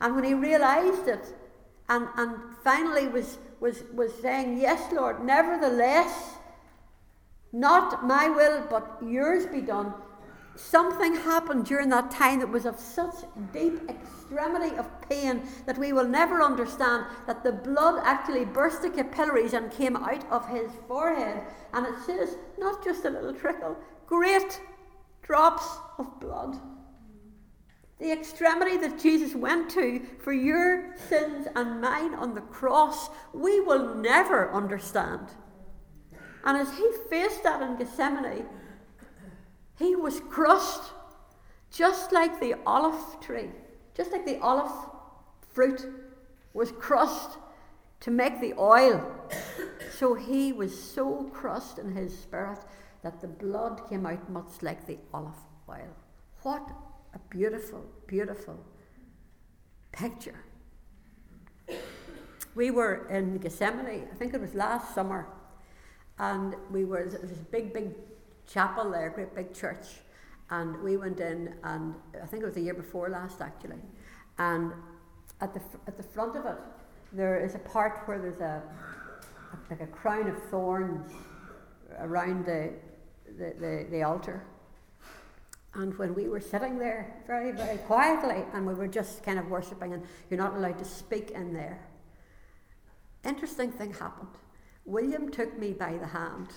and 0.00 0.14
when 0.14 0.24
he 0.24 0.34
realized 0.34 1.08
it 1.08 1.34
and, 1.88 2.08
and 2.16 2.36
finally 2.64 3.08
was, 3.08 3.38
was, 3.60 3.82
was 3.92 4.12
saying, 4.20 4.58
Yes, 4.58 4.92
Lord, 4.92 5.24
nevertheless, 5.24 6.34
not 7.52 8.06
my 8.06 8.28
will, 8.28 8.66
but 8.70 8.98
yours 9.04 9.44
be 9.46 9.60
done 9.60 9.92
something 10.56 11.14
happened 11.14 11.64
during 11.66 11.88
that 11.90 12.10
time 12.10 12.40
that 12.40 12.48
was 12.48 12.66
of 12.66 12.78
such 12.78 13.14
deep 13.52 13.80
extremity 13.88 14.76
of 14.76 14.88
pain 15.08 15.42
that 15.66 15.78
we 15.78 15.92
will 15.92 16.06
never 16.06 16.42
understand 16.42 17.06
that 17.26 17.42
the 17.42 17.52
blood 17.52 18.00
actually 18.04 18.44
burst 18.44 18.82
the 18.82 18.90
capillaries 18.90 19.52
and 19.52 19.70
came 19.70 19.96
out 19.96 20.30
of 20.30 20.48
his 20.48 20.70
forehead. 20.86 21.42
And 21.72 21.86
it 21.86 21.94
says, 22.04 22.36
not 22.58 22.84
just 22.84 23.04
a 23.04 23.10
little 23.10 23.32
trickle, 23.32 23.76
great 24.06 24.60
drops 25.22 25.66
of 25.98 26.20
blood. 26.20 26.58
The 27.98 28.10
extremity 28.10 28.76
that 28.78 28.98
Jesus 28.98 29.34
went 29.34 29.70
to 29.70 30.04
for 30.18 30.32
your 30.32 30.96
sins 31.08 31.46
and 31.54 31.80
mine 31.80 32.14
on 32.14 32.34
the 32.34 32.40
cross, 32.40 33.10
we 33.32 33.60
will 33.60 33.94
never 33.94 34.52
understand. 34.52 35.28
And 36.44 36.58
as 36.58 36.76
he 36.76 36.90
faced 37.08 37.44
that 37.44 37.62
in 37.62 37.76
Gethsemane, 37.76 38.46
he 39.82 39.96
was 39.96 40.20
crushed 40.20 40.92
just 41.70 42.12
like 42.12 42.38
the 42.38 42.54
olive 42.66 43.20
tree, 43.20 43.50
just 43.96 44.12
like 44.12 44.24
the 44.24 44.38
olive 44.38 44.72
fruit 45.50 45.86
was 46.54 46.70
crushed 46.72 47.38
to 48.00 48.10
make 48.10 48.40
the 48.40 48.54
oil. 48.58 49.04
so 49.98 50.14
he 50.14 50.52
was 50.52 50.72
so 50.78 51.24
crushed 51.32 51.78
in 51.78 51.96
his 51.96 52.16
spirit 52.16 52.58
that 53.02 53.20
the 53.20 53.26
blood 53.26 53.80
came 53.88 54.06
out 54.06 54.28
much 54.30 54.62
like 54.62 54.86
the 54.86 54.98
olive 55.12 55.42
oil. 55.68 55.96
What 56.42 56.62
a 57.14 57.18
beautiful, 57.30 57.84
beautiful 58.06 58.58
picture. 59.90 60.44
We 62.54 62.70
were 62.70 63.08
in 63.08 63.38
Gethsemane, 63.38 64.08
I 64.12 64.14
think 64.14 64.34
it 64.34 64.40
was 64.40 64.54
last 64.54 64.94
summer, 64.94 65.26
and 66.18 66.54
we 66.70 66.84
were, 66.84 67.06
there 67.08 67.20
was 67.20 67.32
a 67.32 67.44
big, 67.50 67.72
big 67.72 67.94
chapel 68.46 68.90
there, 68.90 69.10
great 69.10 69.34
big 69.34 69.54
church. 69.54 69.86
And 70.50 70.82
we 70.82 70.96
went 70.96 71.20
in, 71.20 71.54
and 71.64 71.94
I 72.22 72.26
think 72.26 72.42
it 72.42 72.46
was 72.46 72.54
the 72.54 72.60
year 72.60 72.74
before 72.74 73.08
last 73.08 73.40
actually. 73.40 73.80
And 74.38 74.72
at 75.40 75.54
the, 75.54 75.60
at 75.86 75.96
the 75.96 76.02
front 76.02 76.36
of 76.36 76.46
it, 76.46 76.58
there 77.12 77.44
is 77.44 77.54
a 77.54 77.58
part 77.58 78.02
where 78.06 78.18
there's 78.18 78.40
a, 78.40 78.62
like 79.70 79.80
a 79.80 79.86
crown 79.86 80.28
of 80.28 80.42
thorns 80.44 81.10
around 81.98 82.46
the, 82.46 82.70
the, 83.38 83.54
the, 83.58 83.86
the 83.90 84.02
altar. 84.02 84.44
And 85.74 85.96
when 85.96 86.14
we 86.14 86.28
were 86.28 86.40
sitting 86.40 86.78
there 86.78 87.22
very, 87.26 87.52
very 87.52 87.78
quietly, 87.78 88.44
and 88.52 88.66
we 88.66 88.74
were 88.74 88.88
just 88.88 89.22
kind 89.24 89.38
of 89.38 89.48
worshipping, 89.48 89.94
and 89.94 90.02
you're 90.28 90.38
not 90.38 90.54
allowed 90.54 90.78
to 90.78 90.84
speak 90.84 91.30
in 91.30 91.54
there, 91.54 91.80
interesting 93.24 93.72
thing 93.72 93.94
happened. 93.94 94.36
William 94.84 95.30
took 95.30 95.58
me 95.58 95.72
by 95.72 95.96
the 95.96 96.06
hand 96.06 96.48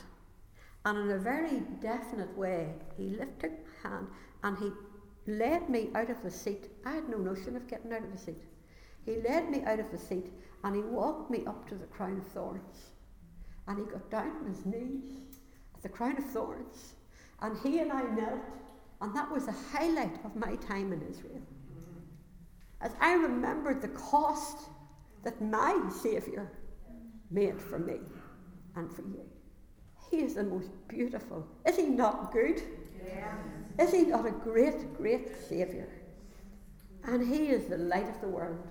and 0.85 0.99
in 0.99 1.11
a 1.11 1.17
very 1.17 1.61
definite 1.81 2.37
way, 2.37 2.67
he 2.95 3.09
lifted 3.09 3.51
my 3.83 3.89
hand 3.89 4.07
and 4.43 4.57
he 4.57 4.71
led 5.25 5.67
me 5.67 5.89
out 5.95 6.11
of 6.11 6.21
the 6.21 6.29
seat. 6.29 6.69
I 6.85 6.91
had 6.91 7.09
no 7.09 7.17
notion 7.17 7.55
of 7.55 7.67
getting 7.67 7.91
out 7.91 8.03
of 8.03 8.11
the 8.11 8.17
seat. 8.17 8.43
He 9.03 9.17
led 9.27 9.49
me 9.49 9.63
out 9.63 9.79
of 9.79 9.89
the 9.91 9.97
seat 9.97 10.31
and 10.63 10.75
he 10.75 10.83
walked 10.83 11.31
me 11.31 11.43
up 11.47 11.67
to 11.69 11.75
the 11.75 11.87
crown 11.87 12.17
of 12.17 12.27
thorns. 12.27 12.91
And 13.67 13.79
he 13.79 13.85
got 13.85 14.11
down 14.11 14.31
on 14.41 14.47
his 14.47 14.63
knees 14.65 15.17
at 15.73 15.81
the 15.81 15.89
crown 15.89 16.17
of 16.17 16.25
thorns. 16.29 16.93
And 17.41 17.57
he 17.63 17.79
and 17.79 17.91
I 17.91 18.03
knelt. 18.03 18.41
And 19.01 19.15
that 19.15 19.31
was 19.31 19.47
the 19.47 19.55
highlight 19.73 20.23
of 20.23 20.35
my 20.35 20.55
time 20.57 20.93
in 20.93 21.01
Israel. 21.01 21.41
As 22.81 22.91
I 23.01 23.13
remembered 23.13 23.81
the 23.81 23.87
cost 23.89 24.69
that 25.23 25.41
my 25.41 25.89
Saviour 25.89 26.51
made 27.31 27.59
for 27.59 27.79
me 27.79 27.97
and 28.75 28.93
for 28.95 29.01
you. 29.01 29.25
He 30.09 30.17
is 30.17 30.35
the 30.35 30.43
most 30.43 30.69
beautiful. 30.87 31.45
Is 31.65 31.75
he 31.75 31.87
not 31.87 32.31
good? 32.31 32.61
Is 33.79 33.91
he 33.91 34.03
not 34.03 34.25
a 34.25 34.31
great, 34.31 34.95
great 34.97 35.29
Saviour? 35.49 35.87
And 37.03 37.27
he 37.27 37.47
is 37.47 37.65
the 37.65 37.77
light 37.77 38.07
of 38.07 38.21
the 38.21 38.27
world. 38.27 38.67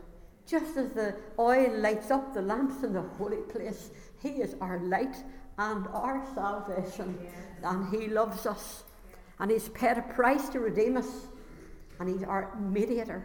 Just 0.46 0.76
as 0.76 0.90
the 0.90 1.14
oil 1.38 1.70
lights 1.78 2.10
up 2.10 2.34
the 2.34 2.42
lamps 2.42 2.82
in 2.82 2.92
the 2.92 3.02
holy 3.02 3.42
place, 3.52 3.90
he 4.22 4.30
is 4.30 4.56
our 4.60 4.78
light 4.80 5.16
and 5.58 5.86
our 5.88 6.26
salvation. 6.34 7.18
And 7.62 7.94
he 7.94 8.08
loves 8.08 8.46
us. 8.46 8.84
And 9.38 9.50
he's 9.50 9.68
paid 9.70 9.98
a 9.98 10.02
price 10.02 10.48
to 10.50 10.60
redeem 10.60 10.96
us. 10.96 11.26
And 12.00 12.08
he's 12.08 12.24
our 12.24 12.54
mediator 12.56 13.24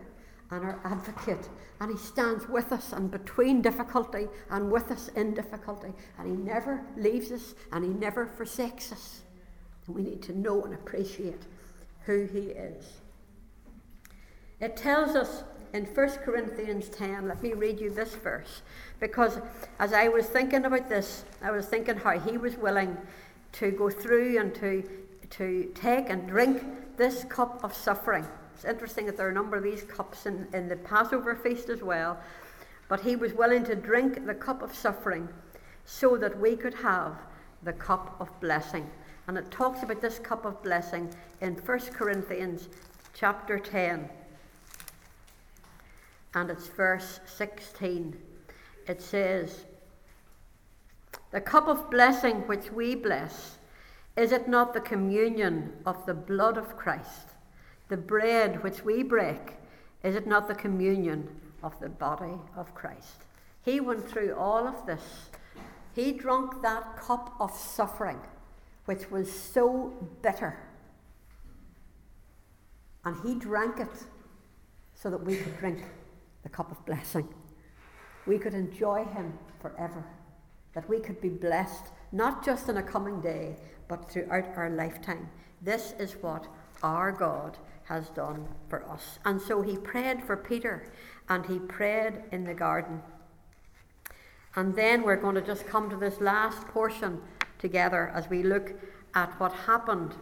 and 0.52 0.64
our 0.64 0.80
advocate. 0.84 1.50
And 1.80 1.92
He 1.92 1.98
stands 1.98 2.48
with 2.48 2.72
us 2.72 2.94
and 2.94 3.10
between 3.12 3.62
difficulty 3.62 4.28
and 4.50 4.72
with 4.72 4.92
us 4.92 5.10
in 5.10 5.34
difficulty. 5.34 5.94
And 6.18 6.28
He 6.28 6.44
never 6.44 6.84
leaves 6.98 7.32
us 7.32 7.56
and 7.72 7.84
He 7.84 7.92
never 7.92 8.26
forsakes 8.26 8.92
us. 8.92 9.22
And 9.88 9.96
we 9.96 10.04
need 10.04 10.22
to 10.24 10.38
know 10.38 10.64
and 10.64 10.74
appreciate 10.74 11.42
who 12.06 12.26
He 12.26 12.50
is. 12.50 12.86
It 14.60 14.76
tells 14.76 15.16
us 15.16 15.44
in 15.74 15.86
1 15.86 16.10
Corinthians 16.26 16.90
10, 16.90 17.28
let 17.28 17.42
me 17.42 17.54
read 17.54 17.80
you 17.80 17.92
this 17.92 18.16
verse, 18.16 18.64
because 19.00 19.40
as 19.78 19.94
I 19.94 20.08
was 20.08 20.26
thinking 20.26 20.66
about 20.66 20.90
this, 20.90 21.24
I 21.44 21.52
was 21.52 21.68
thinking 21.68 21.96
how 21.96 22.20
He 22.20 22.38
was 22.38 22.58
willing 22.58 22.98
to 23.54 23.72
go 23.72 23.90
through 23.90 24.40
and 24.40 24.54
to, 24.56 24.84
to 25.30 25.72
take 25.76 26.10
and 26.10 26.28
drink 26.28 26.64
this 26.98 27.24
cup 27.26 27.64
of 27.64 27.74
suffering 27.74 28.28
it's 28.60 28.66
interesting 28.66 29.06
that 29.06 29.16
there 29.16 29.26
are 29.26 29.30
a 29.30 29.34
number 29.34 29.56
of 29.56 29.64
these 29.64 29.84
cups 29.84 30.26
in, 30.26 30.46
in 30.52 30.68
the 30.68 30.76
Passover 30.76 31.34
feast 31.34 31.70
as 31.70 31.82
well. 31.82 32.20
But 32.90 33.00
he 33.00 33.16
was 33.16 33.32
willing 33.32 33.64
to 33.64 33.74
drink 33.74 34.26
the 34.26 34.34
cup 34.34 34.62
of 34.62 34.76
suffering 34.76 35.30
so 35.86 36.18
that 36.18 36.38
we 36.38 36.58
could 36.58 36.74
have 36.74 37.16
the 37.64 37.72
cup 37.72 38.18
of 38.20 38.28
blessing. 38.42 38.90
And 39.28 39.38
it 39.38 39.50
talks 39.50 39.82
about 39.82 40.02
this 40.02 40.20
cup 40.20 40.44
of 40.44 40.62
blessing 40.62 41.10
in 41.40 41.54
1 41.54 41.80
Corinthians 41.94 42.68
chapter 43.14 43.60
10. 43.60 44.10
And 46.34 46.50
it's 46.50 46.68
verse 46.68 47.22
16. 47.28 48.18
It 48.90 49.02
says, 49.02 49.64
The 51.32 51.40
cup 51.40 51.70
of 51.70 51.90
blessing 51.90 52.42
which 52.42 52.74
we 52.74 52.96
bless 52.96 53.58
Is 54.18 54.34
it 54.34 54.50
not 54.50 54.74
the 54.74 54.82
communion 54.82 55.72
of 55.86 56.06
the 56.06 56.14
blood 56.14 56.58
of 56.58 56.76
Christ, 56.76 57.30
the 57.90 57.98
bread 57.98 58.64
which 58.64 58.86
we 58.86 59.04
break? 59.04 59.58
Is 60.04 60.16
it 60.16 60.26
not 60.26 60.48
the 60.48 60.56
communion 60.56 61.28
of 61.62 61.78
the 61.80 61.90
body 61.90 62.38
of 62.56 62.74
Christ? 62.74 63.26
He 63.64 63.80
went 63.80 64.08
through 64.08 64.36
all 64.36 64.66
of 64.68 64.86
this. 64.86 65.30
He 65.94 66.14
drank 66.14 66.62
that 66.62 66.96
cup 66.96 67.36
of 67.40 67.52
suffering, 67.52 68.20
which 68.86 69.12
was 69.12 69.32
so 69.32 69.94
bitter. 70.22 70.58
And 73.04 73.18
he 73.26 73.36
drank 73.36 73.80
it 73.80 74.06
so 74.94 75.10
that 75.10 75.24
we 75.24 75.36
could 75.36 75.58
drink 75.58 75.84
the 76.44 76.50
cup 76.50 76.72
of 76.72 76.86
blessing. 76.86 77.28
We 78.26 78.38
could 78.38 78.54
enjoy 78.54 79.04
him 79.06 79.38
forever. 79.60 80.06
That 80.74 80.88
we 80.88 81.00
could 81.00 81.20
be 81.20 81.30
blessed, 81.30 81.88
not 82.12 82.46
just 82.46 82.70
in 82.70 82.78
a 82.78 82.84
coming 82.84 83.20
day, 83.20 83.56
but 83.88 84.10
throughout 84.10 84.56
our 84.56 84.70
lifetime. 84.70 85.30
This 85.62 85.94
is 86.00 86.14
what 86.22 86.48
our 86.84 87.12
God 87.12 87.58
has 87.90 88.08
done 88.10 88.48
for 88.70 88.88
us. 88.90 89.20
And 89.26 89.42
so 89.42 89.62
he 89.62 89.76
prayed 89.76 90.24
for 90.24 90.38
Peter 90.38 90.92
and 91.28 91.46
he 91.46 91.60
prayed 91.60 92.14
in 92.32 92.46
the 92.46 92.54
garden. 92.54 93.02
And 94.56 94.76
then 94.76 95.04
we're 95.04 95.16
going 95.16 95.36
to 95.36 95.42
just 95.42 95.68
come 95.68 95.90
to 95.90 95.96
this 95.96 96.22
last 96.22 96.68
portion 96.68 97.20
together 97.58 98.12
as 98.16 98.30
we 98.30 98.44
look 98.44 98.74
at 99.16 99.40
what 99.40 99.52
happened 99.52 100.14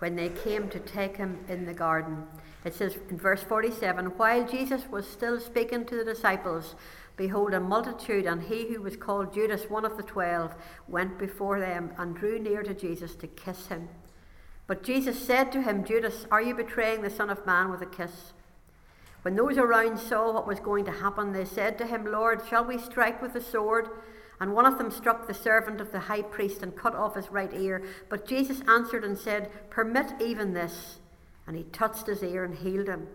when 0.00 0.16
they 0.16 0.30
came 0.30 0.68
to 0.70 0.80
take 0.80 1.16
him 1.16 1.38
in 1.48 1.66
the 1.66 1.74
garden. 1.74 2.24
It 2.64 2.74
says 2.74 2.96
in 3.10 3.18
verse 3.18 3.42
47 3.42 4.06
While 4.16 4.46
Jesus 4.46 4.82
was 4.90 5.06
still 5.06 5.38
speaking 5.38 5.84
to 5.86 5.96
the 5.96 6.04
disciples, 6.04 6.74
behold, 7.16 7.52
a 7.52 7.60
multitude, 7.60 8.26
and 8.26 8.42
he 8.42 8.72
who 8.72 8.80
was 8.80 8.96
called 8.96 9.34
Judas, 9.34 9.68
one 9.68 9.84
of 9.84 9.96
the 9.96 10.02
twelve, 10.02 10.54
went 10.88 11.18
before 11.18 11.60
them 11.60 11.92
and 11.98 12.16
drew 12.16 12.38
near 12.38 12.62
to 12.62 12.74
Jesus 12.74 13.14
to 13.16 13.26
kiss 13.26 13.66
him. 13.66 13.88
But 14.70 14.84
Jesus 14.84 15.18
said 15.18 15.50
to 15.50 15.62
him, 15.62 15.82
Judas, 15.82 16.28
are 16.30 16.40
you 16.40 16.54
betraying 16.54 17.02
the 17.02 17.10
Son 17.10 17.28
of 17.28 17.44
Man 17.44 17.72
with 17.72 17.82
a 17.82 17.86
kiss? 17.86 18.32
When 19.22 19.34
those 19.34 19.58
around 19.58 19.98
saw 19.98 20.32
what 20.32 20.46
was 20.46 20.60
going 20.60 20.84
to 20.84 20.92
happen, 20.92 21.32
they 21.32 21.44
said 21.44 21.76
to 21.78 21.86
him, 21.88 22.04
Lord, 22.04 22.40
shall 22.48 22.64
we 22.64 22.78
strike 22.78 23.20
with 23.20 23.32
the 23.32 23.40
sword? 23.40 23.88
And 24.38 24.54
one 24.54 24.66
of 24.66 24.78
them 24.78 24.92
struck 24.92 25.26
the 25.26 25.34
servant 25.34 25.80
of 25.80 25.90
the 25.90 25.98
high 25.98 26.22
priest 26.22 26.62
and 26.62 26.76
cut 26.76 26.94
off 26.94 27.16
his 27.16 27.32
right 27.32 27.52
ear. 27.52 27.82
But 28.08 28.28
Jesus 28.28 28.62
answered 28.68 29.02
and 29.02 29.18
said, 29.18 29.50
Permit 29.70 30.12
even 30.22 30.52
this. 30.54 31.00
And 31.48 31.56
he 31.56 31.64
touched 31.64 32.06
his 32.06 32.22
ear 32.22 32.44
and 32.44 32.54
healed 32.54 32.86
him. 32.86 33.08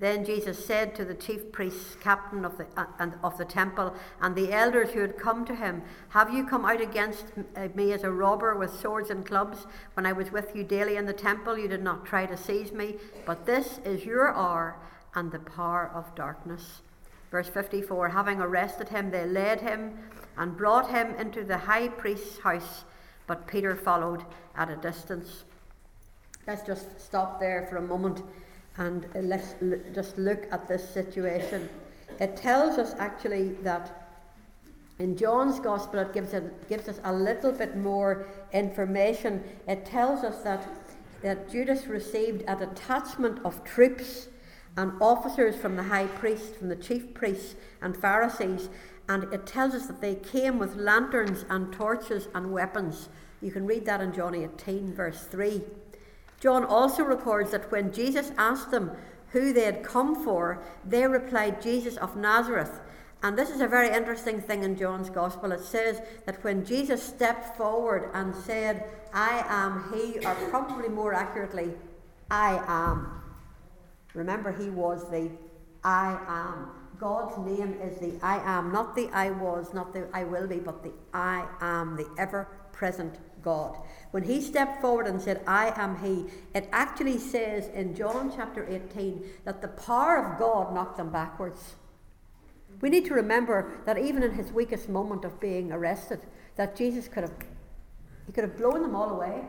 Then 0.00 0.24
Jesus 0.24 0.64
said 0.64 0.94
to 0.96 1.04
the 1.04 1.14
chief 1.14 1.52
priests, 1.52 1.96
captain 2.00 2.44
of 2.44 2.58
the, 2.58 2.66
uh, 2.76 3.10
of 3.22 3.38
the 3.38 3.44
temple, 3.44 3.94
and 4.20 4.34
the 4.34 4.52
elders 4.52 4.90
who 4.90 5.00
had 5.00 5.16
come 5.16 5.44
to 5.44 5.54
him, 5.54 5.82
Have 6.08 6.34
you 6.34 6.44
come 6.44 6.64
out 6.64 6.80
against 6.80 7.26
uh, 7.56 7.68
me 7.74 7.92
as 7.92 8.02
a 8.02 8.10
robber 8.10 8.56
with 8.56 8.78
swords 8.78 9.10
and 9.10 9.24
clubs? 9.24 9.66
When 9.94 10.04
I 10.04 10.12
was 10.12 10.32
with 10.32 10.54
you 10.56 10.64
daily 10.64 10.96
in 10.96 11.06
the 11.06 11.12
temple, 11.12 11.56
you 11.56 11.68
did 11.68 11.82
not 11.82 12.04
try 12.04 12.26
to 12.26 12.36
seize 12.36 12.72
me. 12.72 12.96
But 13.24 13.46
this 13.46 13.78
is 13.84 14.04
your 14.04 14.34
hour 14.34 14.76
and 15.14 15.30
the 15.30 15.38
power 15.38 15.90
of 15.94 16.14
darkness. 16.16 16.82
Verse 17.30 17.48
54 17.48 18.08
Having 18.08 18.40
arrested 18.40 18.88
him, 18.88 19.10
they 19.10 19.26
led 19.26 19.60
him 19.60 19.98
and 20.36 20.56
brought 20.56 20.90
him 20.90 21.14
into 21.14 21.44
the 21.44 21.58
high 21.58 21.86
priest's 21.86 22.38
house, 22.38 22.84
but 23.28 23.46
Peter 23.46 23.76
followed 23.76 24.24
at 24.56 24.70
a 24.70 24.76
distance. 24.76 25.44
Let's 26.46 26.66
just 26.66 27.00
stop 27.00 27.40
there 27.40 27.66
for 27.70 27.76
a 27.76 27.82
moment 27.82 28.22
and 28.76 29.06
let's 29.14 29.54
l- 29.62 29.78
just 29.94 30.18
look 30.18 30.46
at 30.50 30.68
this 30.68 30.88
situation. 30.88 31.68
It 32.20 32.36
tells 32.36 32.78
us 32.78 32.94
actually 32.98 33.50
that 33.62 34.04
in 34.98 35.16
John's 35.16 35.58
Gospel, 35.58 36.00
it 36.00 36.12
gives, 36.12 36.34
gives 36.68 36.88
us 36.88 37.00
a 37.04 37.12
little 37.12 37.50
bit 37.50 37.76
more 37.76 38.26
information. 38.52 39.42
It 39.66 39.84
tells 39.84 40.22
us 40.22 40.42
that, 40.42 40.66
that 41.22 41.50
Judas 41.50 41.86
received 41.86 42.44
a 42.46 42.54
detachment 42.54 43.44
of 43.44 43.64
troops 43.64 44.28
and 44.76 44.92
officers 45.00 45.56
from 45.56 45.76
the 45.76 45.82
high 45.84 46.06
priest, 46.06 46.56
from 46.56 46.68
the 46.68 46.76
chief 46.76 47.12
priests 47.14 47.56
and 47.80 47.96
Pharisees, 47.96 48.68
and 49.08 49.24
it 49.32 49.46
tells 49.46 49.74
us 49.74 49.86
that 49.86 50.00
they 50.00 50.14
came 50.14 50.58
with 50.58 50.76
lanterns 50.76 51.44
and 51.50 51.72
torches 51.72 52.28
and 52.34 52.52
weapons. 52.52 53.08
You 53.42 53.50
can 53.50 53.66
read 53.66 53.84
that 53.86 54.00
in 54.00 54.12
John 54.12 54.34
18, 54.34 54.94
verse 54.94 55.24
3. 55.24 55.62
John 56.44 56.66
also 56.66 57.02
records 57.04 57.52
that 57.52 57.72
when 57.72 57.90
Jesus 57.90 58.30
asked 58.36 58.70
them 58.70 58.90
who 59.28 59.54
they 59.54 59.64
had 59.64 59.82
come 59.82 60.14
for, 60.14 60.62
they 60.84 61.06
replied, 61.06 61.62
Jesus 61.62 61.96
of 61.96 62.16
Nazareth. 62.16 62.82
And 63.22 63.38
this 63.38 63.48
is 63.48 63.62
a 63.62 63.66
very 63.66 63.88
interesting 63.88 64.42
thing 64.42 64.62
in 64.62 64.76
John's 64.76 65.08
Gospel. 65.08 65.52
It 65.52 65.62
says 65.62 66.02
that 66.26 66.44
when 66.44 66.62
Jesus 66.62 67.02
stepped 67.02 67.56
forward 67.56 68.10
and 68.12 68.34
said, 68.34 68.84
I 69.14 69.42
am 69.48 69.90
he, 69.94 70.18
or 70.18 70.34
probably 70.50 70.90
more 70.90 71.14
accurately, 71.14 71.70
I 72.30 72.62
am. 72.66 73.22
Remember, 74.12 74.52
he 74.52 74.68
was 74.68 75.10
the 75.10 75.30
I 75.82 76.18
am. 76.28 76.68
God's 76.98 77.38
name 77.38 77.78
is 77.80 77.98
the 78.00 78.22
I 78.22 78.36
am, 78.44 78.70
not 78.70 78.94
the 78.94 79.08
I 79.14 79.30
was, 79.30 79.72
not 79.72 79.94
the 79.94 80.08
I 80.12 80.24
will 80.24 80.46
be, 80.46 80.58
but 80.58 80.82
the 80.82 80.92
I 81.14 81.46
am, 81.62 81.96
the 81.96 82.06
ever 82.18 82.48
present 82.70 83.14
God. 83.44 83.78
When 84.10 84.22
he 84.22 84.40
stepped 84.40 84.80
forward 84.80 85.06
and 85.06 85.20
said, 85.20 85.42
I 85.46 85.72
am 85.76 85.98
he, 86.02 86.26
it 86.54 86.68
actually 86.72 87.18
says 87.18 87.68
in 87.68 87.94
John 87.94 88.32
chapter 88.34 88.66
18 88.68 89.24
that 89.44 89.60
the 89.60 89.68
power 89.68 90.16
of 90.16 90.38
God 90.38 90.74
knocked 90.74 90.96
them 90.96 91.10
backwards. 91.10 91.74
We 92.80 92.90
need 92.90 93.04
to 93.06 93.14
remember 93.14 93.72
that 93.86 93.98
even 93.98 94.22
in 94.22 94.32
his 94.32 94.50
weakest 94.50 94.88
moment 94.88 95.24
of 95.24 95.40
being 95.40 95.70
arrested, 95.70 96.20
that 96.56 96.76
Jesus 96.76 97.06
could 97.08 97.22
have 97.22 97.34
he 98.26 98.32
could 98.32 98.44
have 98.44 98.56
blown 98.56 98.82
them 98.82 98.96
all 98.96 99.10
away. 99.10 99.44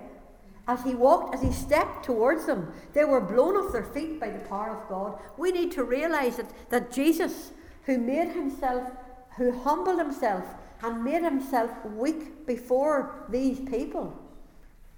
As 0.68 0.84
he 0.84 0.96
walked, 0.96 1.36
as 1.36 1.42
he 1.42 1.52
stepped 1.52 2.04
towards 2.04 2.46
them, 2.46 2.74
they 2.94 3.06
were 3.06 3.22
blown 3.22 3.56
off 3.56 3.72
their 3.72 3.84
feet 3.84 4.20
by 4.20 4.30
the 4.30 4.40
power 4.40 4.78
of 4.78 4.90
God. 4.90 5.20
We 5.38 5.52
need 5.52 5.72
to 5.74 5.84
realize 5.84 6.38
that, 6.38 6.52
that 6.70 6.92
Jesus, 6.92 7.52
who 7.84 8.00
made 8.00 8.30
himself, 8.30 8.92
who 9.38 9.52
humbled 9.62 10.00
himself 10.00 10.44
and 10.82 11.04
made 11.04 11.24
himself 11.24 11.72
weak 11.86 12.46
before 12.46 13.26
these 13.30 13.60
people, 13.60 14.18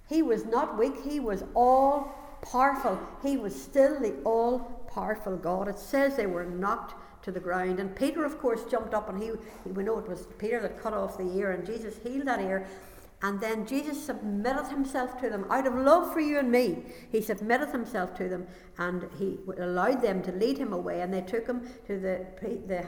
he 0.08 0.22
was 0.22 0.44
not 0.44 0.78
weak, 0.78 0.94
he 1.04 1.20
was 1.20 1.44
all 1.54 2.14
powerful. 2.42 2.98
He 3.22 3.36
was 3.36 3.60
still 3.60 4.00
the 4.00 4.14
all 4.24 4.60
powerful 4.92 5.36
God. 5.36 5.68
It 5.68 5.78
says 5.78 6.16
they 6.16 6.26
were 6.26 6.44
knocked 6.44 6.94
to 7.24 7.32
the 7.32 7.40
ground. 7.40 7.78
And 7.78 7.94
Peter, 7.94 8.24
of 8.24 8.38
course, 8.38 8.64
jumped 8.70 8.94
up 8.94 9.08
and 9.08 9.22
he, 9.22 9.32
we 9.66 9.82
know 9.82 9.98
it 9.98 10.08
was 10.08 10.26
Peter 10.38 10.60
that 10.60 10.80
cut 10.80 10.94
off 10.94 11.18
the 11.18 11.30
ear, 11.36 11.52
and 11.52 11.66
Jesus 11.66 11.96
healed 12.02 12.26
that 12.26 12.40
ear. 12.40 12.66
And 13.20 13.40
then 13.40 13.66
Jesus 13.66 14.00
submitted 14.00 14.68
himself 14.68 15.20
to 15.20 15.28
them 15.28 15.44
out 15.50 15.66
of 15.66 15.74
love 15.74 16.12
for 16.12 16.20
you 16.20 16.38
and 16.38 16.52
me. 16.52 16.84
He 17.10 17.20
submitted 17.20 17.70
himself 17.70 18.14
to 18.18 18.28
them 18.28 18.46
and 18.78 19.08
he 19.18 19.38
allowed 19.58 20.02
them 20.02 20.22
to 20.22 20.30
lead 20.30 20.56
him 20.56 20.72
away. 20.72 21.00
And 21.00 21.12
they 21.12 21.22
took 21.22 21.44
him 21.44 21.68
to 21.88 21.98
the, 21.98 22.24
the, 22.40 22.60
the 22.68 22.82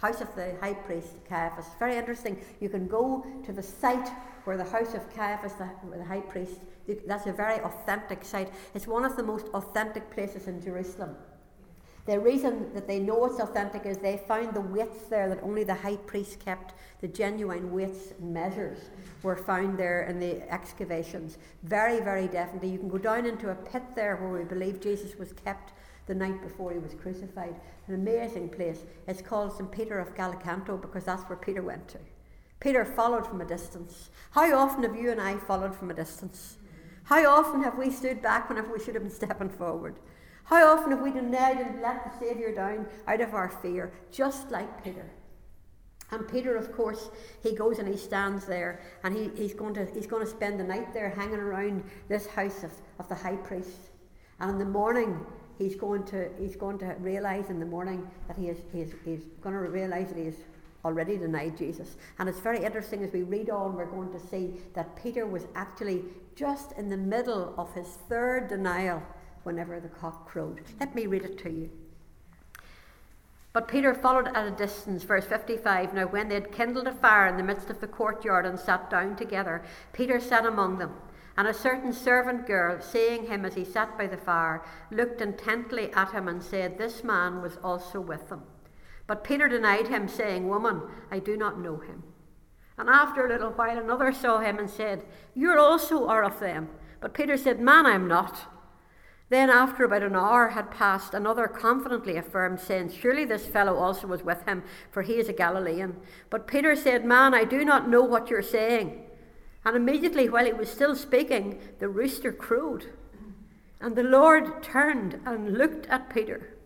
house 0.00 0.20
of 0.20 0.34
the 0.34 0.54
high 0.60 0.74
priest 0.74 1.08
Caiaphas. 1.28 1.66
Very 1.78 1.96
interesting. 1.96 2.40
You 2.60 2.68
can 2.68 2.86
go 2.86 3.24
to 3.44 3.52
the 3.52 3.62
site 3.62 4.08
where 4.44 4.56
the 4.56 4.64
house 4.64 4.94
of 4.94 5.14
Caiaphas, 5.14 5.52
the, 5.54 5.68
the 5.96 6.04
high 6.04 6.20
priest, 6.20 6.60
that's 7.06 7.26
a 7.26 7.32
very 7.32 7.60
authentic 7.60 8.24
site. 8.24 8.50
It's 8.74 8.86
one 8.86 9.04
of 9.04 9.16
the 9.16 9.22
most 9.22 9.46
authentic 9.48 10.10
places 10.10 10.48
in 10.48 10.62
Jerusalem. 10.62 11.16
The 12.06 12.18
reason 12.18 12.72
that 12.72 12.88
they 12.88 12.98
know 12.98 13.26
it's 13.26 13.38
authentic 13.38 13.84
is 13.84 13.98
they 13.98 14.16
found 14.26 14.54
the 14.54 14.60
weights 14.60 15.02
there 15.10 15.28
that 15.28 15.42
only 15.42 15.64
the 15.64 15.74
high 15.74 15.96
priest 15.96 16.40
kept, 16.42 16.74
the 17.02 17.08
genuine 17.08 17.70
weights 17.72 18.12
and 18.18 18.32
measures 18.32 18.78
were 19.22 19.36
found 19.36 19.78
there 19.78 20.04
in 20.04 20.18
the 20.18 20.50
excavations. 20.50 21.36
Very, 21.62 22.00
very 22.00 22.26
definitely. 22.26 22.70
You 22.70 22.78
can 22.78 22.88
go 22.88 22.98
down 22.98 23.26
into 23.26 23.50
a 23.50 23.54
pit 23.54 23.82
there 23.94 24.16
where 24.16 24.40
we 24.40 24.44
believe 24.44 24.80
Jesus 24.80 25.18
was 25.18 25.34
kept 25.34 25.72
the 26.10 26.14
night 26.16 26.42
before 26.42 26.72
he 26.72 26.78
was 26.80 26.92
crucified. 26.92 27.54
An 27.86 27.94
amazing 27.94 28.48
place. 28.48 28.80
It's 29.06 29.22
called 29.22 29.52
St. 29.52 29.70
Peter 29.70 30.00
of 30.00 30.16
Gallicantu 30.16 30.82
because 30.82 31.04
that's 31.04 31.22
where 31.28 31.38
Peter 31.38 31.62
went 31.62 31.86
to. 31.90 31.98
Peter 32.58 32.84
followed 32.84 33.24
from 33.24 33.40
a 33.40 33.44
distance. 33.44 34.10
How 34.32 34.52
often 34.58 34.82
have 34.82 34.96
you 34.96 35.12
and 35.12 35.20
I 35.20 35.36
followed 35.36 35.72
from 35.72 35.88
a 35.88 35.94
distance? 35.94 36.56
How 37.04 37.24
often 37.30 37.62
have 37.62 37.78
we 37.78 37.92
stood 37.92 38.20
back 38.20 38.48
whenever 38.48 38.72
we 38.72 38.82
should 38.82 38.94
have 38.94 39.04
been 39.04 39.12
stepping 39.12 39.48
forward? 39.48 40.00
How 40.42 40.76
often 40.76 40.90
have 40.90 41.00
we 41.00 41.12
denied 41.12 41.60
and 41.60 41.80
let 41.80 42.02
the 42.02 42.18
Saviour 42.18 42.52
down 42.52 42.88
out 43.06 43.20
of 43.20 43.32
our 43.32 43.48
fear, 43.48 43.92
just 44.10 44.50
like 44.50 44.82
Peter? 44.82 45.08
And 46.10 46.26
Peter, 46.26 46.56
of 46.56 46.72
course, 46.72 47.08
he 47.40 47.54
goes 47.54 47.78
and 47.78 47.86
he 47.86 47.96
stands 47.96 48.46
there 48.46 48.80
and 49.04 49.16
he, 49.16 49.30
he's, 49.36 49.54
going 49.54 49.74
to, 49.74 49.86
he's 49.94 50.08
going 50.08 50.24
to 50.24 50.30
spend 50.30 50.58
the 50.58 50.64
night 50.64 50.92
there 50.92 51.10
hanging 51.10 51.38
around 51.38 51.84
this 52.08 52.26
house 52.26 52.64
of, 52.64 52.72
of 52.98 53.08
the 53.08 53.14
high 53.14 53.36
priest. 53.36 53.90
And 54.40 54.50
in 54.50 54.58
the 54.58 54.64
morning, 54.64 55.24
he's 55.60 55.76
going 55.76 56.02
to, 56.04 56.28
he's 56.38 56.56
going 56.56 56.78
to 56.78 56.96
realize 57.00 57.50
in 57.50 57.60
the 57.60 57.66
morning 57.66 58.08
that 58.26 58.36
he 58.36 58.48
is, 58.48 58.56
he 58.72 58.80
is, 58.80 58.92
he's 59.04 59.20
going 59.42 59.54
to 59.54 59.60
realize 59.60 60.08
that 60.08 60.16
he 60.16 60.24
has 60.24 60.36
already 60.86 61.18
denied 61.18 61.56
Jesus. 61.58 61.96
And 62.18 62.28
it's 62.28 62.40
very 62.40 62.64
interesting 62.64 63.04
as 63.04 63.12
we 63.12 63.22
read 63.22 63.50
on, 63.50 63.76
we're 63.76 63.84
going 63.84 64.10
to 64.12 64.18
see 64.18 64.54
that 64.74 64.96
Peter 64.96 65.26
was 65.26 65.46
actually 65.54 66.04
just 66.34 66.72
in 66.78 66.88
the 66.88 66.96
middle 66.96 67.54
of 67.58 67.72
his 67.74 67.86
third 68.08 68.48
denial 68.48 69.02
whenever 69.42 69.78
the 69.78 69.88
cock 69.88 70.26
crowed. 70.26 70.62
Let 70.80 70.94
me 70.94 71.06
read 71.06 71.24
it 71.24 71.38
to 71.40 71.50
you. 71.50 71.70
But 73.52 73.68
Peter 73.68 73.94
followed 73.94 74.28
at 74.28 74.46
a 74.46 74.50
distance, 74.52 75.02
verse 75.02 75.26
55. 75.26 75.92
Now, 75.92 76.06
when 76.06 76.28
they 76.28 76.36
had 76.36 76.52
kindled 76.52 76.86
a 76.86 76.92
fire 76.92 77.26
in 77.26 77.36
the 77.36 77.42
midst 77.42 77.68
of 77.68 77.80
the 77.80 77.88
courtyard 77.88 78.46
and 78.46 78.58
sat 78.58 78.88
down 78.88 79.16
together, 79.16 79.62
Peter 79.92 80.20
sat 80.20 80.46
among 80.46 80.78
them. 80.78 80.94
And 81.40 81.48
a 81.48 81.54
certain 81.54 81.94
servant 81.94 82.46
girl, 82.46 82.82
seeing 82.82 83.26
him 83.26 83.46
as 83.46 83.54
he 83.54 83.64
sat 83.64 83.96
by 83.96 84.06
the 84.06 84.18
fire, 84.18 84.62
looked 84.90 85.22
intently 85.22 85.90
at 85.94 86.12
him 86.12 86.28
and 86.28 86.42
said, 86.42 86.76
This 86.76 87.02
man 87.02 87.40
was 87.40 87.56
also 87.64 87.98
with 87.98 88.28
them. 88.28 88.42
But 89.06 89.24
Peter 89.24 89.48
denied 89.48 89.88
him, 89.88 90.06
saying, 90.06 90.46
Woman, 90.46 90.82
I 91.10 91.18
do 91.18 91.38
not 91.38 91.58
know 91.58 91.78
him. 91.78 92.02
And 92.76 92.90
after 92.90 93.24
a 93.24 93.28
little 93.30 93.52
while, 93.52 93.78
another 93.78 94.12
saw 94.12 94.40
him 94.40 94.58
and 94.58 94.68
said, 94.68 95.06
You 95.34 95.58
also 95.58 96.06
are 96.08 96.22
of 96.22 96.40
them. 96.40 96.68
But 97.00 97.14
Peter 97.14 97.38
said, 97.38 97.58
Man, 97.58 97.86
I 97.86 97.94
am 97.94 98.06
not. 98.06 98.42
Then, 99.30 99.48
after 99.48 99.84
about 99.84 100.02
an 100.02 100.16
hour 100.16 100.48
had 100.48 100.70
passed, 100.70 101.14
another 101.14 101.48
confidently 101.48 102.18
affirmed, 102.18 102.60
saying, 102.60 102.92
Surely 102.92 103.24
this 103.24 103.46
fellow 103.46 103.76
also 103.76 104.06
was 104.06 104.22
with 104.22 104.44
him, 104.44 104.62
for 104.90 105.00
he 105.00 105.14
is 105.14 105.30
a 105.30 105.32
Galilean. 105.32 105.96
But 106.28 106.46
Peter 106.46 106.76
said, 106.76 107.06
Man, 107.06 107.32
I 107.32 107.44
do 107.44 107.64
not 107.64 107.88
know 107.88 108.02
what 108.02 108.28
you're 108.28 108.42
saying. 108.42 109.06
And 109.64 109.76
immediately, 109.76 110.28
while 110.28 110.46
he 110.46 110.52
was 110.52 110.70
still 110.70 110.96
speaking, 110.96 111.60
the 111.78 111.88
rooster 111.88 112.32
crowed. 112.32 112.86
And 113.80 113.94
the 113.94 114.02
Lord 114.02 114.62
turned 114.62 115.20
and 115.24 115.56
looked 115.56 115.86
at 115.86 116.12
Peter. 116.12 116.56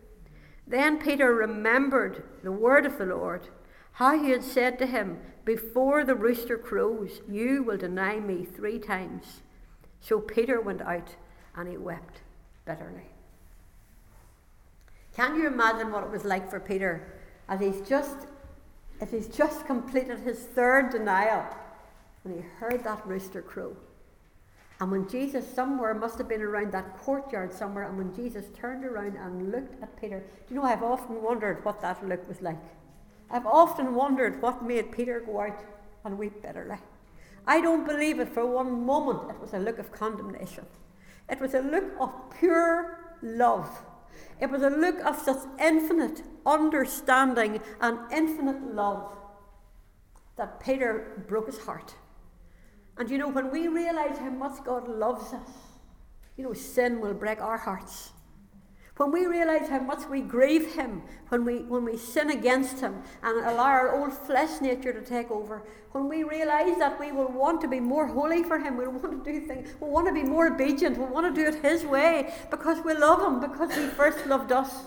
Then 0.67 0.97
Peter 0.97 1.33
remembered 1.33 2.23
the 2.43 2.51
word 2.51 2.85
of 2.85 2.97
the 2.97 3.05
Lord, 3.05 3.49
how 3.93 4.17
he 4.17 4.31
had 4.31 4.43
said 4.43 4.79
to 4.79 4.85
him, 4.85 5.19
Before 5.43 6.03
the 6.03 6.15
rooster 6.15 6.57
crows, 6.57 7.21
you 7.29 7.63
will 7.63 7.77
deny 7.77 8.19
me 8.19 8.45
three 8.45 8.79
times. 8.79 9.41
So 10.01 10.19
Peter 10.19 10.59
went 10.59 10.81
out 10.81 11.15
and 11.55 11.69
he 11.69 11.77
wept 11.77 12.21
bitterly. 12.65 13.09
Can 15.15 15.35
you 15.35 15.47
imagine 15.47 15.91
what 15.91 16.03
it 16.03 16.11
was 16.11 16.25
like 16.25 16.49
for 16.49 16.59
Peter 16.59 17.13
as 17.47 17.59
he's 17.59 17.81
just 17.87 18.27
as 19.01 19.11
he's 19.11 19.27
just 19.27 19.65
completed 19.65 20.19
his 20.19 20.39
third 20.39 20.89
denial 20.89 21.45
when 22.25 22.35
he 22.35 22.41
heard 22.59 22.83
that 22.83 23.05
rooster 23.05 23.41
crow? 23.41 23.75
And 24.79 24.91
when 24.91 25.07
Jesus 25.07 25.47
somewhere 25.47 25.93
must 25.93 26.17
have 26.17 26.27
been 26.27 26.41
around 26.41 26.73
that 26.73 26.97
courtyard 26.97 27.53
somewhere, 27.53 27.83
and 27.83 27.97
when 27.97 28.13
Jesus 28.13 28.45
turned 28.53 28.83
around 28.83 29.15
and 29.15 29.51
looked 29.51 29.81
at 29.81 29.99
Peter, 30.01 30.19
do 30.19 30.53
you 30.53 30.59
know 30.59 30.67
I've 30.67 30.83
often 30.83 31.21
wondered 31.21 31.63
what 31.63 31.81
that 31.81 32.05
look 32.05 32.27
was 32.27 32.41
like. 32.41 32.57
I've 33.29 33.45
often 33.45 33.95
wondered 33.95 34.41
what 34.41 34.65
made 34.65 34.91
Peter 34.91 35.21
go 35.21 35.41
out 35.41 35.63
and 36.03 36.17
weep 36.17 36.41
bitterly. 36.41 36.77
I 37.47 37.61
don't 37.61 37.87
believe 37.87 38.19
it 38.19 38.33
for 38.33 38.45
one 38.45 38.85
moment 38.85 39.29
it 39.29 39.39
was 39.39 39.53
a 39.53 39.59
look 39.59 39.79
of 39.79 39.91
condemnation. 39.91 40.65
It 41.29 41.39
was 41.39 41.53
a 41.53 41.61
look 41.61 41.85
of 41.99 42.11
pure 42.37 42.99
love. 43.21 43.81
It 44.41 44.49
was 44.49 44.61
a 44.61 44.69
look 44.69 44.99
of 44.99 45.17
such 45.17 45.43
infinite 45.59 46.21
understanding 46.45 47.61
and 47.79 47.99
infinite 48.11 48.73
love 48.73 49.15
that 50.35 50.59
Peter 50.59 51.23
broke 51.27 51.47
his 51.47 51.59
heart. 51.59 51.95
And 52.97 53.09
you 53.09 53.17
know, 53.17 53.29
when 53.29 53.51
we 53.51 53.67
realize 53.67 54.17
how 54.17 54.29
much 54.29 54.63
God 54.63 54.87
loves 54.87 55.33
us, 55.33 55.49
you 56.37 56.43
know, 56.43 56.53
sin 56.53 57.01
will 57.01 57.13
break 57.13 57.41
our 57.41 57.57
hearts. 57.57 58.11
When 58.97 59.11
we 59.11 59.25
realize 59.25 59.67
how 59.67 59.79
much 59.79 60.07
we 60.09 60.21
grieve 60.21 60.73
Him, 60.73 61.01
when 61.27 61.43
we, 61.43 61.63
when 61.63 61.83
we 61.83 61.97
sin 61.97 62.29
against 62.29 62.79
Him 62.79 63.03
and 63.21 63.45
allow 63.45 63.63
our 63.63 63.99
old 63.99 64.13
flesh 64.13 64.61
nature 64.61 64.93
to 64.93 65.01
take 65.01 65.29
over, 65.29 65.63
when 65.91 66.07
we 66.07 66.23
realize 66.23 66.77
that 66.77 66.97
we 66.97 67.11
will 67.11 67.27
want 67.27 67.59
to 67.61 67.67
be 67.67 67.81
more 67.81 68.07
holy 68.07 68.43
for 68.43 68.57
Him, 68.57 68.77
we 68.77 68.87
want 68.87 69.25
to 69.25 69.31
do 69.31 69.45
things, 69.45 69.69
we 69.81 69.89
want 69.89 70.07
to 70.07 70.13
be 70.13 70.23
more 70.23 70.47
obedient, 70.47 70.97
we 70.97 71.05
want 71.05 71.33
to 71.33 71.41
do 71.41 71.47
it 71.47 71.61
His 71.61 71.83
way 71.83 72.33
because 72.49 72.83
we 72.85 72.93
love 72.93 73.21
Him, 73.21 73.41
because 73.41 73.75
He 73.75 73.85
first 73.87 74.25
loved 74.27 74.53
us. 74.53 74.85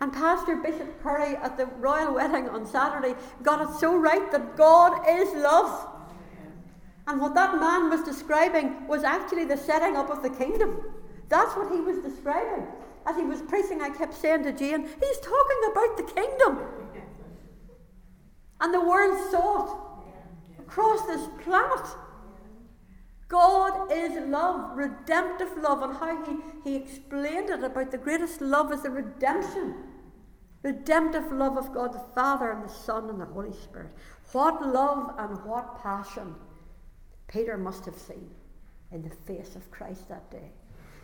And 0.00 0.10
Pastor 0.10 0.56
Bishop 0.56 1.02
Curry 1.02 1.36
at 1.36 1.58
the 1.58 1.66
royal 1.66 2.14
wedding 2.14 2.48
on 2.48 2.64
Saturday 2.64 3.14
got 3.42 3.60
it 3.60 3.78
so 3.78 3.96
right 3.96 4.30
that 4.32 4.56
God 4.56 5.02
is 5.06 5.34
love. 5.34 5.97
And 7.08 7.22
what 7.22 7.34
that 7.34 7.58
man 7.58 7.88
was 7.88 8.02
describing 8.02 8.86
was 8.86 9.02
actually 9.02 9.46
the 9.46 9.56
setting 9.56 9.96
up 9.96 10.10
of 10.10 10.22
the 10.22 10.28
kingdom. 10.28 10.82
That's 11.30 11.56
what 11.56 11.72
he 11.72 11.80
was 11.80 11.96
describing. 12.00 12.66
As 13.06 13.16
he 13.16 13.22
was 13.22 13.40
preaching, 13.40 13.80
I 13.80 13.88
kept 13.88 14.12
saying 14.12 14.42
to 14.44 14.52
Jane, 14.52 14.82
he's 14.82 15.18
talking 15.20 15.72
about 15.72 15.96
the 15.96 16.02
kingdom. 16.02 16.58
And 18.60 18.74
the 18.74 18.80
world 18.82 19.30
saw 19.30 19.64
it 19.64 20.60
across 20.60 21.06
this 21.06 21.26
planet. 21.42 21.86
God 23.28 23.90
is 23.90 24.12
love, 24.28 24.76
redemptive 24.76 25.56
love, 25.56 25.82
and 25.82 25.96
how 25.96 26.22
he, 26.26 26.36
he 26.62 26.76
explained 26.76 27.48
it 27.48 27.64
about 27.64 27.90
the 27.90 27.96
greatest 27.96 28.42
love 28.42 28.70
is 28.70 28.82
the 28.82 28.90
redemption. 28.90 29.76
Redemptive 30.62 31.32
love 31.32 31.56
of 31.56 31.72
God 31.72 31.94
the 31.94 32.04
Father 32.14 32.50
and 32.50 32.62
the 32.62 32.72
Son 32.72 33.08
and 33.08 33.18
the 33.18 33.26
Holy 33.26 33.52
Spirit. 33.52 33.92
What 34.32 34.60
love 34.60 35.14
and 35.18 35.42
what 35.46 35.82
passion 35.82 36.34
Peter 37.28 37.56
must 37.56 37.84
have 37.84 37.96
seen 37.96 38.28
in 38.90 39.02
the 39.02 39.10
face 39.10 39.54
of 39.54 39.70
Christ 39.70 40.08
that 40.08 40.30
day. 40.30 40.50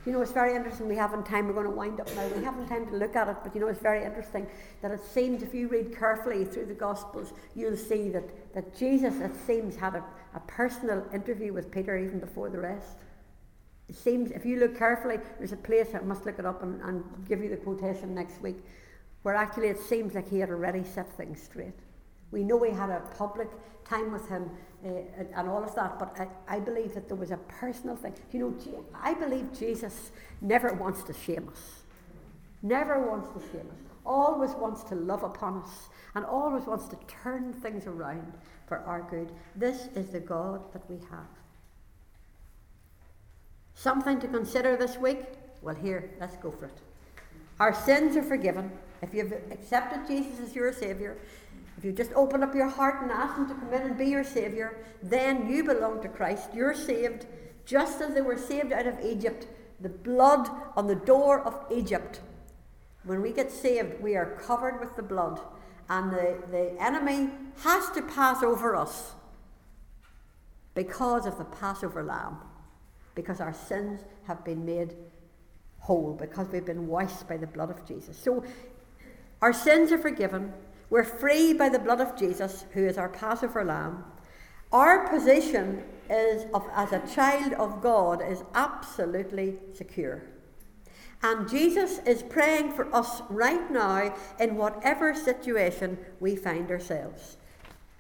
You 0.07 0.13
know, 0.13 0.21
it's 0.21 0.33
very 0.33 0.55
interesting. 0.55 0.87
We 0.87 0.97
haven't 0.97 1.25
time. 1.25 1.47
We're 1.47 1.55
going 1.55 1.65
to 1.65 1.73
wind 1.73 1.99
up 1.99 2.15
now. 2.15 2.27
We 2.29 2.45
haven't 2.45 2.69
time 2.69 2.87
to 2.89 2.97
look 2.97 3.17
at 3.17 3.29
it, 3.29 3.37
but 3.43 3.55
you 3.55 3.61
know, 3.61 3.69
it's 3.69 3.81
very 3.81 4.05
interesting 4.05 4.47
that 4.83 4.91
it 4.91 5.01
seems, 5.01 5.43
if 5.43 5.55
you 5.55 5.67
read 5.69 5.97
carefully 5.97 6.45
through 6.45 6.67
the 6.67 6.75
Gospels, 6.75 7.33
you'll 7.55 7.77
see 7.77 8.11
that, 8.11 8.55
that 8.55 8.77
Jesus, 8.77 9.15
it 9.21 9.33
seems, 9.47 9.77
had 9.77 9.95
a, 9.95 10.05
a 10.35 10.41
personal 10.41 11.07
interview 11.15 11.55
with 11.55 11.71
Peter 11.71 11.97
even 11.97 12.21
before 12.21 12.51
the 12.51 12.61
rest. 12.61 12.97
It 13.89 13.97
seems, 13.97 14.31
if 14.31 14.45
you 14.45 14.59
look 14.61 14.77
carefully, 14.77 15.19
there's 15.39 15.53
a 15.53 15.57
place, 15.57 15.89
I 15.95 16.01
must 16.01 16.27
look 16.27 16.39
it 16.39 16.45
up 16.45 16.63
and, 16.63 16.83
and 16.83 17.03
give 17.27 17.43
you 17.43 17.49
the 17.49 17.57
quotation 17.57 18.15
next 18.15 18.43
week, 18.43 18.57
where 19.23 19.35
actually 19.35 19.69
it 19.69 19.81
seems 19.81 20.15
like 20.15 20.29
he 20.29 20.39
had 20.39 20.51
already 20.51 20.85
set 20.85 21.11
things 21.17 21.43
straight. 21.43 21.79
We 22.31 22.45
know 22.45 22.63
he 22.63 22.73
had 22.73 22.91
a 22.91 23.01
public 23.17 23.49
time 23.87 24.13
with 24.13 24.29
him 24.29 24.51
uh, 24.85 25.25
and 25.37 25.49
all 25.49 25.63
of 25.63 25.75
that. 25.75 25.99
But 25.99 26.17
I, 26.19 26.57
I 26.57 26.61
believe 26.61 26.95
that 26.95 27.09
there 27.09 27.17
was 27.17 27.31
a 27.31 27.39
personal 27.49 27.97
thing. 27.97 28.15
You 28.33 28.41
know, 28.41 28.85
I 28.95 29.15
believe 29.15 29.59
Jesus 29.59 30.13
never 30.41 30.73
wants 30.75 31.03
to 31.05 31.15
shame 31.15 31.49
us. 31.51 31.83
Never 32.63 33.09
wants 33.09 33.29
to 33.35 33.41
shame 33.51 33.69
us. 33.71 33.79
Always 34.07 34.51
wants 34.53 34.83
to 34.85 34.95
love 34.95 35.23
upon 35.23 35.63
us 35.63 35.89
and 36.15 36.25
always 36.25 36.65
wants 36.65 36.87
to 36.89 36.97
turn 37.07 37.53
things 37.53 37.87
around 37.87 38.33
for 38.67 38.79
our 38.79 39.03
good. 39.11 39.33
This 39.57 39.89
is 39.95 40.09
the 40.09 40.21
God 40.21 40.73
that 40.73 40.89
we 40.91 40.97
have. 41.11 41.29
Something 43.75 44.21
to 44.21 44.29
consider 44.29 44.77
this 44.77 44.97
week? 44.99 45.21
Well, 45.63 45.75
here, 45.75 46.11
let's 46.21 46.37
go 46.37 46.51
for 46.51 46.67
it. 46.67 46.79
Our 47.61 47.75
sins 47.75 48.17
are 48.17 48.23
forgiven. 48.23 48.71
If 49.03 49.15
you've 49.15 49.33
accepted 49.51 50.07
Jesus 50.07 50.41
as 50.41 50.55
your 50.55 50.73
Saviour, 50.73 51.17
you 51.85 51.93
just 51.93 52.13
open 52.15 52.43
up 52.43 52.55
your 52.55 52.69
heart 52.69 53.03
and 53.03 53.11
ask 53.11 53.37
Him 53.37 53.49
to 53.49 53.55
come 53.55 53.73
in 53.73 53.83
and 53.83 53.99
be 53.99 54.07
your 54.07 54.25
Saviour, 54.25 54.77
then 55.03 55.49
you 55.49 55.65
belong 55.65 56.01
to 56.03 56.09
Christ. 56.09 56.49
You're 56.55 56.75
saved 56.75 57.27
just 57.65 58.01
as 58.01 58.15
they 58.15 58.21
were 58.21 58.39
saved 58.39 58.73
out 58.73 58.87
of 58.87 59.01
Egypt. 59.05 59.47
The 59.81 59.89
blood 59.89 60.49
on 60.77 60.87
the 60.87 60.95
door 60.95 61.41
of 61.41 61.57
Egypt. 61.71 62.21
When 63.05 63.21
we 63.21 63.33
get 63.33 63.51
saved, 63.51 64.01
we 64.03 64.17
are 64.17 64.41
covered 64.47 64.81
with 64.81 64.97
the 64.97 65.03
blood, 65.03 65.41
and 65.91 66.11
the, 66.11 66.39
the 66.51 66.75
enemy 66.83 67.31
has 67.63 67.91
to 67.91 68.03
pass 68.03 68.43
over 68.43 68.75
us 68.75 69.13
because 70.75 71.27
of 71.27 71.37
the 71.37 71.45
Passover 71.45 72.03
lamb, 72.03 72.39
because 73.15 73.41
our 73.41 73.53
sins 73.53 74.01
have 74.27 74.43
been 74.45 74.65
made 74.65 74.95
whole, 75.81 76.15
because 76.15 76.49
we've 76.49 76.65
been 76.65 76.89
washed 76.89 77.29
by 77.29 77.37
the 77.37 77.47
blood 77.47 77.71
of 77.71 77.87
Jesus. 77.87 78.17
So 78.17 78.43
our 79.43 79.53
sins 79.53 79.93
are 79.93 79.99
forgiven. 79.99 80.55
We're 80.91 81.05
free 81.05 81.53
by 81.53 81.69
the 81.69 81.79
blood 81.79 82.01
of 82.01 82.17
Jesus, 82.17 82.65
who 82.73 82.87
is 82.87 82.99
our 82.99 83.09
Passover 83.09 83.65
lamb. 83.65 84.05
Our 84.73 85.09
position 85.09 85.85
is 86.11 86.47
of, 86.53 86.67
as 86.75 86.93
a 86.93 87.07
child 87.15 87.53
of 87.55 87.81
God 87.81 88.23
is 88.23 88.43
absolutely 88.55 89.59
secure. 89.73 90.25
And 91.23 91.49
Jesus 91.49 92.01
is 92.07 92.23
praying 92.23 92.73
for 92.73 92.95
us 92.95 93.23
right 93.31 93.71
now 93.71 94.15
in 94.39 94.57
whatever 94.57 95.15
situation 95.15 95.97
we 96.21 96.37
find 96.37 96.71
ourselves. 96.71 97.39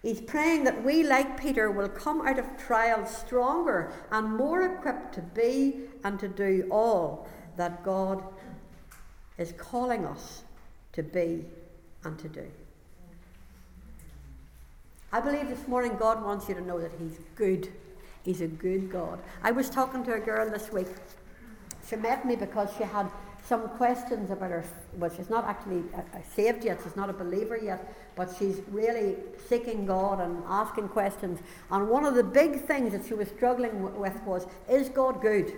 He's 0.02 0.20
praying 0.20 0.64
that 0.64 0.84
we, 0.84 1.02
like 1.02 1.40
Peter, 1.40 1.70
will 1.70 1.88
come 1.88 2.26
out 2.26 2.38
of 2.38 2.58
trials 2.58 3.16
stronger 3.16 3.90
and 4.12 4.36
more 4.36 4.60
equipped 4.60 5.14
to 5.14 5.22
be 5.22 5.84
and 6.04 6.20
to 6.20 6.28
do 6.28 6.68
all 6.70 7.26
that 7.56 7.82
God 7.82 8.22
is 9.38 9.52
calling 9.52 10.04
us 10.04 10.44
to 10.92 11.02
be 11.02 11.46
and 12.04 12.18
to 12.18 12.28
do. 12.28 12.50
I 15.14 15.20
believe 15.20 15.48
this 15.48 15.68
morning 15.68 15.94
God 15.96 16.24
wants 16.24 16.48
you 16.48 16.56
to 16.56 16.60
know 16.60 16.80
that 16.80 16.90
He's 16.98 17.20
good. 17.36 17.68
He's 18.24 18.40
a 18.40 18.48
good 18.48 18.90
God. 18.90 19.20
I 19.44 19.52
was 19.52 19.70
talking 19.70 20.02
to 20.06 20.14
a 20.14 20.18
girl 20.18 20.50
this 20.50 20.72
week. 20.72 20.88
She 21.88 21.94
met 21.94 22.26
me 22.26 22.34
because 22.34 22.68
she 22.76 22.82
had 22.82 23.08
some 23.46 23.68
questions 23.76 24.32
about 24.32 24.50
her. 24.50 24.64
Well, 24.98 25.12
she's 25.16 25.30
not 25.30 25.44
actually 25.44 25.84
uh, 25.94 25.98
uh, 25.98 26.20
saved 26.34 26.64
yet, 26.64 26.80
she's 26.82 26.96
not 26.96 27.10
a 27.10 27.12
believer 27.12 27.56
yet, 27.56 27.94
but 28.16 28.34
she's 28.36 28.60
really 28.72 29.14
seeking 29.48 29.86
God 29.86 30.20
and 30.20 30.42
asking 30.48 30.88
questions. 30.88 31.38
And 31.70 31.88
one 31.88 32.04
of 32.04 32.16
the 32.16 32.24
big 32.24 32.62
things 32.66 32.90
that 32.90 33.06
she 33.06 33.14
was 33.14 33.28
struggling 33.28 33.96
with 33.96 34.20
was 34.24 34.48
Is 34.68 34.88
God 34.88 35.22
good? 35.22 35.52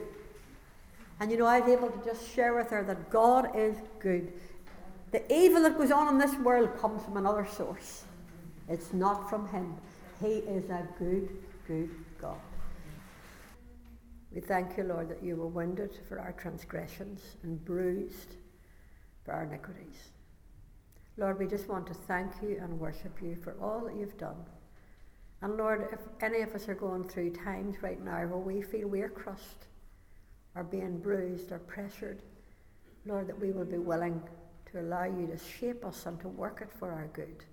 And 1.19 1.31
you 1.31 1.39
know, 1.39 1.47
I 1.47 1.61
was 1.61 1.71
able 1.71 1.89
to 1.89 2.05
just 2.05 2.31
share 2.35 2.55
with 2.55 2.69
her 2.69 2.83
that 2.83 3.09
God 3.09 3.57
is 3.57 3.75
good. 4.01 4.35
The 5.13 5.23
evil 5.33 5.63
that 5.63 5.79
goes 5.79 5.91
on 5.91 6.09
in 6.09 6.19
this 6.19 6.35
world 6.41 6.77
comes 6.79 7.03
from 7.03 7.17
another 7.17 7.47
source. 7.47 8.06
It's 8.69 8.93
not 8.93 9.29
from 9.31 9.49
Him. 9.49 9.75
He 10.21 10.27
is 10.29 10.71
a 10.71 10.87
good, 10.99 11.29
good 11.67 11.91
God. 12.21 12.41
We 14.33 14.41
thank 14.41 14.77
you, 14.77 14.85
Lord, 14.85 15.09
that 15.09 15.23
you 15.23 15.37
were 15.37 15.47
wounded 15.47 15.99
for 16.09 16.19
our 16.19 16.33
transgressions 16.33 17.23
and 17.43 17.65
bruised 17.65 18.37
for 19.25 19.33
our 19.33 19.45
iniquities. 19.45 20.11
Lord, 21.17 21.39
we 21.39 21.47
just 21.47 21.69
want 21.69 21.87
to 21.87 21.95
thank 21.95 22.31
you 22.43 22.59
and 22.61 22.79
worship 22.79 23.23
you 23.23 23.37
for 23.43 23.57
all 23.61 23.81
that 23.87 23.97
you've 23.97 24.19
done. 24.19 24.45
And 25.43 25.57
Lord, 25.57 25.89
if 25.93 26.01
any 26.21 26.43
of 26.43 26.55
us 26.55 26.69
are 26.69 26.75
going 26.75 27.05
through 27.05 27.31
times 27.31 27.83
right 27.83 28.03
now 28.03 28.27
where 28.27 28.39
we 28.39 28.63
feel 28.63 28.89
we're 28.89 29.09
crushed 29.09 29.67
or 30.55 30.65
being 30.65 30.99
bruised 30.99 31.53
or 31.53 31.59
pressured, 31.61 32.21
Lord, 33.07 33.29
that 33.29 33.39
we 33.39 33.53
will 33.53 33.65
be 33.65 33.79
willing 33.79 34.21
to 34.73 34.81
allow 34.81 35.05
you 35.05 35.27
to 35.29 35.39
shape 35.39 35.85
us 35.85 36.07
and 36.07 36.21
to 36.21 36.29
work 36.29 36.61
it 36.61 36.71
for 36.79 36.91
our 36.91 37.09
good. 37.13 37.45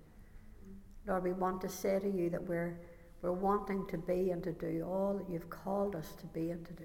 Lord, 1.06 1.24
we 1.24 1.32
want 1.32 1.60
to 1.60 1.68
say 1.68 1.98
to 1.98 2.08
you 2.08 2.30
that 2.30 2.42
we're, 2.42 2.78
we're 3.20 3.32
wanting 3.32 3.86
to 3.88 3.98
be 3.98 4.30
and 4.30 4.42
to 4.42 4.52
do 4.52 4.84
all 4.86 5.14
that 5.14 5.30
you've 5.30 5.50
called 5.50 5.94
us 5.94 6.12
to 6.20 6.26
be 6.26 6.50
and 6.50 6.64
to 6.66 6.72
do. 6.72 6.84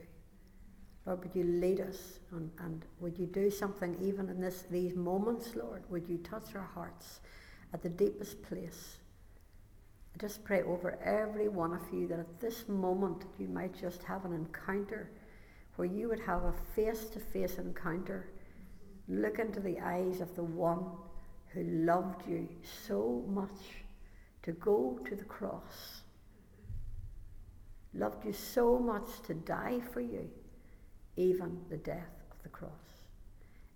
Lord, 1.06 1.24
would 1.24 1.36
you 1.36 1.44
lead 1.44 1.80
us 1.80 2.20
and, 2.32 2.52
and 2.60 2.86
would 3.00 3.18
you 3.18 3.26
do 3.26 3.50
something 3.50 3.98
even 4.02 4.30
in 4.30 4.42
this, 4.42 4.64
these 4.70 4.96
moments, 4.96 5.56
Lord? 5.56 5.84
Would 5.90 6.08
you 6.08 6.18
touch 6.18 6.56
our 6.56 6.70
hearts 6.74 7.22
at 7.74 7.82
the 7.82 7.90
deepest 7.90 8.44
place? 8.44 8.98
I 10.14 10.18
just 10.20 10.44
pray 10.44 10.64
over 10.64 11.00
every 11.04 11.48
one 11.48 11.74
of 11.74 11.82
you 11.94 12.08
that 12.10 12.20
at 12.20 12.40
this 12.42 12.68
moment 12.68 13.24
you 13.40 13.48
might 13.48 13.80
just 13.80 14.04
have 14.04 14.26
an 14.26 14.34
encounter 14.34 15.10
where 15.78 15.88
you 15.88 16.10
would 16.10 16.20
have 16.20 16.44
a 16.44 16.54
face 16.76 17.06
to 17.06 17.20
face 17.20 17.58
encounter. 17.58 18.28
Look 19.08 19.40
into 19.40 19.62
the 19.62 19.80
eyes 19.80 20.20
of 20.20 20.36
the 20.36 20.44
one 20.44 20.84
who 21.54 21.64
loved 21.64 22.28
you 22.28 22.50
so 22.86 23.24
much 23.30 23.50
to 24.44 24.52
go 24.54 25.00
to 25.08 25.16
the 25.16 25.24
cross, 25.26 26.02
loved 27.94 28.26
you 28.26 28.34
so 28.34 28.80
much 28.80 29.22
to 29.28 29.34
die 29.34 29.80
for 29.94 30.02
you 30.02 30.30
even 31.20 31.60
the 31.70 31.78
death 31.78 32.16
of 32.32 32.42
the 32.44 32.50
cross. 32.50 32.72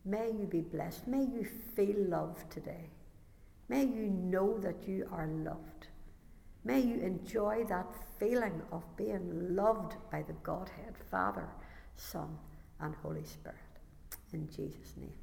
May 0.06 0.32
you 0.32 0.46
be 0.46 0.62
blessed. 0.62 1.08
May 1.08 1.24
you 1.24 1.46
feel 1.76 1.96
loved 1.98 2.50
today. 2.50 2.90
May 3.70 3.84
you 3.84 4.10
know 4.10 4.58
that 4.60 4.88
you 4.88 5.08
are 5.12 5.28
loved. 5.28 5.88
May 6.64 6.80
you 6.80 7.02
enjoy 7.02 7.66
that 7.68 7.88
feeling 8.18 8.62
of 8.72 8.84
being 8.96 9.56
loved 9.56 9.96
by 10.12 10.22
the 10.22 10.34
Godhead, 10.44 10.96
Father, 11.12 11.48
Son, 11.98 12.38
and 12.80 12.96
Holy 12.96 13.26
Spirit. 13.26 13.58
In 14.32 14.48
Jesus' 14.50 14.96
name. 14.98 15.23